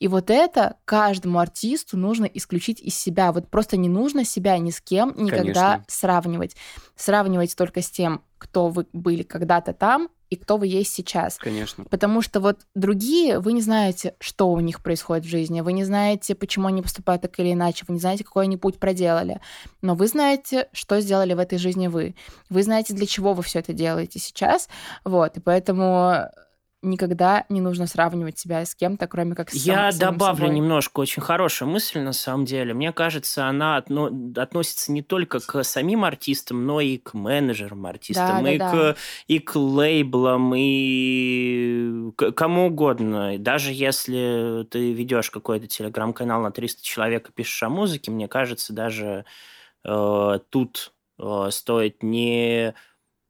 И 0.00 0.08
вот 0.08 0.30
это 0.30 0.76
каждому 0.86 1.38
артисту 1.38 1.98
нужно 1.98 2.24
исключить 2.24 2.80
из 2.80 2.98
себя. 2.98 3.30
Вот 3.30 3.48
просто 3.48 3.76
не 3.76 3.90
нужно 3.90 4.24
себя 4.24 4.56
ни 4.58 4.70
с 4.70 4.80
кем 4.80 5.14
никогда 5.16 5.72
Конечно. 5.72 5.84
сравнивать. 5.86 6.56
Сравнивать 6.96 7.54
только 7.54 7.82
с 7.82 7.90
тем, 7.90 8.22
кто 8.38 8.68
вы 8.68 8.86
были 8.94 9.22
когда-то 9.22 9.74
там 9.74 10.08
и 10.30 10.36
кто 10.36 10.56
вы 10.56 10.66
есть 10.66 10.94
сейчас. 10.94 11.36
Конечно. 11.36 11.84
Потому 11.84 12.22
что 12.22 12.40
вот 12.40 12.60
другие, 12.74 13.38
вы 13.38 13.52
не 13.52 13.60
знаете, 13.60 14.14
что 14.18 14.50
у 14.50 14.60
них 14.60 14.82
происходит 14.82 15.24
в 15.24 15.28
жизни, 15.28 15.60
вы 15.60 15.72
не 15.72 15.84
знаете, 15.84 16.34
почему 16.34 16.68
они 16.68 16.80
поступают 16.82 17.22
так 17.22 17.38
или 17.38 17.52
иначе, 17.52 17.84
вы 17.86 17.94
не 17.94 18.00
знаете, 18.00 18.24
какой 18.24 18.44
они 18.44 18.56
путь 18.56 18.78
проделали, 18.78 19.40
но 19.82 19.94
вы 19.94 20.08
знаете, 20.08 20.68
что 20.72 21.00
сделали 21.00 21.34
в 21.34 21.38
этой 21.38 21.58
жизни 21.58 21.86
вы. 21.86 22.16
Вы 22.48 22.62
знаете, 22.62 22.94
для 22.94 23.06
чего 23.06 23.34
вы 23.34 23.42
все 23.42 23.60
это 23.60 23.72
делаете 23.72 24.18
сейчас, 24.18 24.68
вот, 25.04 25.36
и 25.36 25.40
поэтому 25.40 26.28
никогда 26.86 27.44
не 27.48 27.60
нужно 27.60 27.86
сравнивать 27.86 28.38
себя 28.38 28.64
с 28.64 28.74
кем-то, 28.74 29.06
кроме 29.06 29.34
как 29.34 29.50
с 29.50 29.54
Я 29.54 29.90
сам- 29.92 30.12
добавлю 30.12 30.44
собой. 30.46 30.54
немножко. 30.56 31.00
Очень 31.00 31.22
хорошая 31.22 31.68
мысль, 31.68 32.00
на 32.00 32.12
самом 32.12 32.44
деле. 32.44 32.74
Мне 32.74 32.92
кажется, 32.92 33.46
она 33.46 33.76
отно- 33.78 34.10
относится 34.40 34.92
не 34.92 35.02
только 35.02 35.40
к 35.40 35.62
самим 35.64 36.04
артистам, 36.04 36.66
но 36.66 36.80
и 36.80 36.98
к 36.98 37.14
менеджерам 37.14 37.86
артистам, 37.86 38.44
Да, 38.44 38.52
и, 38.52 38.58
да, 38.58 38.70
к, 38.70 38.72
да. 38.74 38.96
и 39.28 39.38
к 39.38 39.56
лейблам, 39.56 40.54
и 40.56 42.10
к 42.16 42.32
кому 42.32 42.66
угодно. 42.66 43.34
И 43.34 43.38
Даже 43.38 43.72
если 43.72 44.64
ты 44.70 44.92
ведешь 44.92 45.30
какой-то 45.30 45.66
телеграм-канал 45.66 46.42
на 46.42 46.50
300 46.50 46.82
человек 46.84 47.28
и 47.28 47.32
пишешь 47.32 47.62
о 47.62 47.68
музыке, 47.68 48.10
мне 48.10 48.28
кажется, 48.28 48.72
даже 48.72 49.24
э, 49.84 50.38
тут 50.50 50.92
э, 51.18 51.48
стоит 51.50 52.02
не 52.02 52.74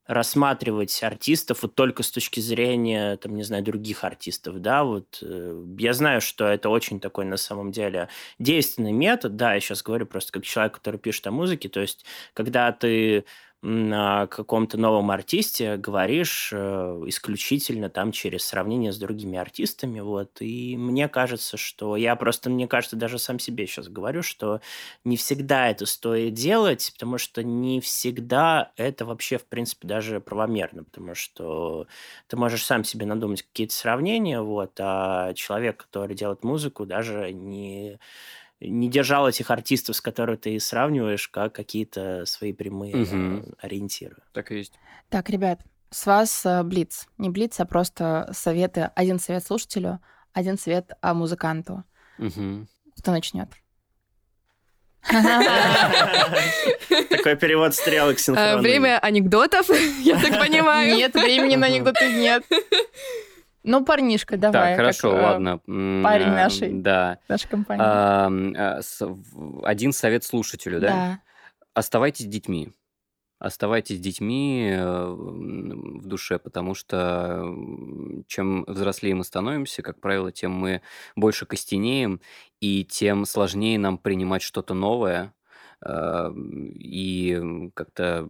рассматривать 0.07 1.03
артистов 1.03 1.63
вот 1.63 1.75
только 1.75 2.03
с 2.03 2.11
точки 2.11 2.41
зрения, 2.41 3.17
там, 3.17 3.35
не 3.35 3.43
знаю, 3.43 3.63
других 3.65 4.05
артистов, 4.05 4.61
да, 4.61 4.85
вот 4.85 5.19
э, 5.23 5.65
я 5.79 5.93
знаю, 5.93 6.21
что 6.21 6.47
это 6.47 6.69
очень 6.69 7.01
такой 7.01 7.25
на 7.25 7.37
самом 7.37 7.73
деле 7.73 8.09
действенный 8.39 8.93
метод, 8.93 9.37
да, 9.37 9.55
я 9.55 9.61
сейчас 9.61 9.83
говорю 9.83 10.07
просто 10.07 10.33
как 10.33 10.45
человек, 10.45 10.75
который 10.75 10.99
пишет 10.99 11.27
о 11.27 11.31
музыке, 11.31 11.69
то 11.69 11.81
есть 11.81 12.05
когда 12.35 12.71
ты 12.73 13.25
о 13.69 14.27
каком-то 14.29 14.79
новом 14.79 15.11
артисте 15.11 15.77
говоришь 15.77 16.51
э, 16.53 16.57
исключительно 17.07 17.89
там 17.91 18.13
через 18.13 18.45
сравнение 18.47 18.93
с 18.93 18.99
другими 18.99 19.39
артистами, 19.39 20.01
вот, 20.01 20.41
и 20.41 20.77
мне 20.77 21.09
кажется, 21.09 21.57
что 21.57 21.97
я 21.97 22.15
просто, 22.17 22.49
мне 22.51 22.69
кажется, 22.69 22.97
даже 22.97 23.19
сам 23.19 23.39
себе 23.41 23.67
сейчас 23.67 23.89
говорю, 23.89 24.23
что 24.23 24.61
не 25.05 25.17
всегда 25.17 25.69
это 25.69 25.85
стоит 25.87 26.35
делать, 26.35 26.91
потому 26.93 27.19
что 27.19 27.43
не 27.43 27.81
всегда 27.81 28.73
это 28.77 29.05
вообще, 29.05 29.39
в 29.39 29.47
принципе, 29.47 29.89
даже 29.89 30.21
правомерно, 30.21 30.85
потому 30.85 31.15
что 31.15 31.87
ты 32.29 32.37
можешь 32.37 32.65
сам 32.65 32.85
себе 32.85 33.07
надумать 33.07 33.43
какие-то 33.43 33.75
сравнения, 33.75 34.41
вот, 34.41 34.73
а 34.79 35.35
человек, 35.35 35.79
который 35.79 36.15
делает 36.15 36.45
музыку, 36.45 36.87
даже 36.87 37.33
не 37.33 37.99
не 38.61 38.89
держал 38.89 39.29
этих 39.29 39.51
артистов, 39.51 39.97
с 39.97 40.01
которыми 40.01 40.37
ты 40.37 40.61
сравниваешь, 40.61 41.29
как 41.29 41.55
какие-то 41.55 42.25
свои 42.27 42.53
прямые 42.53 43.07
э, 43.11 43.43
ориентиры. 43.61 44.17
Так 44.33 44.51
и 44.51 44.57
есть. 44.59 44.73
Так, 45.09 45.29
ребят, 45.31 45.61
с 45.91 46.07
вас 46.07 46.45
э, 46.47 46.63
блиц. 46.63 47.07
Не 47.19 47.29
блиц, 47.29 47.61
а 47.61 47.67
просто 47.67 48.31
советы. 48.33 48.91
Один 48.95 49.19
совет 49.19 49.45
слушателю, 49.45 50.01
один 50.33 50.59
совет 50.59 50.93
а 51.01 51.15
музыканту. 51.15 51.85
Мгм. 52.19 52.69
Кто 52.99 53.13
начнет? 53.13 53.49
Такой 57.11 57.37
перевод 57.37 57.75
стрелок 57.75 58.17
А, 58.17 58.19
синхронный. 58.19 58.61
Время 58.61 58.99
анекдотов, 58.99 59.69
я 60.01 60.21
так 60.21 60.39
понимаю. 60.41 60.97
Нет, 60.97 61.15
времени 61.15 61.57
на 61.57 61.67
анекдоты 61.67 62.13
нет. 62.13 62.43
Ну, 63.67 63.85
парнишка, 63.85 64.37
давай. 64.37 64.77
Так, 64.77 64.77
хорошо, 64.77 65.11
как, 65.11 65.21
э, 65.21 65.23
ладно. 65.25 65.59
Парень 65.59 66.29
а, 66.29 66.35
нашей. 66.35 66.73
Да. 66.73 67.19
Наша 67.27 67.49
компания. 67.49 67.83
А, 67.83 68.31
Один 69.65 69.93
совет 69.93 70.23
слушателю, 70.23 70.81
да? 70.81 70.89
Да. 70.89 71.21
Оставайтесь 71.75 72.27
детьми. 72.27 72.71
Оставайтесь 73.41 73.99
детьми 73.99 74.71
э, 74.73 75.07
в 75.09 76.07
душе, 76.07 76.39
потому 76.39 76.75
что 76.75 77.45
чем 78.29 78.65
взрослее 78.69 79.17
мы 79.17 79.25
становимся, 79.25 79.83
как 79.83 80.01
правило, 80.01 80.31
тем 80.31 80.53
мы 80.53 80.81
больше 81.17 81.45
костенеем, 81.45 82.21
и 82.61 82.85
тем 82.85 83.27
сложнее 83.27 83.81
нам 83.81 83.99
принимать 83.99 84.43
что-то 84.43 84.75
новое 84.75 85.35
и 85.85 87.33
м, 87.33 87.71
как-то 87.73 88.29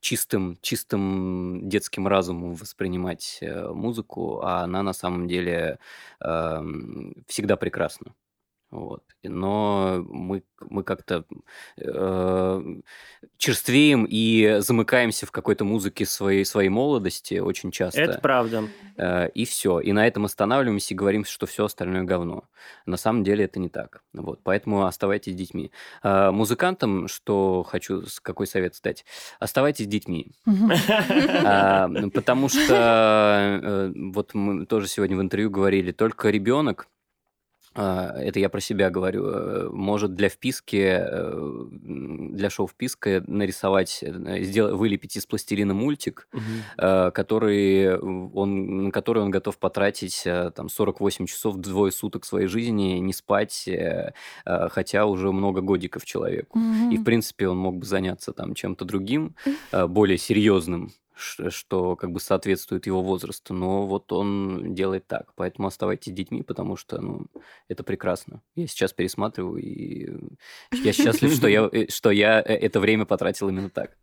чистым, 0.00 0.58
чистым 0.62 1.68
детским 1.68 2.08
разумом 2.08 2.54
воспринимать 2.54 3.38
э, 3.42 3.68
музыку, 3.72 4.40
а 4.42 4.62
она 4.64 4.82
на 4.82 4.92
самом 4.92 5.28
деле 5.28 5.78
м, 6.20 7.14
всегда 7.28 7.56
прекрасна. 7.56 8.14
Вот. 8.70 9.02
Но 9.22 10.04
мы, 10.08 10.42
мы 10.60 10.82
как-то 10.82 11.24
э, 11.78 12.62
черствеем 13.38 14.06
и 14.08 14.56
замыкаемся 14.60 15.24
в 15.24 15.30
какой-то 15.30 15.64
музыке 15.64 16.04
своей, 16.04 16.44
своей 16.44 16.68
молодости 16.68 17.38
очень 17.38 17.70
часто. 17.70 18.02
Это 18.02 18.20
правда. 18.20 18.64
Э, 18.98 19.30
и 19.30 19.46
все. 19.46 19.80
И 19.80 19.92
на 19.92 20.06
этом 20.06 20.26
останавливаемся 20.26 20.92
и 20.92 20.96
говорим, 20.96 21.24
что 21.24 21.46
все 21.46 21.64
остальное 21.64 22.02
говно. 22.02 22.44
На 22.84 22.98
самом 22.98 23.24
деле 23.24 23.46
это 23.46 23.58
не 23.58 23.70
так. 23.70 24.02
Вот. 24.12 24.40
Поэтому 24.42 24.84
оставайтесь 24.84 25.32
с 25.32 25.36
детьми. 25.36 25.72
А 26.02 26.30
музыкантам, 26.30 27.08
что 27.08 27.62
хочу, 27.62 28.04
какой 28.20 28.46
совет 28.46 28.78
дать? 28.84 29.06
Оставайтесь 29.40 29.86
с 29.86 29.88
детьми. 29.88 30.32
А, 30.46 31.88
Потому 32.12 32.50
что 32.50 33.60
э, 33.62 33.92
вот 33.94 34.34
мы 34.34 34.66
тоже 34.66 34.88
сегодня 34.88 35.16
в 35.16 35.22
интервью 35.22 35.48
говорили, 35.50 35.90
только 35.92 36.28
ребенок 36.28 36.86
это 37.74 38.40
я 38.40 38.48
про 38.48 38.60
себя 38.60 38.90
говорю, 38.90 39.26
э, 39.26 39.68
может 39.70 40.14
для 40.14 40.28
вписки, 40.28 40.98
э, 41.00 41.64
для 41.70 42.50
шоу 42.50 42.66
вписка 42.66 43.22
нарисовать, 43.26 44.00
э, 44.02 44.42
сделать, 44.42 44.74
вылепить 44.74 45.16
из 45.16 45.26
пластилина 45.26 45.74
мультик, 45.74 46.28
э, 46.78 47.10
который 47.12 47.98
он, 47.98 48.84
на 48.84 48.90
который 48.90 49.22
он 49.22 49.30
готов 49.30 49.58
потратить 49.58 50.24
там 50.24 50.68
48 50.68 51.26
часов, 51.26 51.56
двое 51.56 51.92
суток 51.92 52.24
своей 52.24 52.46
жизни, 52.46 52.98
не 52.98 53.12
спать, 53.12 53.68
хотя 54.44 55.06
уже 55.06 55.32
много 55.32 55.60
годиков 55.60 56.04
человеку. 56.04 56.58
И, 56.90 56.96
в 56.96 57.04
принципе, 57.04 57.48
он 57.48 57.58
мог 57.58 57.78
бы 57.78 57.86
заняться 57.86 58.32
там 58.32 58.54
чем-то 58.54 58.84
другим, 58.84 59.34
более 59.72 60.18
серьезным, 60.18 60.92
что 61.18 61.96
как 61.96 62.12
бы 62.12 62.20
соответствует 62.20 62.86
его 62.86 63.02
возрасту, 63.02 63.54
но 63.54 63.86
вот 63.86 64.12
он 64.12 64.74
делает 64.74 65.06
так. 65.06 65.32
Поэтому 65.34 65.68
оставайтесь 65.68 66.12
с 66.12 66.14
детьми, 66.14 66.42
потому 66.42 66.76
что 66.76 67.00
ну, 67.00 67.26
это 67.68 67.82
прекрасно. 67.82 68.42
Я 68.54 68.66
сейчас 68.66 68.92
пересматриваю, 68.92 69.58
и 69.58 70.08
я 70.72 70.92
счастлив, 70.92 71.32
что 71.34 71.48
я, 71.48 71.68
э, 71.72 71.88
что 71.88 72.10
я 72.10 72.40
э, 72.40 72.54
это 72.54 72.80
время 72.80 73.04
потратил 73.04 73.48
именно 73.48 73.70
так. 73.70 73.96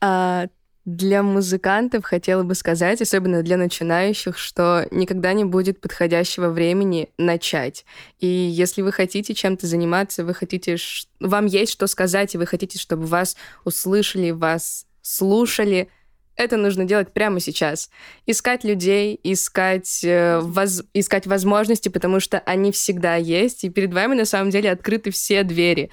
А, 0.00 0.46
для 0.86 1.22
музыкантов 1.22 2.04
хотела 2.04 2.42
бы 2.42 2.54
сказать, 2.54 3.02
особенно 3.02 3.42
для 3.42 3.56
начинающих, 3.56 4.38
что 4.38 4.86
никогда 4.90 5.34
не 5.34 5.44
будет 5.44 5.80
подходящего 5.80 6.48
времени 6.48 7.10
начать. 7.18 7.84
И 8.18 8.26
если 8.26 8.80
вы 8.80 8.90
хотите 8.90 9.34
чем-то 9.34 9.66
заниматься, 9.66 10.24
вы 10.24 10.32
хотите, 10.32 10.76
вам 11.20 11.46
есть 11.46 11.72
что 11.72 11.86
сказать, 11.86 12.34
и 12.34 12.38
вы 12.38 12.46
хотите, 12.46 12.78
чтобы 12.78 13.04
вас 13.06 13.36
услышали, 13.64 14.30
вас 14.30 14.86
слушали, 15.02 15.88
это 16.40 16.56
нужно 16.56 16.84
делать 16.84 17.12
прямо 17.12 17.40
сейчас. 17.40 17.90
Искать 18.26 18.64
людей, 18.64 19.18
искать, 19.22 20.00
э, 20.02 20.40
воз, 20.40 20.82
искать 20.94 21.26
возможности, 21.26 21.88
потому 21.88 22.20
что 22.20 22.38
они 22.40 22.72
всегда 22.72 23.16
есть, 23.16 23.64
и 23.64 23.70
перед 23.70 23.92
вами 23.92 24.14
на 24.14 24.24
самом 24.24 24.50
деле 24.50 24.70
открыты 24.70 25.10
все 25.10 25.42
двери. 25.42 25.90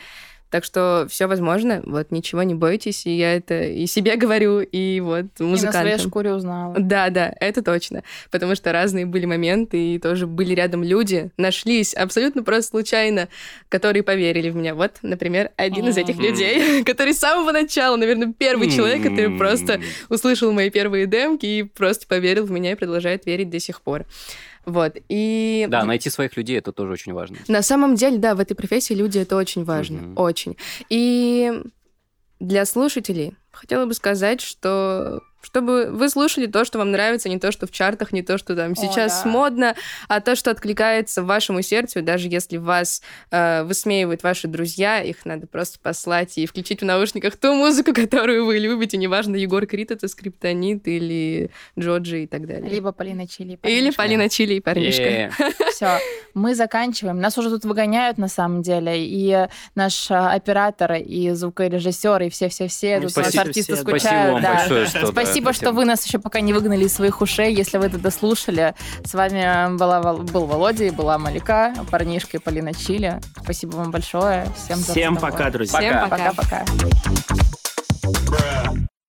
Так 0.49 0.64
что 0.64 1.07
все 1.10 1.28
возможно, 1.28 1.82
вот 1.86 2.11
ничего 2.11 2.44
не 2.44 2.56
бойтесь, 2.56 3.06
и 3.06 3.11
я 3.11 3.36
это 3.36 3.64
и 3.64 3.86
себе 3.86 4.15
говорю, 4.18 4.61
и 4.61 4.99
вот 4.99 5.26
музыкантам. 5.40 5.48
И 5.48 5.65
на 5.65 5.72
своей 5.72 5.98
шкуре 5.98 6.34
узнала. 6.34 6.76
Да, 6.78 7.10
да, 7.10 7.34
это 7.40 7.61
точно, 7.61 8.03
потому 8.32 8.56
что 8.56 8.72
разные 8.72 9.06
были 9.06 9.26
моменты, 9.26 9.95
и 9.95 9.99
тоже 9.99 10.28
были 10.28 10.53
рядом 10.53 10.84
люди, 10.84 11.32
нашлись 11.38 11.94
абсолютно 11.94 12.44
просто 12.44 12.72
случайно, 12.72 13.28
которые 13.69 14.03
поверили 14.03 14.49
в 14.49 14.56
меня. 14.56 14.76
Вот, 14.76 14.94
например, 15.02 15.52
один 15.57 15.88
из 15.90 15.98
этих 15.98 16.18
людей, 16.18 16.84
который 16.86 17.14
с 17.14 17.19
самого 17.19 17.52
начала, 17.52 17.95
наверное, 17.98 18.34
первый 18.38 18.69
человек, 18.72 19.03
который 19.03 19.38
просто 19.38 19.82
услышал 20.10 20.52
мои 20.52 20.69
первые 20.69 21.06
демки 21.07 21.45
и 21.45 21.64
просто 21.64 22.07
поверил 22.07 22.45
в 22.45 22.52
меня 22.52 22.72
и 22.72 22.76
продолжает 22.76 23.26
верить 23.26 23.49
до 23.49 23.60
сих 23.60 23.82
пор. 23.82 24.06
Вот, 24.68 24.98
и... 25.07 25.65
Да, 25.69 25.85
найти 25.85 26.10
своих 26.10 26.35
людей, 26.35 26.57
это 26.57 26.73
тоже 26.73 26.91
очень 26.91 27.14
важно. 27.14 27.38
На 27.48 27.61
самом 27.61 27.95
деле, 27.95 28.18
да, 28.18 28.35
в 28.35 28.41
этой 28.41 28.53
профессии 28.53 28.94
люди, 28.94 29.18
это 29.18 29.38
очень 29.38 29.64
важно, 29.64 29.99
mm-hmm. 29.99 30.15
очень. 30.15 30.57
И 30.89 31.64
для 32.41 32.65
слушателей 32.65 33.34
хотела 33.49 33.85
бы 33.85 33.94
сказать, 33.94 34.41
что 34.41 35.22
чтобы 35.41 35.89
вы 35.91 36.09
слушали 36.09 36.45
то, 36.47 36.65
что 36.65 36.77
вам 36.80 36.91
нравится, 36.91 37.30
не 37.30 37.39
то, 37.39 37.51
что 37.51 37.68
в 37.68 37.72
чартах, 37.72 38.11
не 38.11 38.22
то, 38.22 38.38
что 38.38 38.55
там 38.55 38.72
О, 38.72 38.76
сейчас 38.76 39.23
да. 39.23 39.30
модно, 39.30 39.76
а 40.07 40.19
то, 40.22 40.35
что 40.35 40.51
откликается 40.51 41.23
вашему 41.23 41.61
сердцу, 41.61 42.01
даже 42.01 42.27
если 42.27 42.57
вас 42.57 43.01
э, 43.31 43.64
высмеивают 43.64 44.23
ваши 44.23 44.47
друзья, 44.47 45.01
их 45.01 45.26
надо 45.26 45.47
просто 45.47 45.80
послать 45.80 46.38
и 46.38 46.45
включить 46.45 46.81
в 46.81 46.85
наушниках 46.85 47.38
ту 47.38 47.53
музыку, 47.53 47.93
которую 47.95 48.45
вы 48.45 48.57
любите, 48.57 48.97
неважно, 48.97 49.35
Егор 49.35 49.65
Крит 49.65 49.91
это 49.91 50.07
Скриптонит 50.07 50.88
или 50.88 51.51
Джоджи 51.77 52.23
и 52.23 52.27
так 52.27 52.47
далее. 52.47 52.69
Либо 52.69 52.91
Полина 52.91 53.27
Чили. 53.27 53.59
Или 53.64 53.91
Полина 53.91 54.30
Чили 54.30 54.55
и 54.55 54.59
парнишка. 54.59 55.03
Yeah. 55.03 55.31
Все, 55.72 55.99
мы 56.34 56.55
заканчиваем. 56.55 57.19
Нас 57.19 57.38
уже 57.38 57.49
тут 57.49 57.65
выгоняют, 57.65 58.18
на 58.18 58.27
самом 58.27 58.61
деле, 58.61 58.93
и 58.97 59.47
наш 59.76 60.09
а, 60.09 60.31
оператор, 60.31 60.93
и 60.93 61.30
звукорежиссер, 61.31 62.23
и 62.23 62.30
все-все-все, 62.30 62.99
тут 62.99 63.11
спасибо, 63.11 63.43
артисты 63.43 63.76
скучают. 63.76 64.01
Спасибо 64.01 64.34
вам 64.34 64.41
большое, 64.41 64.85
что 64.88 65.07
Спасибо, 65.38 65.53
что 65.53 65.72
вы 65.72 65.85
нас 65.85 66.03
еще 66.05 66.19
пока 66.19 66.39
не 66.39 66.51
выгнали 66.51 66.85
из 66.85 66.93
своих 66.93 67.22
ушей, 67.22 67.53
если 67.53 67.77
вы 67.77 67.85
это 67.85 67.99
дослушали. 67.99 68.73
С 69.03 69.14
вами 69.14 69.77
была, 69.77 70.14
был 70.14 70.45
Володя 70.45 70.85
и 70.85 70.89
была 70.89 71.18
Малика, 71.19 71.76
парнишка 71.91 72.38
и 72.38 72.39
Полина 72.39 72.73
Чили. 72.73 73.19
Спасибо 73.43 73.76
вам 73.76 73.91
большое. 73.91 74.47
Всем, 74.55 74.80
Всем 74.80 75.15
пока, 75.18 75.51
друзья. 75.51 75.80
Всем 75.80 76.09
пока-пока. 76.09 76.65